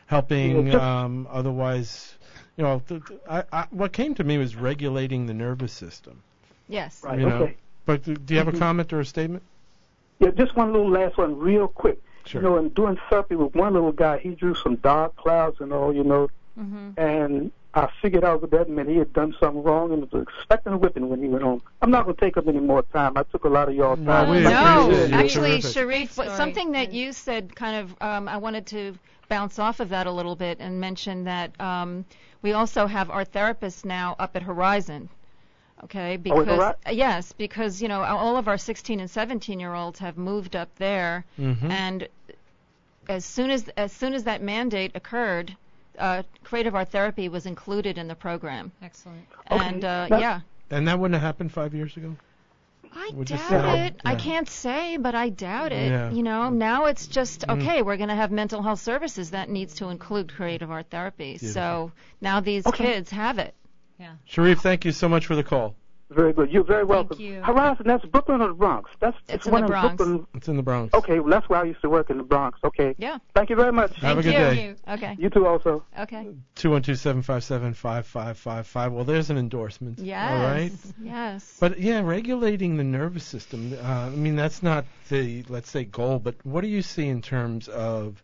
helping 0.05 0.67
Yeah, 0.67 0.73
just- 0.73 0.83
um, 0.83 1.27
otherwise, 1.31 2.13
you 2.55 2.63
know, 2.65 2.83
th- 2.87 3.03
th- 3.07 3.19
I, 3.27 3.43
I, 3.51 3.65
what 3.71 3.93
came 3.93 4.13
to 4.13 4.23
me 4.23 4.37
was 4.37 4.55
regulating 4.55 5.25
the 5.25 5.33
nervous 5.33 5.73
system. 5.73 6.21
Yes. 6.69 7.01
Right, 7.03 7.17
you 7.19 7.27
know. 7.27 7.35
okay. 7.45 7.57
But 7.85 8.03
do 8.03 8.15
do 8.15 8.33
you 8.33 8.37
have 8.39 8.47
a 8.47 8.51
Mhm. 8.53 8.59
comment 8.59 8.93
or 8.93 8.99
a 8.99 9.05
statement? 9.05 9.43
Yeah, 10.19 10.29
just 10.31 10.55
one 10.55 10.71
little 10.71 10.89
last 10.89 11.17
one, 11.17 11.37
real 11.37 11.67
quick. 11.67 11.99
Sure. 12.25 12.41
You 12.41 12.47
know, 12.47 12.57
in 12.57 12.69
doing 12.69 12.97
therapy 13.09 13.35
with 13.35 13.53
one 13.55 13.73
little 13.73 13.91
guy, 13.91 14.19
he 14.19 14.29
drew 14.29 14.55
some 14.55 14.75
dark 14.77 15.15
clouds 15.17 15.57
and 15.59 15.73
all, 15.73 15.93
you 15.93 16.03
know, 16.03 16.29
hmm 16.57 16.91
and 16.97 17.51
I 17.75 17.89
figured 18.03 18.23
out 18.23 18.41
what 18.41 18.51
that 18.51 18.69
meant. 18.69 18.87
He 18.87 18.97
had 18.97 19.11
done 19.13 19.35
something 19.39 19.63
wrong 19.63 19.91
and 19.91 20.09
was 20.11 20.21
expecting 20.37 20.73
a 20.73 20.77
whipping 20.77 21.09
when 21.09 21.21
he 21.23 21.27
went 21.27 21.43
home. 21.43 21.61
I'm 21.81 21.89
not 21.89 22.03
going 22.05 22.15
to 22.15 22.21
take 22.21 22.37
up 22.37 22.47
any 22.47 22.59
more 22.59 22.83
time. 22.83 23.13
I 23.17 23.23
took 23.23 23.45
a 23.45 23.49
lot 23.49 23.67
of 23.67 23.73
y'all 23.73 23.95
No, 23.95 24.11
time. 24.11 24.29
we 24.29 24.41
no, 24.41 24.83
appreciate 24.83 25.11
actually, 25.13 25.61
Sharif, 25.61 25.87
Great 25.87 26.09
what- 26.17 26.25
story. 26.27 26.37
something 26.37 26.71
that 26.73 26.93
you 26.93 27.11
said 27.13 27.55
kind 27.55 27.75
of, 27.77 27.95
um, 27.99 28.27
I 28.29 28.37
wanted 28.37 28.67
to 28.67 28.93
bounce 29.27 29.57
off 29.57 29.79
of 29.79 29.89
that 29.89 30.05
a 30.05 30.11
little 30.11 30.35
bit 30.35 30.59
and 30.59 30.79
mention 30.79 31.23
that 31.23 31.59
um, 31.59 32.05
we 32.43 32.53
also 32.53 32.85
have 32.85 33.09
our 33.09 33.25
therapists 33.25 33.83
now 33.83 34.15
up 34.19 34.35
at 34.35 34.43
Horizon. 34.43 35.09
Okay, 35.83 36.17
because 36.17 36.47
Hori- 36.47 36.95
yes, 36.95 37.31
because 37.33 37.81
you 37.81 37.87
know 37.87 38.01
all 38.03 38.37
of 38.37 38.47
our 38.47 38.57
16 38.57 38.99
and 38.99 39.09
17 39.09 39.59
year 39.59 39.73
olds 39.73 39.99
have 39.99 40.17
moved 40.17 40.55
up 40.55 40.69
there, 40.77 41.25
Mm-hmm. 41.39 41.71
and 41.71 42.07
as 43.09 43.25
soon 43.25 43.51
as 43.51 43.67
as 43.75 43.91
soon 43.91 44.13
as 44.13 44.23
that 44.23 44.41
mandate 44.41 44.91
occurred, 44.95 45.55
uh, 45.99 46.23
creative 46.43 46.73
art 46.75 46.89
therapy 46.89 47.27
was 47.29 47.45
included 47.45 47.97
in 47.97 48.07
the 48.07 48.15
program, 48.15 48.71
Excellent. 48.81 49.25
Okay, 49.51 49.65
and 49.65 49.83
uh, 49.85 50.07
that- 50.09 50.21
yeah. 50.21 50.39
And 50.71 50.87
that 50.87 50.97
wouldn't 50.97 51.13
have 51.13 51.21
happened 51.21 51.51
five 51.51 51.75
years 51.75 51.95
ago. 51.97 52.15
I 52.95 53.11
Would 53.13 53.27
doubt 53.27 53.49
say? 53.49 53.87
it. 53.87 53.99
I 54.05 54.15
can't 54.15 54.47
say, 54.47 54.97
but 54.97 55.13
I 55.15 55.29
doubt 55.29 55.71
it. 55.71 55.89
Yeah. 55.91 56.11
You 56.11 56.23
know, 56.23 56.49
now 56.49 56.85
it's 56.85 57.07
just 57.07 57.41
Mm. 57.41 57.59
okay. 57.61 57.81
We're 57.81 57.97
going 57.97 58.09
to 58.09 58.15
have 58.15 58.31
mental 58.31 58.61
health 58.61 58.81
services 58.81 59.31
that 59.31 59.49
needs 59.49 59.75
to 59.75 59.89
include 59.89 60.31
creative 60.33 60.69
art 60.71 60.87
therapy. 60.89 61.31
Beautiful. 61.37 61.53
So 61.53 61.91
now 62.21 62.39
these 62.39 62.65
Okay. 62.67 62.85
kids 62.85 63.09
have 63.11 63.39
it. 63.39 63.53
Sharif, 64.25 64.59
thank 64.59 64.85
you 64.85 64.91
so 64.91 65.07
much 65.09 65.25
for 65.25 65.35
the 65.35 65.43
call. 65.43 65.75
Very 66.09 66.31
good. 66.33 66.51
You're 66.51 66.63
very 66.63 66.83
welcome. 66.83 67.17
Thank 67.17 67.27
you. 67.27 67.41
Horizon, 67.41 67.87
that's 67.87 68.05
Brooklyn 68.05 68.39
or 68.41 68.49
the 68.49 68.53
Bronx? 68.53 68.91
That's 68.99 69.17
It's 69.29 69.45
the 69.45 69.49
in 69.49 69.53
one 69.53 69.61
the 69.61 69.65
in 69.65 69.71
Bronx. 69.71 69.95
Brooklyn. 69.95 70.27
It's 70.35 70.47
in 70.47 70.57
the 70.57 70.61
Bronx. 70.61 70.93
Okay, 70.93 71.19
well, 71.19 71.29
that's 71.31 71.49
where 71.49 71.59
I 71.61 71.63
used 71.63 71.81
to 71.81 71.89
work 71.89 72.11
in 72.11 72.17
the 72.17 72.23
Bronx. 72.23 72.59
Okay. 72.63 72.93
Yeah. 72.99 73.17
Thank 73.33 73.49
you 73.49 73.55
very 73.55 73.71
much. 73.71 73.95
Have 73.95 74.19
a 74.19 74.21
Thank 74.21 74.35
good 74.35 74.55
you. 74.55 74.55
day. 74.55 74.75
Okay. 74.93 75.15
You 75.17 75.29
too, 75.31 75.47
also. 75.47 75.83
Okay. 75.97 76.27
Two 76.53 76.69
one 76.69 76.83
two 76.83 76.93
seven 76.93 77.23
five 77.23 77.43
seven 77.43 77.73
five 77.73 78.05
five 78.05 78.37
five 78.37 78.67
five. 78.67 78.91
Well, 78.91 79.05
there's 79.05 79.31
an 79.31 79.37
endorsement. 79.39 79.97
Yes. 79.99 80.31
All 80.31 80.37
right. 80.45 80.71
Yes. 81.01 81.57
But 81.59 81.79
yeah, 81.79 82.01
regulating 82.01 82.77
the 82.77 82.83
nervous 82.83 83.23
system. 83.23 83.73
Uh, 83.73 83.87
I 83.87 84.09
mean, 84.09 84.35
that's 84.35 84.61
not 84.61 84.85
the 85.09 85.43
let's 85.49 85.71
say 85.71 85.83
goal, 85.83 86.19
but 86.19 86.35
what 86.43 86.61
do 86.61 86.67
you 86.67 86.83
see 86.83 87.07
in 87.07 87.23
terms 87.23 87.67
of 87.69 88.21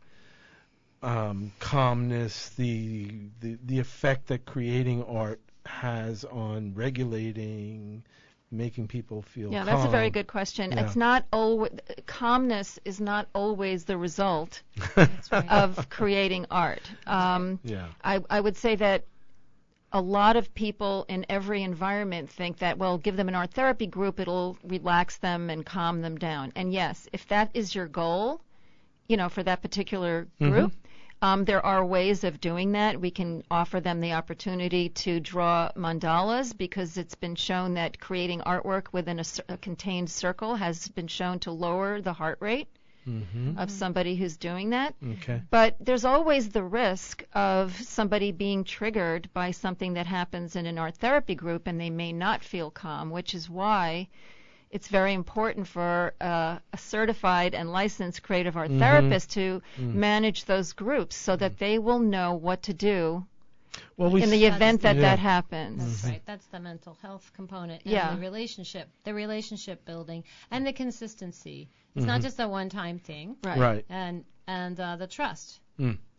um, 1.01 1.51
calmness, 1.59 2.49
the, 2.49 3.07
the 3.39 3.57
the 3.65 3.79
effect 3.79 4.27
that 4.27 4.45
creating 4.45 5.03
art 5.05 5.39
has 5.65 6.25
on 6.25 6.73
regulating, 6.73 8.03
making 8.51 8.87
people 8.87 9.21
feel 9.21 9.51
yeah, 9.51 9.63
that's 9.63 9.85
a 9.85 9.89
very 9.89 10.09
good 10.09 10.27
question. 10.27 10.71
Yeah. 10.71 10.85
It's 10.85 10.95
not 10.95 11.25
always 11.31 11.71
calmness 12.05 12.79
is 12.85 12.99
not 12.99 13.27
always 13.33 13.85
the 13.85 13.97
result 13.97 14.61
right. 14.97 15.51
of 15.51 15.89
creating 15.89 16.45
art. 16.49 16.81
Um, 17.05 17.59
yeah. 17.63 17.87
I, 18.03 18.23
I 18.29 18.39
would 18.39 18.57
say 18.57 18.75
that 18.75 19.03
a 19.91 20.01
lot 20.01 20.35
of 20.35 20.53
people 20.53 21.05
in 21.09 21.25
every 21.29 21.63
environment 21.63 22.29
think 22.29 22.59
that, 22.59 22.77
well, 22.77 22.97
give 22.97 23.17
them 23.17 23.27
an 23.27 23.35
art 23.35 23.53
therapy 23.53 23.87
group, 23.87 24.19
it'll 24.19 24.57
relax 24.63 25.17
them 25.17 25.49
and 25.49 25.65
calm 25.65 26.01
them 26.01 26.17
down. 26.17 26.51
And 26.55 26.71
yes, 26.71 27.07
if 27.11 27.27
that 27.29 27.49
is 27.53 27.73
your 27.73 27.87
goal, 27.87 28.41
you 29.07 29.17
know, 29.17 29.29
for 29.29 29.41
that 29.41 29.61
particular 29.61 30.27
group, 30.39 30.73
um, 31.21 31.45
there 31.45 31.65
are 31.65 31.85
ways 31.85 32.23
of 32.23 32.39
doing 32.39 32.71
that. 32.73 32.99
We 32.99 33.11
can 33.11 33.43
offer 33.51 33.79
them 33.79 33.99
the 33.99 34.13
opportunity 34.13 34.89
to 34.89 35.19
draw 35.19 35.69
mandalas 35.75 36.57
because 36.57 36.97
it's 36.97 37.15
been 37.15 37.35
shown 37.35 37.73
that 37.73 37.99
creating 37.99 38.41
artwork 38.41 38.87
within 38.91 39.19
a, 39.19 39.25
a 39.49 39.57
contained 39.57 40.09
circle 40.09 40.55
has 40.55 40.87
been 40.89 41.07
shown 41.07 41.39
to 41.39 41.51
lower 41.51 42.01
the 42.01 42.13
heart 42.13 42.37
rate 42.41 42.67
Mm-hmm. 43.07 43.57
of 43.57 43.71
somebody 43.71 44.15
who's 44.15 44.37
doing 44.37 44.69
that. 44.71 44.93
Okay. 45.03 45.41
But 45.49 45.77
there's 45.79 46.05
always 46.05 46.49
the 46.49 46.61
risk 46.61 47.23
of 47.33 47.73
somebody 47.81 48.31
being 48.31 48.63
triggered 48.63 49.29
by 49.33 49.49
something 49.49 49.93
that 49.93 50.05
happens 50.05 50.55
in 50.55 50.67
an 50.67 50.77
art 50.77 50.97
therapy 50.97 51.33
group 51.33 51.65
and 51.65 51.79
they 51.79 51.89
may 51.89 52.11
not 52.11 52.43
feel 52.43 52.69
calm, 52.69 53.09
which 53.09 53.33
is 53.33 53.49
why 53.49 54.09
it's 54.71 54.87
very 54.87 55.13
important 55.13 55.67
for 55.67 56.13
uh, 56.21 56.59
a 56.73 56.77
certified 56.77 57.55
and 57.55 57.71
licensed 57.71 58.21
creative 58.23 58.55
art 58.57 58.69
Mhm. 58.69 58.79
therapist 58.79 59.31
to 59.31 59.61
Mm. 59.77 59.95
manage 59.95 60.45
those 60.45 60.73
groups 60.73 61.15
so 61.15 61.35
that 61.35 61.57
they 61.57 61.79
will 61.79 61.99
know 61.99 62.33
what 62.33 62.63
to 62.63 62.73
do 62.73 63.25
Well, 63.97 64.09
we 64.11 64.23
in 64.23 64.29
the 64.29 64.45
s- 64.45 64.55
event 64.55 64.81
that 64.81 64.95
Yeah. 64.95 65.01
that 65.01 65.19
happens. 65.19 66.01
That's 66.01 66.11
right. 66.13 66.21
That's 66.25 66.45
the 66.47 66.59
mental 66.59 66.97
health 67.01 67.31
component. 67.35 67.83
And 67.83 67.91
Yeah. 67.91 68.13
The 68.15 68.21
relationship, 68.21 68.89
the 69.03 69.13
relationship 69.13 69.85
building, 69.85 70.23
and 70.51 70.65
the 70.65 70.73
consistency. 70.73 71.69
It's 71.95 72.05
not 72.05 72.21
just 72.21 72.39
a 72.39 72.47
one-time 72.47 72.99
thing. 72.99 73.35
Right. 73.43 73.57
right. 73.59 73.85
And 73.89 74.23
and 74.47 74.79
uh, 74.79 74.95
the 74.95 75.05
trust. 75.07 75.59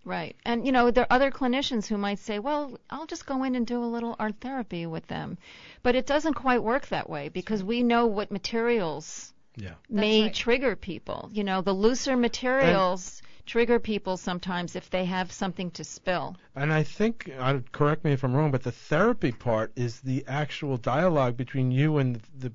Right. 0.05 0.34
And 0.44 0.64
you 0.66 0.72
know, 0.72 0.90
there 0.90 1.05
are 1.05 1.16
other 1.16 1.30
clinicians 1.30 1.86
who 1.86 1.98
might 1.98 2.18
say, 2.18 2.38
"Well, 2.38 2.78
I'll 2.88 3.07
just 3.07 3.26
go 3.26 3.44
in 3.44 3.55
and 3.55 3.66
do 3.66 3.82
a 3.82 3.86
little 3.86 4.16
art 4.18 4.36
therapy 4.40 4.86
with 4.86 5.07
them." 5.09 5.38
But 5.82 5.94
it 5.94 6.07
doesn't 6.07 6.34
quite 6.34 6.62
work 6.62 6.88
that 6.88 7.09
way 7.09 7.28
because 7.28 7.62
we 7.62 7.82
know 7.82 8.07
what 8.07 8.30
materials 8.30 9.32
Yeah. 9.57 9.74
may 9.88 10.22
right. 10.24 10.34
trigger 10.34 10.76
people. 10.76 11.28
You 11.32 11.44
know, 11.44 11.61
the 11.61 11.74
looser 11.74 12.16
materials 12.16 13.20
trigger 13.46 13.80
people 13.80 14.16
sometimes 14.16 14.76
if 14.76 14.88
they 14.90 15.05
have 15.05 15.32
something 15.32 15.70
to 15.72 15.82
spill. 15.82 16.36
And 16.55 16.72
I 16.72 16.84
think, 16.84 17.28
uh, 17.36 17.59
correct 17.72 18.05
me 18.05 18.12
if 18.12 18.22
I'm 18.22 18.34
wrong, 18.34 18.53
but 18.53 18.62
the 18.62 18.70
therapy 18.70 19.32
part 19.32 19.72
is 19.74 20.01
the 20.01 20.24
actual 20.28 20.76
dialogue 20.76 21.36
between 21.36 21.72
you 21.72 21.98
and 21.98 22.16
the 22.16 22.48
the 22.48 22.53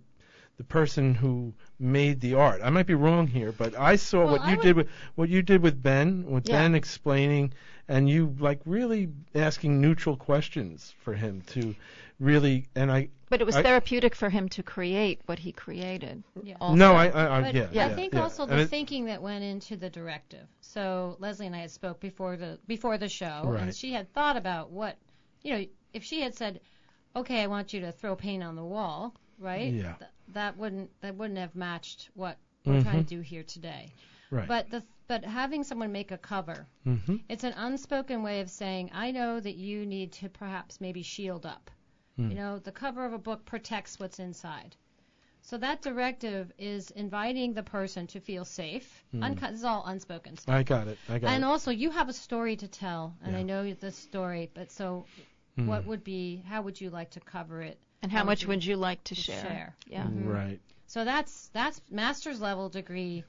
person 0.64 1.14
who 1.16 1.54
made 1.80 2.22
the 2.22 2.34
art. 2.36 2.62
I 2.64 2.70
might 2.70 2.88
be 2.88 2.94
wrong 2.94 3.28
here, 3.28 3.52
but 3.52 3.78
I 3.78 3.96
saw 3.98 4.24
Well, 4.24 4.32
what 4.34 4.42
I 4.42 4.52
you 4.52 4.58
would- 4.58 4.64
did 4.64 4.76
with 4.78 4.88
what 5.16 5.30
you 5.30 5.42
did 5.42 5.62
with 5.62 5.82
Ben, 5.84 6.24
with 6.30 6.48
Yeah. 6.48 6.62
Ben 6.62 6.76
explaining, 6.76 7.54
and 7.88 8.10
you 8.10 8.36
like 8.40 8.62
really 8.66 9.10
asking 9.36 9.82
neutral 9.82 10.16
questions 10.16 10.94
for 11.04 11.14
him 11.14 11.42
to 11.48 11.76
really. 12.20 12.66
And 12.76 12.90
I 12.92 13.10
But 13.30 13.42
it 13.42 13.44
was 13.46 13.56
I- 13.58 13.64
therapeutic 13.64 14.16
for 14.16 14.30
him 14.30 14.48
to 14.50 14.64
create 14.64 15.20
what 15.26 15.40
he 15.40 15.52
created. 15.52 16.24
Yeah. 16.42 16.56
also. 16.62 16.76
no, 16.76 16.94
I, 16.94 17.08
I, 17.10 17.38
I 17.40 17.42
But 17.42 17.74
yeah, 17.74 17.88
I 17.88 17.94
think 17.94 18.14
yeah. 18.14 18.22
also 18.22 18.44
And 18.44 18.54
the 18.54 18.60
it- 18.62 18.70
thinking 18.70 19.06
that 19.06 19.22
went 19.22 19.44
into 19.44 19.76
the 19.76 19.90
directive. 19.90 20.48
So 20.62 21.18
Lesley 21.20 21.48
and 21.48 21.56
I 21.56 21.60
had 21.60 21.72
spoke 21.72 22.00
before 22.00 22.38
the 22.38 22.60
before 22.68 22.98
the 22.98 23.10
show, 23.10 23.42
Right. 23.46 23.62
and 23.64 23.76
she 23.76 23.92
had 23.92 24.12
thought 24.14 24.38
about 24.38 24.72
what, 24.72 24.96
you 25.44 25.54
know, 25.54 25.66
if 25.94 26.04
she 26.04 26.22
had 26.22 26.34
said, 26.34 26.62
"Okay, 27.16 27.42
I 27.44 27.48
want 27.48 27.74
you 27.74 27.82
to 27.82 27.92
throw 27.92 28.16
paint 28.16 28.44
on 28.44 28.56
the 28.56 28.64
wall," 28.64 29.14
right? 29.40 29.74
Yeah. 29.74 29.94
Th- 30.00 30.12
that 30.34 30.58
wouldn't 30.58 30.90
that 31.02 31.16
wouldn't 31.16 31.40
have 31.40 31.56
matched 31.56 32.10
what 32.16 32.38
we're 32.66 32.82
trying 32.82 32.96
Mm-hmm. 32.96 33.04
to 33.04 33.16
do 33.16 33.22
here 33.22 33.44
today. 33.44 33.92
Right. 34.32 34.48
But 34.48 34.70
the 34.72 34.84
but 35.08 35.24
having 35.24 35.64
someone 35.64 35.92
make 35.92 36.12
a 36.12 36.18
cover, 36.18 36.66
hmm 36.84 37.18
it's 37.30 37.44
an 37.44 37.54
unspoken 37.54 38.24
way 38.24 38.42
of 38.42 38.50
saying, 38.50 38.90
I 38.94 39.12
know 39.12 39.40
that 39.40 39.56
you 39.56 39.86
need 39.86 40.14
to 40.14 40.30
perhaps 40.30 40.82
maybe 40.82 41.04
shield 41.04 41.46
up. 41.46 41.70
Hmm. 42.16 42.30
You 42.32 42.36
know, 42.36 42.60
the 42.60 42.72
cover 42.72 43.06
of 43.06 43.14
a 43.14 43.18
book 43.20 43.46
protects 43.46 44.00
what's 44.00 44.20
inside. 44.20 44.76
So 45.44 45.60
that 45.60 45.84
directive 45.84 46.52
is 46.58 46.90
inviting 46.90 47.54
the 47.54 47.62
person 47.62 48.08
to 48.08 48.20
feel 48.20 48.46
safe. 48.46 49.04
Unco- 49.22 49.48
this 49.52 49.60
is 49.60 49.64
all 49.64 49.84
unspoken 49.86 50.38
stuff. 50.38 50.56
I 50.56 50.64
got 50.64 50.88
it. 50.88 50.98
I 51.08 51.20
got 51.20 51.30
and 51.30 51.44
it. 51.44 51.46
also, 51.46 51.70
you 51.70 51.92
have 51.92 52.10
a 52.10 52.14
story 52.14 52.56
to 52.56 52.68
tell, 52.68 53.16
and 53.24 53.34
Yeah. 53.34 53.40
I 53.40 53.44
know 53.44 53.74
the 53.74 53.92
story. 53.92 54.50
But 54.56 54.72
so, 54.72 55.06
Hmm. 55.56 55.68
what 55.68 55.86
would 55.86 56.04
be? 56.04 56.38
How 56.48 56.64
would 56.64 56.82
you 56.82 56.90
like 56.90 57.12
to 57.12 57.20
cover 57.20 57.62
it? 57.62 57.78
And 58.06 58.12
how 58.12 58.24
much 58.24 58.46
would 58.46 58.64
you 58.64 58.76
like 58.76 59.04
to 59.06 59.16
to 59.16 59.22
share? 59.22 59.42
share? 59.42 59.76
Yeah. 59.88 60.08
Right. 60.14 60.60
So 60.86 61.04
that's 61.04 61.50
that's 61.54 61.82
master's 61.90 62.40
level 62.40 62.70
degree 62.70 63.24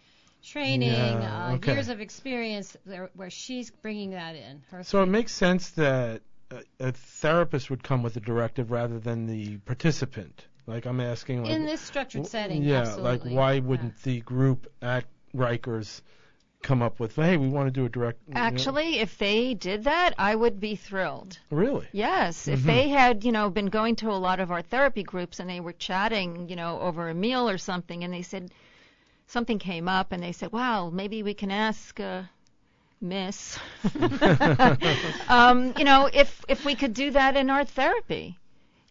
training, 0.45 0.91
Yeah, 0.91 1.49
uh, 1.49 1.55
okay. 1.55 1.73
years 1.73 1.89
of 1.89 2.03
experience 2.03 2.77
there, 2.85 3.09
where 3.15 3.31
she's 3.31 3.71
bringing 3.71 4.11
that 4.11 4.37
in. 4.37 4.63
Her 4.71 4.83
So 4.83 5.03
it 5.03 5.07
makes 5.07 5.33
sense 5.33 5.71
that 5.71 6.21
a, 6.51 6.63
a 6.79 6.93
therapist 6.93 7.71
would 7.71 7.83
come 7.83 8.03
with 8.03 8.19
a 8.19 8.21
directive 8.21 8.71
rather 8.71 8.99
than 8.99 9.27
the 9.27 9.57
participant. 9.65 10.45
Like 10.67 10.85
I'm 10.85 11.01
asking, 11.01 11.45
like, 11.45 11.53
in 11.53 11.65
this 11.65 11.81
structured 11.81 12.25
w- 12.25 12.31
setting. 12.31 12.63
Yeah, 12.63 12.81
absolutely. 12.81 13.31
like 13.31 13.39
why 13.39 13.59
wouldn't 13.61 14.03
the 14.03 14.21
group 14.21 14.71
at 14.83 15.07
Rikers 15.35 16.03
come 16.63 16.83
up 16.83 16.99
with, 16.99 17.15
hey, 17.17 17.37
we 17.37 17.49
want 17.49 17.67
to 17.67 17.71
do 17.71 17.85
a 17.85 17.89
direct? 17.89 18.21
you 18.27 18.35
know? 18.35 18.41
Actually, 18.41 18.99
if 18.99 19.19
they 19.19 19.55
did 19.55 19.85
that, 19.85 20.15
I 20.19 20.35
would 20.35 20.59
be 20.61 20.75
thrilled. 20.77 21.39
really? 21.51 21.87
Yes, 21.93 22.49
if 22.49 22.61
Mhm. 22.61 22.67
they 22.67 22.89
had, 22.89 23.25
you 23.25 23.33
know, 23.33 23.51
been 23.51 23.67
going 23.67 23.97
to 23.97 24.11
a 24.11 24.19
lot 24.27 24.41
of 24.41 24.51
our 24.51 24.63
therapy 24.63 25.03
groups 25.03 25.39
and 25.41 25.49
they 25.49 25.61
were 25.61 25.73
chatting, 25.73 26.49
you 26.49 26.57
know, 26.57 26.81
over 26.81 27.09
a 27.09 27.15
meal 27.15 27.49
or 27.49 27.59
something, 27.59 28.03
and 28.05 28.13
they 28.13 28.23
said 28.23 28.51
something 29.27 29.59
came 29.59 29.89
up, 29.89 30.13
and 30.13 30.23
they 30.23 30.33
said, 30.33 30.53
"Wow, 30.53 30.91
maybe 30.91 31.23
we 31.23 31.35
can 31.35 31.51
ask 31.51 31.99
uh, 32.01 32.23
Miss, 33.01 33.59
um, 35.29 35.73
you 35.77 35.85
know, 35.85 36.09
if 36.13 36.45
if 36.49 36.65
we 36.65 36.75
could 36.75 36.95
do 36.95 37.11
that 37.13 37.37
in 37.37 37.51
our 37.51 37.65
therapy." 37.65 38.39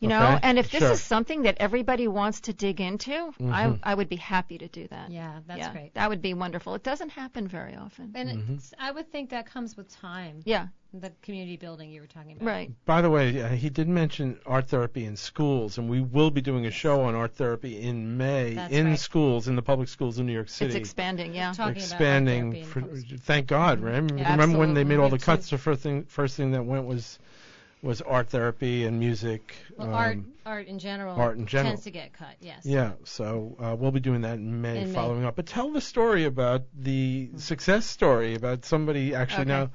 You 0.02 0.10
know, 0.10 0.22
Okay, 0.22 0.40
and 0.44 0.60
if 0.60 0.70
this 0.72 0.82
sure. 0.82 0.92
is 0.92 1.02
something 1.02 1.44
that 1.44 1.56
everybody 1.60 2.08
wants 2.08 2.42
to 2.42 2.54
dig 2.54 2.82
into, 2.82 3.14
I 3.40 3.68
Mhm. 3.68 3.80
I 3.82 3.96
would 3.96 4.10
be 4.10 4.18
happy 4.18 4.58
to 4.58 4.68
do 4.68 4.88
that. 4.90 5.10
Yeah, 5.10 5.40
that's 5.48 5.60
yeah, 5.60 5.72
great. 5.72 5.94
That 5.94 6.10
would 6.10 6.22
be 6.22 6.34
wonderful. 6.34 6.76
It 6.76 6.84
doesn't 6.84 7.10
happen 7.12 7.48
very 7.48 7.76
often. 7.76 8.12
And 8.14 8.30
Mm-hmm. 8.30 8.58
I 8.78 8.92
would 8.92 9.10
think 9.12 9.30
that 9.30 9.46
comes 9.46 9.78
with 9.78 9.90
time. 9.90 10.42
Yeah, 10.44 10.68
The 10.94 11.12
community 11.22 11.56
building 11.58 11.92
you 11.92 12.02
were 12.02 12.08
talking 12.08 12.34
about. 12.36 12.46
right. 12.46 12.72
By 12.86 13.02
the 13.02 13.10
way, 13.10 13.42
uh, 13.42 13.50
he 13.50 13.70
did 13.70 13.88
mention 13.88 14.38
art 14.46 14.68
therapy 14.70 15.06
in 15.06 15.16
schools, 15.16 15.78
and 15.78 15.90
we 15.90 16.02
will 16.02 16.30
be 16.32 16.42
doing 16.42 16.66
a 16.66 16.72
show 16.72 17.02
on 17.02 17.16
art 17.16 17.36
therapy 17.36 17.80
in 17.82 18.18
May 18.18 18.54
That's 18.56 18.74
in 18.74 18.88
right. 18.88 19.00
schools, 19.00 19.48
in 19.48 19.56
the 19.56 19.62
public 19.62 19.88
schools 19.88 20.20
in 20.20 20.26
New 20.26 20.34
York 20.34 20.50
City. 20.50 20.68
It's 20.68 20.76
expanding. 20.76 21.34
Yeah. 21.34 21.54
Talking 21.54 21.78
expanding. 21.78 22.48
about 22.50 22.58
art 22.64 22.68
For, 22.68 22.80
in 22.80 23.18
thank 23.20 23.48
God, 23.48 23.80
right? 23.80 24.04
Yeah, 24.16 24.32
Remember 24.32 24.58
when 24.58 24.74
they 24.74 24.84
made 24.84 25.00
all 25.00 25.10
the 25.10 25.20
cuts? 25.20 25.50
The 25.50 25.58
first 25.58 25.82
thing, 25.84 26.04
first 26.06 26.36
thing 26.36 26.52
that 26.52 26.66
went 26.66 26.86
was 26.86 27.18
was 27.86 28.02
art 28.02 28.30
therapy 28.30 28.84
and 28.86 29.00
music. 29.00 29.56
Well, 29.78 29.88
um, 29.90 29.94
art, 29.94 30.18
art 30.46 30.68
in 30.68 30.80
general, 30.80 31.16
art 31.16 31.38
in 31.38 31.46
general. 31.46 31.72
tends 31.74 31.84
to 31.84 31.92
get 31.92 32.12
cut. 32.14 32.36
Yes. 32.42 32.66
Yeah, 32.66 32.94
so 33.04 33.56
uh, 33.60 33.76
we'll 33.78 33.92
be 33.92 34.00
doing 34.00 34.22
that 34.22 34.36
in 34.36 34.62
May, 34.62 34.82
In 34.82 34.90
May. 34.90 34.94
following 34.96 35.24
up. 35.24 35.36
But 35.36 35.46
tell 35.46 35.72
the 35.72 35.82
story 35.82 36.26
about 36.26 36.64
the 36.78 37.30
success 37.38 37.86
story 37.86 38.36
about 38.36 38.66
somebody 38.66 39.14
actually 39.16 39.44
Okay. 39.44 39.50
now 39.50 39.70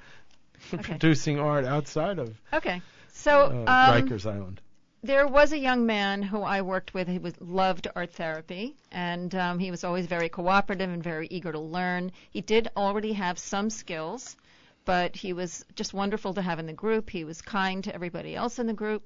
Okay. 0.74 0.82
producing 0.98 1.38
art 1.40 1.64
outside 1.64 2.18
of 2.18 2.36
Okay. 2.52 2.82
So 3.12 3.44
uh, 3.46 3.48
um, 3.48 3.64
Rikers 4.08 4.26
Island. 4.26 4.61
there 5.02 5.26
was 5.26 5.52
a 5.52 5.58
young 5.58 5.86
man 5.86 6.22
who 6.22 6.42
I 6.42 6.62
worked 6.62 6.92
with 6.92 7.08
who 7.08 7.20
was, 7.20 7.34
loved 7.40 7.86
art 7.96 8.12
therapy, 8.12 8.76
and 8.92 9.34
um, 9.34 9.58
he 9.58 9.70
was 9.70 9.84
always 9.84 10.06
very 10.06 10.28
cooperative 10.28 10.90
and 10.90 11.02
very 11.02 11.28
eager 11.30 11.52
to 11.52 11.58
learn. 11.61 12.12
He 12.30 12.40
did 12.40 12.68
already 12.76 13.12
have 13.14 13.38
some 13.38 13.70
skills, 13.70 14.36
but 14.85 15.16
he 15.16 15.33
was 15.33 15.64
just 15.74 15.95
wonderful 15.95 16.35
to 16.35 16.43
have 16.43 16.59
in 16.59 16.66
the 16.66 16.72
group. 16.72 17.11
He 17.11 17.24
was 17.24 17.41
kind 17.43 17.85
to 17.85 17.95
everybody 17.95 18.35
else 18.35 18.59
in 18.59 18.66
the 18.66 18.72
group. 18.72 19.03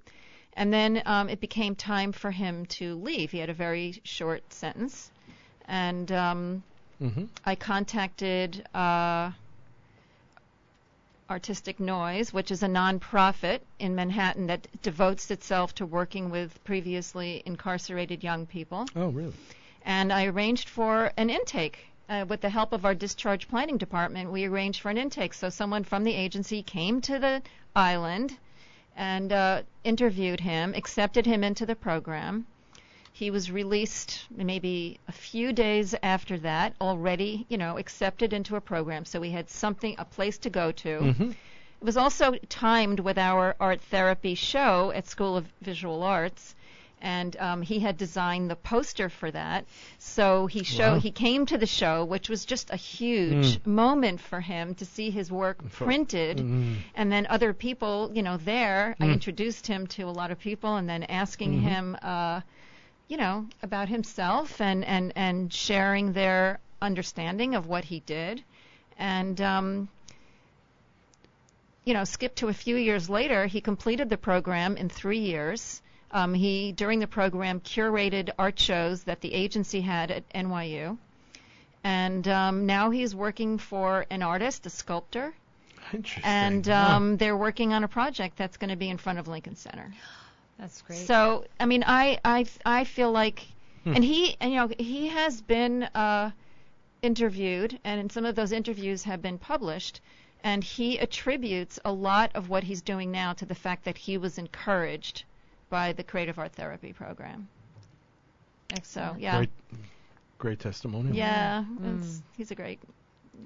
And 0.57 0.73
then 0.73 1.03
um, 1.05 1.29
it 1.29 1.41
became 1.41 1.75
time 1.75 2.13
for 2.13 2.31
him 2.31 2.67
to 2.67 2.95
leave. 2.97 3.33
He 3.33 3.39
had 3.39 3.51
a 3.51 3.55
very 3.55 4.01
short 4.05 4.53
sentence. 4.53 5.11
And 5.67 6.11
um, 6.13 6.63
hmm 6.99 7.25
I 7.45 7.57
contacted 7.57 8.65
uh, 8.75 9.33
Artistic 11.29 11.81
Noise, 11.81 12.33
which 12.33 12.51
is 12.51 12.63
a 12.63 12.69
nonprofit 12.69 13.61
in 13.79 13.95
Manhattan 13.95 14.47
that 14.47 14.69
devotes 14.83 15.31
itself 15.31 15.75
to 15.77 15.87
working 15.87 16.31
with 16.31 16.63
previously 16.65 17.43
incarcerated 17.45 18.23
young 18.23 18.47
people. 18.47 18.87
Oh, 18.95 19.09
really? 19.09 19.33
And 19.85 20.13
I 20.13 20.27
arranged 20.27 20.69
for 20.69 21.13
an 21.17 21.31
intake. 21.31 21.87
Uh, 22.07 22.25
with 22.29 22.43
the 22.43 22.51
help 22.51 22.73
of 22.73 22.85
our 22.85 22.95
discharge 22.95 23.49
planning 23.49 23.79
department, 23.79 24.31
we 24.31 24.45
arranged 24.45 24.81
for 24.81 24.91
an 24.91 24.99
intake. 24.99 25.33
So 25.33 25.49
someone 25.49 25.85
from 25.85 26.05
the 26.05 26.13
agency 26.13 26.63
came 26.63 27.01
to 27.03 27.19
the 27.19 27.43
island 27.75 28.37
and 28.97 29.33
uh, 29.33 29.63
interviewed 29.85 30.41
him, 30.41 30.75
accepted 30.75 31.25
him 31.25 31.43
into 31.43 31.65
the 31.65 31.75
program. 31.75 32.47
He 33.13 33.31
was 33.31 33.51
released 33.51 34.27
maybe 34.31 34.99
a 35.09 35.13
few 35.13 35.53
days 35.53 35.95
after 36.03 36.37
that, 36.39 36.75
already, 36.81 37.47
you 37.49 37.57
know, 37.57 37.79
accepted 37.79 38.33
into 38.33 38.57
a 38.57 38.61
program. 38.61 39.05
So 39.05 39.21
we 39.21 39.31
had 39.31 39.49
something, 39.49 39.95
a 39.99 40.05
place 40.05 40.37
to 40.39 40.51
go 40.51 40.73
to. 40.73 40.99
Mm-hmm. 40.99 41.31
It 41.31 41.85
was 41.85 41.97
also 41.97 42.35
timed 42.49 43.01
with 43.01 43.17
our 43.19 43.57
art 43.61 43.81
therapy 43.81 44.35
show 44.35 44.91
at 44.91 45.07
School 45.07 45.37
of 45.37 45.47
Visual 45.63 46.03
Arts, 46.03 46.54
and 47.05 47.37
um, 47.37 47.63
he 47.63 47.79
had 47.79 47.97
designed 47.97 48.51
the 48.51 48.57
poster 48.57 49.09
for 49.09 49.31
that. 49.31 49.67
So 49.99 50.47
he 50.47 50.65
show 50.65 50.95
Wow. 50.95 50.99
he 51.01 51.11
came 51.13 51.47
to 51.47 51.59
the 51.59 51.67
show, 51.67 52.05
which 52.05 52.29
was 52.29 52.45
just 52.45 52.71
a 52.71 52.77
huge 52.77 53.65
moment 53.67 54.21
for 54.21 54.41
him 54.41 54.75
to 54.77 54.85
see 54.85 55.11
his 55.11 55.31
work 55.31 55.63
For- 55.69 55.85
printed, 55.85 56.39
Mhm. 56.39 56.77
and 56.97 57.13
then 57.13 57.27
other 57.29 57.53
people, 57.53 58.11
you 58.15 58.23
know, 58.23 58.39
there. 58.39 58.97
I 58.99 59.05
Mm. 59.07 59.13
introduced 59.13 59.67
him 59.67 59.87
to 59.89 60.03
a 60.05 60.15
lot 60.21 60.31
of 60.33 60.39
people, 60.41 60.77
and 60.77 60.89
then 60.89 61.05
asking 61.05 61.53
Mhm. 61.53 61.63
him. 61.63 61.97
Uh, 62.03 62.41
you 63.07 63.19
know, 63.19 63.47
about 63.63 63.87
himself 63.91 64.63
and, 64.63 64.83
and, 64.83 65.13
and 65.15 65.53
sharing 65.53 66.15
their 66.15 66.59
understanding 66.81 67.55
of 67.55 67.67
what 67.67 67.85
he 67.85 68.01
did. 68.01 68.43
And, 68.99 69.39
um, 69.43 69.89
you 71.85 71.93
know, 71.93 72.05
skip 72.05 72.35
to 72.37 72.49
a 72.49 72.55
few 72.55 72.77
years 72.77 73.11
later, 73.11 73.45
he 73.45 73.61
completed 73.61 74.09
the 74.09 74.17
program 74.17 74.79
in 74.79 74.89
three 74.89 75.19
years. 75.19 75.83
Um, 76.15 76.33
he, 76.33 76.71
during 76.73 77.01
the 77.01 77.07
program, 77.09 77.59
curated 77.61 78.31
art 78.39 78.59
shows 78.59 79.03
that 79.05 79.21
the 79.21 79.35
agency 79.35 79.81
had 79.81 80.11
at 80.13 80.23
NYU. 80.33 80.97
And 81.83 82.27
um, 82.29 82.67
now 82.67 82.91
he's 82.91 83.15
working 83.15 83.59
for 83.59 84.07
an 84.11 84.23
artist, 84.23 84.65
a 84.65 84.71
sculptor, 84.71 85.35
Interesting. 85.93 86.23
and 86.25 86.67
Wow. 86.67 86.97
um, 86.97 87.17
they're 87.17 87.37
working 87.37 87.73
on 87.75 87.83
a 87.85 87.89
project 87.89 88.37
that's 88.39 88.57
going 88.57 88.71
to 88.71 88.77
be 88.77 88.89
in 88.89 88.97
front 88.97 89.19
of 89.19 89.27
Lincoln 89.29 89.57
Center. 89.57 89.93
That's 90.59 90.81
great. 90.83 91.01
So 91.01 91.45
I 91.59 91.67
mean, 91.67 91.83
I 91.87 92.21
I 92.25 92.47
I 92.65 92.85
feel 92.85 93.11
like, 93.13 93.45
Hmm. 93.83 93.97
and 93.97 94.05
he 94.05 94.37
and 94.41 94.53
you 94.53 94.59
know 94.61 94.71
he 94.79 95.09
has 95.09 95.43
been 95.43 95.83
uh, 95.83 96.31
interviewed, 97.03 97.79
and 97.85 98.11
some 98.11 98.25
of 98.25 98.35
those 98.35 98.53
interviews 98.53 99.03
have 99.03 99.21
been 99.21 99.37
published, 99.37 100.01
and 100.43 100.63
he 100.65 100.99
attributes 100.99 101.79
a 101.85 101.93
lot 101.93 102.31
of 102.35 102.49
what 102.49 102.63
he's 102.65 102.81
doing 102.83 103.11
now 103.11 103.33
to 103.35 103.45
the 103.45 103.55
fact 103.55 103.85
that 103.85 103.99
he 103.99 104.17
was 104.17 104.39
encouraged 104.39 105.25
by 105.75 105.93
the 105.93 106.05
creative 106.05 106.39
art 106.39 106.53
therapy 106.53 106.93
program. 106.93 107.49
So 108.85 109.17
yeah, 109.19 109.39
Great, 109.39 109.51
great 110.39 110.61
testimony. 110.61 111.17
yeah, 111.19 111.65
Mm. 111.69 112.21
he's 112.37 112.53
a 112.53 112.55
great 112.55 112.79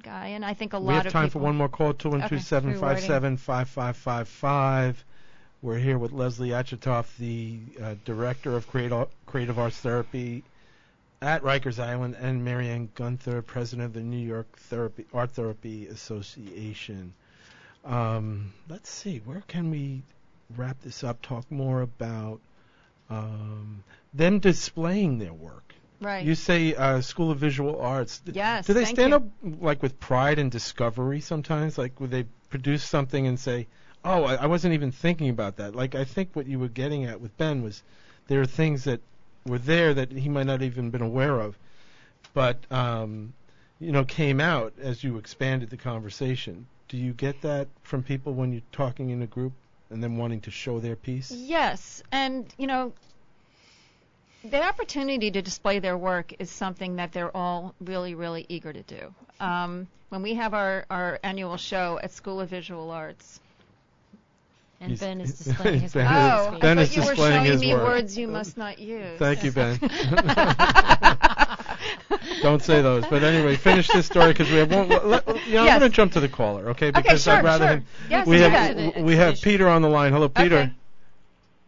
guy, 0.02 0.26
and 0.28 0.44
I 0.44 0.52
think 0.52 0.74
a 0.74 0.78
We 0.78 0.86
lot 0.86 0.90
of. 0.90 0.96
We 0.98 1.04
have 1.04 1.12
time 1.12 1.28
people. 1.28 1.40
for 1.40 1.44
one 1.44 1.56
more 1.56 1.70
call. 1.70 1.94
Two 1.94 2.10
one 2.10 2.28
two 2.28 2.38
seven 2.38 2.74
five 2.78 3.00
seven 3.00 3.38
five 3.38 3.68
five 3.70 3.96
five 3.96 4.28
five. 4.28 5.02
We're 5.62 5.78
here 5.78 5.96
with 5.98 6.12
Lesley 6.12 6.50
Achitoff, 6.50 7.06
the 7.16 7.58
uh, 7.82 7.94
director 8.04 8.54
of 8.56 8.68
creative 8.68 9.08
creative 9.26 9.58
arts 9.58 9.78
therapy 9.78 10.44
at 11.22 11.42
Rikers 11.42 11.78
Island, 11.82 12.14
and 12.20 12.44
Marianne 12.44 12.90
Gunther, 12.94 13.40
president 13.42 13.86
of 13.86 13.92
the 13.94 14.00
New 14.02 14.24
York 14.34 14.48
Therapy 14.68 15.06
Art 15.14 15.30
Therapy 15.30 15.86
Association. 15.86 17.14
Um, 17.86 18.52
let's 18.68 18.90
see, 18.90 19.22
where 19.24 19.42
can 19.48 19.70
we 19.70 20.02
wrap 20.56 20.80
this 20.80 21.04
up? 21.04 21.20
Talk 21.22 21.50
more 21.50 21.82
about 21.82 22.40
um, 23.10 23.82
them 24.14 24.38
displaying 24.38 25.18
their 25.18 25.32
work. 25.32 25.74
Right. 26.00 26.24
You 26.24 26.34
say 26.34 26.74
uh, 26.74 27.00
School 27.00 27.30
of 27.30 27.38
Visual 27.38 27.80
Arts. 27.80 28.22
Yes, 28.24 28.66
Do 28.66 28.72
they 28.72 28.84
stand 28.84 29.10
you. 29.10 29.16
up 29.16 29.24
like 29.60 29.82
with 29.82 29.98
pride 29.98 30.38
and 30.38 30.50
discovery 30.50 31.20
sometimes? 31.20 31.76
Like 31.76 31.98
would 32.00 32.10
they 32.10 32.24
produce 32.50 32.84
something 32.84 33.26
and 33.26 33.38
say, 33.38 33.66
"Oh, 34.04 34.24
I, 34.24 34.34
I 34.36 34.46
wasn't 34.46 34.74
even 34.74 34.92
thinking 34.92 35.28
about 35.28 35.56
that." 35.56 35.74
Like 35.74 35.94
I 35.96 36.04
think 36.04 36.30
what 36.34 36.46
you 36.46 36.60
were 36.60 36.68
getting 36.68 37.04
at 37.04 37.20
with 37.20 37.36
Ben 37.36 37.62
was 37.62 37.82
there 38.28 38.40
are 38.40 38.46
things 38.46 38.84
that 38.84 39.00
were 39.44 39.58
there 39.58 39.92
that 39.94 40.12
he 40.12 40.28
might 40.28 40.46
not 40.46 40.62
even 40.62 40.90
been 40.90 41.02
aware 41.02 41.40
of, 41.40 41.58
but 42.32 42.58
um, 42.70 43.32
you 43.80 43.90
know 43.90 44.04
came 44.04 44.40
out 44.40 44.74
as 44.80 45.02
you 45.02 45.18
expanded 45.18 45.70
the 45.70 45.76
conversation. 45.76 46.66
Do 46.88 46.96
you 46.96 47.12
get 47.12 47.42
that 47.42 47.66
from 47.82 48.04
people 48.04 48.34
when 48.34 48.52
you're 48.52 48.62
talking 48.70 49.10
in 49.10 49.20
a 49.20 49.26
group 49.26 49.52
and 49.90 50.02
then 50.02 50.16
wanting 50.16 50.40
to 50.42 50.50
show 50.50 50.78
their 50.80 50.96
piece? 50.96 51.30
Yes, 51.30 52.02
and 52.12 52.46
you 52.58 52.66
know, 52.66 52.92
the 54.44 54.62
opportunity 54.62 55.30
to 55.30 55.42
display 55.42 55.78
their 55.78 55.96
work 55.96 56.32
is 56.38 56.50
something 56.50 56.96
that 56.96 57.12
they're 57.12 57.36
all 57.36 57.74
really, 57.80 58.14
really 58.14 58.46
eager 58.48 58.72
to 58.72 58.82
do. 58.82 59.14
Um, 59.40 59.88
when 60.10 60.22
we 60.22 60.34
have 60.34 60.54
our, 60.54 60.84
our 60.90 61.18
annual 61.22 61.56
show 61.56 61.98
at 62.02 62.12
School 62.12 62.40
of 62.40 62.48
Visual 62.48 62.90
Arts. 62.90 63.40
And 64.80 64.90
He's- 64.90 65.00
Ben 65.00 65.20
is 65.20 65.36
displaying 65.44 65.80
his 65.80 65.92
Ben 65.92 66.04
work. 66.06 66.52
is- 66.52 66.56
oh, 66.56 66.58
Ben 66.60 66.78
I 66.78 66.82
is 66.82 66.88
thought 66.94 66.96
you 67.02 67.08
were 67.10 67.16
showing 67.16 67.58
me 67.60 67.74
work. 67.74 67.82
words 67.84 68.16
you 68.16 68.28
must 68.28 68.56
not 68.56 68.78
use. 68.78 69.18
Thank 69.18 69.42
you, 69.42 69.50
Ben. 69.52 69.78
Don't 72.42 72.62
say 72.62 72.80
those. 72.82 73.04
But 73.06 73.22
anyway, 73.22 73.56
finish 73.56 73.88
this 73.88 74.06
story 74.06 74.28
because 74.28 74.50
we 74.50 74.56
have 74.56 74.72
one. 74.74 74.88
Let, 74.88 75.26
you 75.46 75.54
know, 75.54 75.62
I'm 75.66 75.78
going 75.80 75.90
to 75.90 75.96
jump 75.96 76.12
to 76.12 76.20
the 76.20 76.28
caller, 76.28 76.70
okay? 76.70 76.88
Okay, 76.88 77.00
Because 77.02 77.22
sure, 77.24 77.34
I'd 77.34 77.44
rather 77.44 77.66
sure. 77.66 77.76
him. 77.76 77.86
Yes, 78.10 78.26
we 78.26 78.40
have 78.40 78.52
that. 78.52 79.02
We 79.02 79.16
have. 79.16 79.40
Peter 79.40 79.68
on 79.68 79.82
the 79.82 79.88
line. 79.88 80.12
Hello, 80.12 80.28
Peter. 80.28 80.56
Okay. 80.58 80.72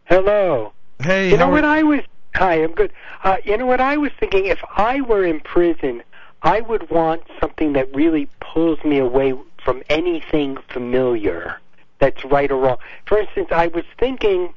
Hello. 0.07 0.73
Hey, 1.03 1.31
You 1.31 1.37
how 1.37 1.45
know 1.45 1.51
are- 1.51 1.55
what 1.55 1.65
I 1.65 1.83
was? 1.83 2.01
Hi, 2.35 2.63
I'm 2.63 2.73
good. 2.73 2.93
Uh, 3.25 3.37
you 3.45 3.57
know 3.57 3.67
what 3.67 3.81
I 3.81 3.97
was 3.97 4.13
thinking? 4.19 4.47
If 4.47 4.63
I 4.77 5.01
were 5.01 5.25
in 5.25 5.41
prison, 5.41 6.03
I 6.43 6.61
would 6.61 6.89
want 6.91 7.23
something 7.41 7.73
that 7.75 7.95
really 7.95 8.29
pulls 8.41 8.83
me 8.85 8.99
away 8.99 9.35
from 9.65 9.83
anything 9.91 10.57
familiar. 10.69 11.59
That's 11.99 12.25
right 12.25 12.51
or 12.51 12.57
wrong. 12.61 12.79
For 13.07 13.19
instance, 13.19 13.49
I 13.51 13.67
was 13.67 13.85
thinking 13.99 14.55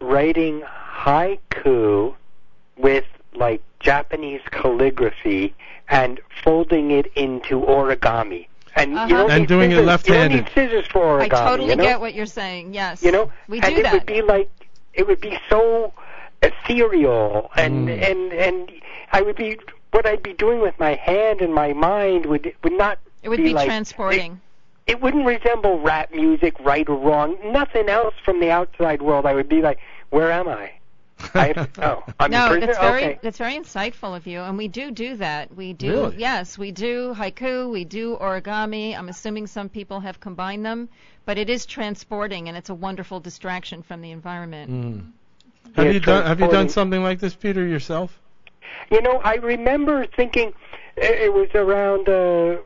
writing 0.00 0.62
haiku 0.62 2.14
with 2.76 3.04
like 3.34 3.62
Japanese 3.84 4.40
calligraphy 4.50 5.54
and 5.88 6.18
folding 6.42 6.90
it 6.90 7.06
into 7.14 7.60
origami. 7.60 8.46
And 8.76 8.92
you 8.92 8.98
Uh-huh. 8.98 9.08
don't 9.08 9.30
And 9.30 9.40
need 9.42 9.48
doing 9.48 9.70
it 9.72 9.84
left-handed. 9.84 10.32
You 10.32 10.38
don't 10.42 10.46
need 10.46 10.54
scissors 10.70 10.86
for 10.90 11.20
I 11.20 11.28
totally 11.28 11.70
you 11.70 11.76
know? 11.76 11.84
get 11.84 12.00
what 12.00 12.14
you're 12.14 12.26
saying. 12.40 12.74
Yes. 12.74 13.02
you 13.04 13.12
know 13.12 13.30
we 13.48 13.60
and 13.60 13.74
do 13.74 13.80
it 13.80 13.82
that. 13.84 13.92
would 13.92 14.06
be 14.06 14.22
like 14.22 14.50
it 14.94 15.06
would 15.06 15.20
be 15.20 15.38
so 15.48 15.92
ethereal 16.42 17.50
and 17.56 17.88
Mm. 17.88 18.10
and 18.10 18.32
and 18.32 18.72
i 19.12 19.20
would 19.22 19.36
be 19.36 19.58
what 19.92 20.06
i'd 20.06 20.22
be 20.22 20.32
doing 20.34 20.60
with 20.60 20.78
my 20.78 20.94
hand 20.94 21.40
and 21.40 21.52
my 21.54 21.72
mind 21.72 22.26
would 22.26 22.52
would 22.62 22.72
not 22.84 22.98
it 23.22 23.28
would 23.30 23.38
be, 23.38 23.54
like 23.54 23.66
transporting. 23.66 24.40
it, 24.86 24.92
it 24.92 25.00
wouldn't 25.02 25.24
resemble 25.26 25.80
rap 25.80 26.12
music 26.12 26.54
right 26.60 26.86
or 26.88 26.96
wrong 26.96 27.36
nothing 27.44 27.88
else 27.88 28.14
from 28.24 28.40
the 28.40 28.50
outside 28.50 29.00
world 29.02 29.24
i 29.26 29.34
would 29.34 29.48
be 29.48 29.62
like 29.62 29.78
where 30.10 30.30
am 30.30 30.48
i 30.48 30.70
I 31.34 31.52
have, 31.54 31.70
oh 31.78 32.02
i'm 32.20 32.30
no, 32.30 32.44
in 32.44 32.50
prison 32.50 32.66
that's 32.66 32.78
very 32.78 33.04
okay 33.04 33.18
that's 33.22 33.38
very 33.38 33.54
insightful 33.54 34.16
of 34.16 34.26
you, 34.26 34.40
and 34.40 34.56
we 34.58 34.68
do 34.68 34.90
do 34.90 35.16
that. 35.16 35.54
We 35.54 35.72
do 35.72 35.90
Really? 35.90 36.16
yes, 36.18 36.58
we 36.58 36.72
do 36.72 37.14
haiku, 37.14 37.70
we 37.70 37.84
do 37.84 38.16
origami. 38.16 38.96
I'm 38.96 39.08
assuming 39.08 39.46
some 39.46 39.68
people 39.68 40.00
have 40.00 40.20
combined 40.20 40.64
them, 40.64 40.88
but 41.24 41.38
it 41.38 41.48
is 41.50 41.66
transporting, 41.66 42.48
and 42.48 42.56
it's 42.56 42.70
a 42.70 42.74
wonderful 42.74 43.20
distraction 43.20 43.82
from 43.82 44.00
the 44.02 44.10
environment. 44.10 44.70
Mm. 44.70 45.12
Have 45.76 45.86
Yeah, 45.86 45.92
you 45.92 46.00
done 46.00 46.26
Have 46.26 46.40
you 46.40 46.48
done 46.48 46.68
something 46.68 47.02
like 47.02 47.18
this, 47.20 47.34
Peter, 47.34 47.66
yourself? 47.66 48.18
You 48.90 49.00
know, 49.02 49.20
I 49.24 49.36
remember 49.36 50.06
thinking 50.06 50.52
it 50.96 51.20
it 51.26 51.32
was 51.32 51.48
around 51.54 52.08
uh, 52.08 52.58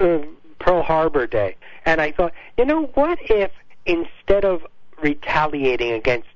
uh, 0.00 0.18
Pearl 0.58 0.82
Harbor 0.82 1.26
Day, 1.26 1.56
and 1.84 2.00
I 2.00 2.12
thought, 2.12 2.32
you 2.56 2.64
know, 2.64 2.86
what 2.94 3.18
if 3.22 3.50
instead 3.86 4.44
of 4.44 4.66
retaliating 5.02 5.92
against 5.92 6.28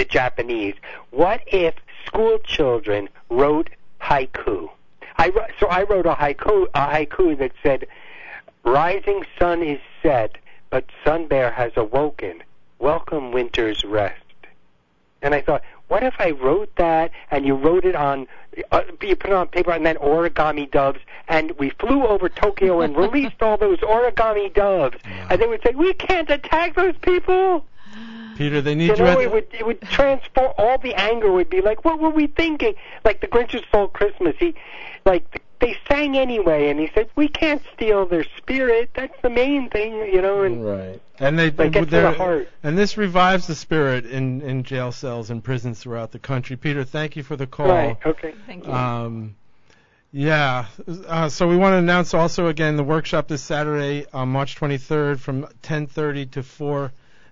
the 0.00 0.04
Japanese, 0.06 0.74
what 1.10 1.42
if 1.46 1.74
school 2.06 2.38
children 2.38 3.06
wrote 3.28 3.68
haiku? 4.00 4.70
I 5.18 5.28
wrote, 5.28 5.50
so 5.60 5.66
I 5.66 5.82
wrote 5.82 6.06
a 6.06 6.14
haiku, 6.14 6.68
a 6.74 6.86
haiku 6.94 7.36
that 7.36 7.52
said, 7.62 7.86
"Rising 8.64 9.26
sun 9.38 9.62
is 9.62 9.78
set, 10.02 10.38
but 10.70 10.86
Sun 11.04 11.26
Bear 11.26 11.50
has 11.50 11.72
awoken. 11.76 12.42
Welcome 12.78 13.30
winter's 13.30 13.84
rest." 13.84 14.24
And 15.20 15.34
I 15.34 15.42
thought, 15.42 15.62
what 15.88 16.02
if 16.02 16.14
I 16.18 16.30
wrote 16.30 16.74
that 16.76 17.10
and 17.30 17.44
you 17.44 17.54
wrote 17.54 17.84
it 17.84 17.94
on, 17.94 18.26
uh, 18.72 18.80
you 19.02 19.16
put 19.16 19.30
it 19.30 19.36
on 19.36 19.48
paper 19.48 19.72
and 19.72 19.84
then 19.84 19.96
origami 19.96 20.70
doves, 20.70 21.00
and 21.28 21.50
we 21.58 21.68
flew 21.70 22.06
over 22.06 22.30
Tokyo 22.30 22.80
and 22.80 22.96
released 23.04 23.42
all 23.42 23.58
those 23.58 23.80
origami 23.80 24.54
doves, 24.54 24.96
and 25.28 25.38
they 25.38 25.46
would 25.46 25.62
say, 25.62 25.74
we 25.74 25.92
can't 25.92 26.30
attack 26.30 26.74
those 26.74 26.96
people. 27.02 27.66
Peter, 28.40 28.62
they 28.62 28.74
need 28.74 28.86
You 28.86 28.96
you, 28.96 29.04
know, 29.04 29.10
at 29.10 29.20
it 29.20 29.30
would 29.30 29.48
it 29.52 29.66
would 29.66 29.82
transform. 29.82 30.54
All 30.56 30.78
the 30.78 30.94
anger 30.94 31.30
would 31.30 31.50
be 31.50 31.60
like, 31.60 31.84
what 31.84 32.00
were 32.00 32.08
we 32.08 32.26
thinking? 32.26 32.72
Like 33.04 33.20
the 33.20 33.26
Grinch 33.26 33.50
who 33.50 33.58
stole 33.68 33.88
Christmas. 33.88 34.34
He, 34.38 34.54
like 35.04 35.42
they 35.60 35.76
sang 35.90 36.16
anyway, 36.16 36.70
and 36.70 36.80
he 36.80 36.90
said, 36.94 37.10
we 37.16 37.28
can't 37.28 37.60
steal 37.74 38.06
their 38.06 38.24
spirit. 38.38 38.92
That's 38.94 39.12
the 39.20 39.28
main 39.28 39.68
thing, 39.68 39.92
you 39.92 40.22
know. 40.22 40.44
And 40.44 40.64
right. 40.64 41.02
And 41.18 41.38
they, 41.38 41.50
like 41.50 41.72
get 41.72 41.80
to 41.80 41.90
the 41.90 42.12
heart. 42.12 42.48
and 42.62 42.78
this 42.78 42.96
revives 42.96 43.46
the 43.46 43.54
spirit 43.54 44.06
in 44.06 44.40
in 44.40 44.62
jail 44.62 44.90
cells 44.90 45.28
and 45.28 45.44
prisons 45.44 45.78
throughout 45.78 46.10
the 46.10 46.18
country. 46.18 46.56
Peter, 46.56 46.82
thank 46.82 47.16
you 47.16 47.22
for 47.22 47.36
the 47.36 47.46
call. 47.46 47.68
Right. 47.68 47.98
Okay. 48.06 48.34
Thank 48.46 48.66
you. 48.66 48.72
Um, 48.72 49.36
yeah. 50.12 50.64
Uh, 51.06 51.28
so 51.28 51.46
we 51.46 51.58
want 51.58 51.74
to 51.74 51.76
announce 51.76 52.14
also 52.14 52.46
again 52.46 52.76
the 52.76 52.84
workshop 52.84 53.28
this 53.28 53.42
Saturday 53.42 54.06
on 54.14 54.30
March 54.30 54.56
23rd 54.56 55.18
from 55.18 55.46
10:30 55.62 56.30
to 56.30 56.42
4 56.42 56.90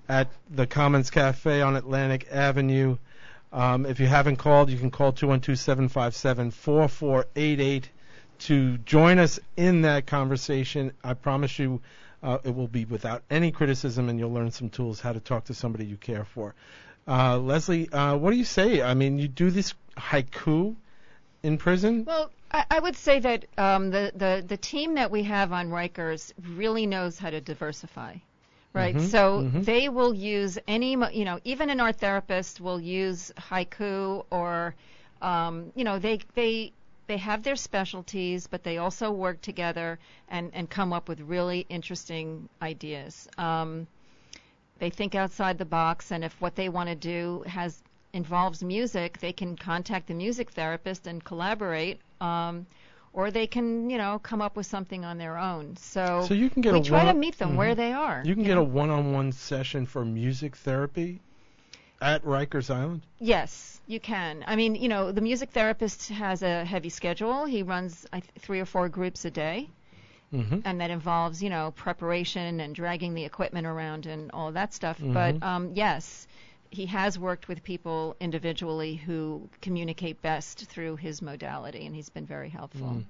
at 0.09 0.29
the 0.51 0.67
Commons 0.67 1.11
Cafe 1.11 1.61
on 1.61 1.77
Atlantic 1.77 2.27
Avenue. 2.31 2.97
Um, 3.53 3.85
if 3.87 4.01
you 4.01 4.07
haven't 4.07 4.37
called, 4.37 4.71
you 4.71 4.79
can 4.79 4.91
call 4.91 5.13
212-757-4488 5.13 7.85
to 8.41 8.77
join 8.79 9.19
us 9.19 9.39
in 9.57 9.83
that 9.83 10.07
conversation. 10.07 10.93
I 11.03 11.15
promise 11.15 11.59
you, 11.59 11.81
uh, 12.23 12.39
it 12.45 12.55
will 12.55 12.69
be 12.69 12.85
without 12.85 13.23
any 13.31 13.51
criticism, 13.51 14.09
and 14.09 14.19
you'll 14.19 14.33
learn 14.33 14.51
some 14.51 14.71
tools 14.71 15.01
how 15.01 15.13
to 15.13 15.21
talk 15.21 15.45
to 15.45 15.55
somebody 15.55 15.87
you 15.87 15.97
care 15.97 16.25
for. 16.25 16.55
Uh, 17.07 17.39
Lesley, 17.39 17.89
uh, 17.91 18.17
what 18.17 18.33
do 18.33 18.37
you 18.37 18.45
say? 18.45 18.83
I 18.83 18.95
mean, 18.95 19.19
you 19.19 19.29
do 19.29 19.51
this 19.51 19.75
haiku 19.97 20.77
in 21.43 21.59
prison? 21.59 22.05
Well, 22.05 22.31
I, 22.51 22.65
I 22.71 22.81
would 22.81 22.97
say 22.97 23.21
that 23.21 23.47
um, 23.57 23.91
the, 23.91 24.13
the 24.15 24.45
the 24.47 24.57
team 24.57 24.95
that 24.95 25.11
we 25.11 25.23
have 25.25 25.53
on 25.53 25.71
Rikers 25.71 26.33
really 26.57 26.87
knows 26.87 27.19
how 27.19 27.31
to 27.31 27.41
diversify, 27.41 28.17
right? 28.75 29.01
Mhm, 29.01 29.01
So 29.01 29.47
mhm. 29.53 29.65
they 29.65 29.89
will 29.89 30.15
use 30.15 30.59
any, 30.67 30.93
you 30.93 31.25
know, 31.25 31.41
even 31.45 31.71
an 31.71 31.81
art 31.81 31.97
therapist 31.99 32.61
will 32.61 32.81
use 32.81 33.33
haiku 33.39 34.25
or, 34.31 34.75
um, 35.23 35.73
you 35.75 35.85
know, 35.85 35.99
they 35.99 36.21
they 36.35 36.73
they 37.07 37.17
have 37.19 37.43
their 37.43 37.57
specialties, 37.57 38.47
but 38.47 38.63
they 38.65 38.79
also 38.79 39.11
work 39.11 39.41
together 39.43 39.99
and 40.29 40.51
and 40.55 40.69
come 40.71 40.93
up 40.93 41.09
with 41.09 41.21
really 41.21 41.67
interesting 41.69 42.49
ideas. 42.63 43.29
Um, 43.39 43.87
they 44.79 44.91
think 44.91 45.15
outside 45.15 45.59
the 45.59 45.65
box, 45.65 46.11
and 46.11 46.25
if 46.25 46.41
what 46.41 46.55
they 46.57 46.69
want 46.69 46.89
to 46.89 46.95
do 46.95 47.43
has 47.47 47.83
involves 48.13 48.63
music, 48.63 49.19
they 49.19 49.33
can 49.33 49.57
contact 49.57 50.07
the 50.09 50.15
music 50.15 50.51
therapist 50.51 51.07
and 51.07 51.23
collaborate, 51.25 52.01
um, 52.21 52.67
or 53.19 53.33
they 53.33 53.49
can, 53.49 53.91
you 53.91 53.99
know, 53.99 54.21
come 54.21 54.41
up 54.41 54.55
with 54.57 54.65
something 54.67 55.05
on 55.05 55.19
their 55.19 55.37
own. 55.37 55.77
So, 55.77 56.25
So 56.29 56.35
you 56.35 56.49
can 56.49 56.63
get 56.63 56.73
we 56.73 56.79
a 56.79 56.83
try 56.85 57.05
to 57.05 57.15
meet 57.15 57.37
them 57.37 57.55
Mhm. 57.55 57.57
where 57.57 57.75
they 57.75 57.93
are. 57.93 58.23
You 58.25 58.35
can 58.35 58.45
you 58.45 58.49
get 58.51 58.55
know? 58.55 58.61
a 58.61 58.65
one-on-one 58.83 59.33
session 59.33 59.87
for 59.87 60.05
music 60.05 60.55
therapy 60.55 61.21
at 62.01 62.23
Rikers 62.25 62.71
Island. 62.73 63.03
Yes, 63.19 63.81
you 63.89 63.99
can. 63.99 64.45
I 64.47 64.55
mean, 64.55 64.77
you 64.77 64.89
know, 64.89 65.11
the 65.11 65.21
music 65.21 65.51
therapist 65.51 66.11
has 66.11 66.45
a 66.45 66.65
heavy 66.65 66.91
schedule. 66.91 67.45
He 67.45 67.65
runs 67.65 68.07
th- 68.13 68.23
three 68.39 68.61
or 68.61 68.67
four 68.67 68.89
groups 68.89 69.25
a 69.25 69.31
day. 69.33 69.69
Mhm. 70.31 70.61
and 70.67 70.79
that 70.83 70.91
involves 70.91 71.43
you 71.43 71.49
know 71.49 71.71
preparation 71.75 72.61
and 72.61 72.75
dragging 72.75 73.15
the 73.15 73.25
equipment 73.25 73.67
around 73.67 74.05
and 74.05 74.31
all 74.33 74.53
that 74.53 74.75
stuff. 74.75 75.01
Mhm. 75.01 75.15
But 75.15 75.43
um, 75.43 75.71
yes, 75.73 76.28
he 76.71 76.87
has 76.87 77.19
worked 77.19 77.49
with 77.49 77.63
people 77.63 78.17
individually 78.21 78.97
who 78.97 79.49
communicate 79.61 80.21
best 80.23 80.67
through 80.67 80.97
his 80.97 81.23
modality, 81.23 81.87
and 81.87 81.95
he's 81.95 82.09
been 82.09 82.27
very 82.27 82.49
helpful. 82.49 82.89
Mm. 82.89 83.05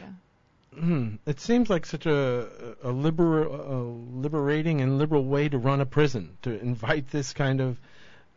Yeah. 0.00 0.80
Hmm. 0.80 1.14
It 1.26 1.40
seems 1.40 1.70
like 1.70 1.86
such 1.86 2.06
a 2.06 2.46
a, 2.82 2.90
liber, 2.90 3.44
a 3.44 3.82
liberating 3.82 4.80
and 4.80 4.98
liberal 4.98 5.24
way 5.24 5.48
to 5.48 5.58
run 5.58 5.80
a 5.80 5.86
prison 5.86 6.36
to 6.42 6.60
invite 6.60 7.10
this 7.10 7.32
kind 7.32 7.60
of 7.60 7.78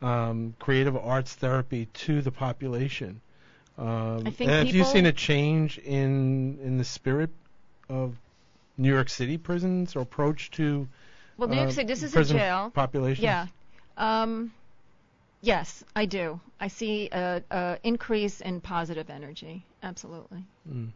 um, 0.01 0.55
creative 0.57 0.95
arts 0.95 1.33
therapy 1.35 1.87
to 1.93 2.21
the 2.21 2.31
population. 2.31 3.21
Um, 3.77 4.23
I 4.25 4.31
think 4.31 4.49
have 4.49 4.67
you 4.67 4.83
seen 4.85 5.05
a 5.05 5.11
change 5.11 5.77
in 5.77 6.59
in 6.63 6.77
the 6.77 6.83
spirit 6.83 7.29
of 7.89 8.15
New 8.77 8.89
York 8.89 9.09
City 9.09 9.37
prisons 9.37 9.95
or 9.95 10.01
approach 10.01 10.51
to 10.51 10.87
Well, 11.37 11.49
New 11.49 11.55
York 11.55 11.69
uh, 11.69 11.73
City, 11.73 11.87
this 11.87 12.03
is 12.03 12.15
a 12.15 12.23
jail. 12.23 12.71
population? 12.73 13.23
Yeah. 13.23 13.47
Um, 13.97 14.53
yes, 15.41 15.83
I 15.95 16.05
do. 16.05 16.39
I 16.59 16.67
see 16.67 17.09
a, 17.11 17.43
a 17.51 17.77
increase 17.83 18.41
in 18.41 18.61
positive 18.61 19.09
energy. 19.09 19.65
Absolutely. 19.83 20.45
Mm. 20.69 20.89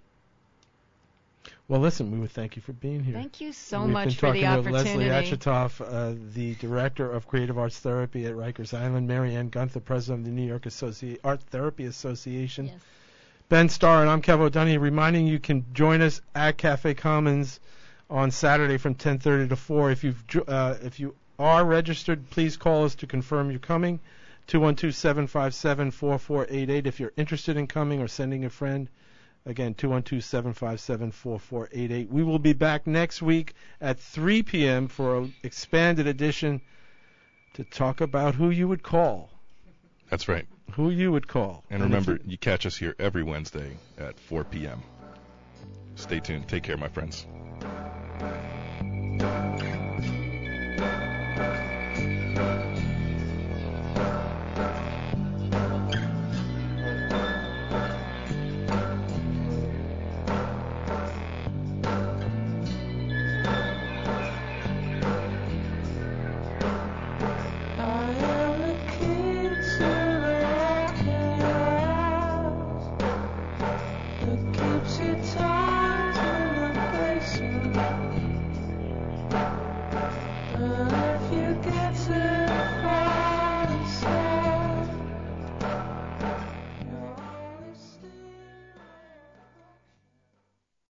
Well, 1.68 1.82
listen, 1.82 2.12
we 2.12 2.20
would 2.20 2.32
thank 2.32 2.56
you 2.56 2.62
for 2.62 2.74
being 2.74 3.04
here. 3.04 3.16
Thank 3.16 3.42
you 3.42 3.52
so 3.52 3.82
We've 3.82 3.94
much 3.94 4.06
been 4.06 4.14
for 4.14 4.28
talking 4.28 4.42
the 4.42 4.58
with 4.58 4.68
Lesley 4.68 5.12
opportunity. 5.12 5.84
Uh, 5.84 6.14
the 6.34 6.56
director 6.56 7.12
of 7.12 7.28
creative 7.28 7.58
arts 7.58 7.80
therapy 7.80 8.26
at 8.26 8.34
Rikers 8.34 8.78
Island, 8.78 9.08
Marianne 9.08 9.50
Gunther, 9.50 9.80
president 9.80 10.22
of 10.22 10.26
the 10.26 10.32
New 10.32 10.48
York 10.48 10.64
Associ- 10.64 11.18
Art 11.24 11.42
Therapy 11.42 11.86
Association. 11.86 12.68
Yes. 12.68 12.80
Ben 13.50 13.70
Starr 13.70 14.02
and 14.02 14.10
I'm 14.10 14.22
Kev 14.22 14.40
O'Donoghue, 14.40 14.80
reminding 14.80 15.28
you 15.28 15.40
can 15.40 15.66
join 15.74 16.02
us 16.02 16.22
at 16.34 16.58
Cafe 16.58 16.96
Commons 16.96 17.60
on 18.10 18.32
Saturday 18.32 18.78
from 18.78 18.96
10:30 18.96 19.50
to 19.50 19.56
4. 19.56 19.92
If 19.92 20.04
you've 20.04 20.24
uh, 20.48 20.76
if 20.84 21.00
you 21.00 21.16
are 21.38 21.66
registered, 21.66 22.30
please 22.30 22.58
call 22.58 22.86
us 22.86 22.96
to 22.96 23.08
confirm 23.08 23.50
you're 23.52 23.60
coming. 23.60 24.00
212-757-4488 24.48 26.86
if 26.86 27.00
you're 27.00 27.14
interested 27.18 27.58
in 27.58 27.66
coming 27.68 28.02
or 28.02 28.08
sending 28.08 28.46
a 28.46 28.50
friend. 28.50 28.90
Again, 29.48 29.76
212-757-4488. 29.76 32.10
We 32.10 32.24
will 32.24 32.40
be 32.40 32.54
back 32.54 32.88
next 32.88 33.22
week 33.22 33.54
at 33.80 34.00
3 34.00 34.42
p.m. 34.44 34.88
for 34.88 35.18
an 35.18 35.34
expanded 35.44 36.08
edition 36.08 36.62
to 37.54 37.64
talk 37.64 38.02
about 38.02 38.34
who 38.36 38.50
you 38.50 38.68
would 38.68 38.82
call. 38.82 39.30
That's 40.10 40.28
right. 40.28 40.48
Who 40.72 40.90
you 40.90 41.12
would 41.12 41.28
call. 41.28 41.64
And 41.70 41.84
if 41.84 41.90
remember, 41.90 42.14
you- 42.14 42.20
you 42.32 42.38
catch 42.40 42.66
us 42.66 42.76
here 42.76 42.96
every 42.98 43.22
Wednesday 43.24 43.78
at 44.00 44.20
4 44.20 44.46
p.m. 44.46 44.82
Stay 45.96 46.20
tuned. 46.20 46.48
Take 46.48 46.64
care, 46.64 46.78
my 46.78 46.90
friends. 46.90 47.28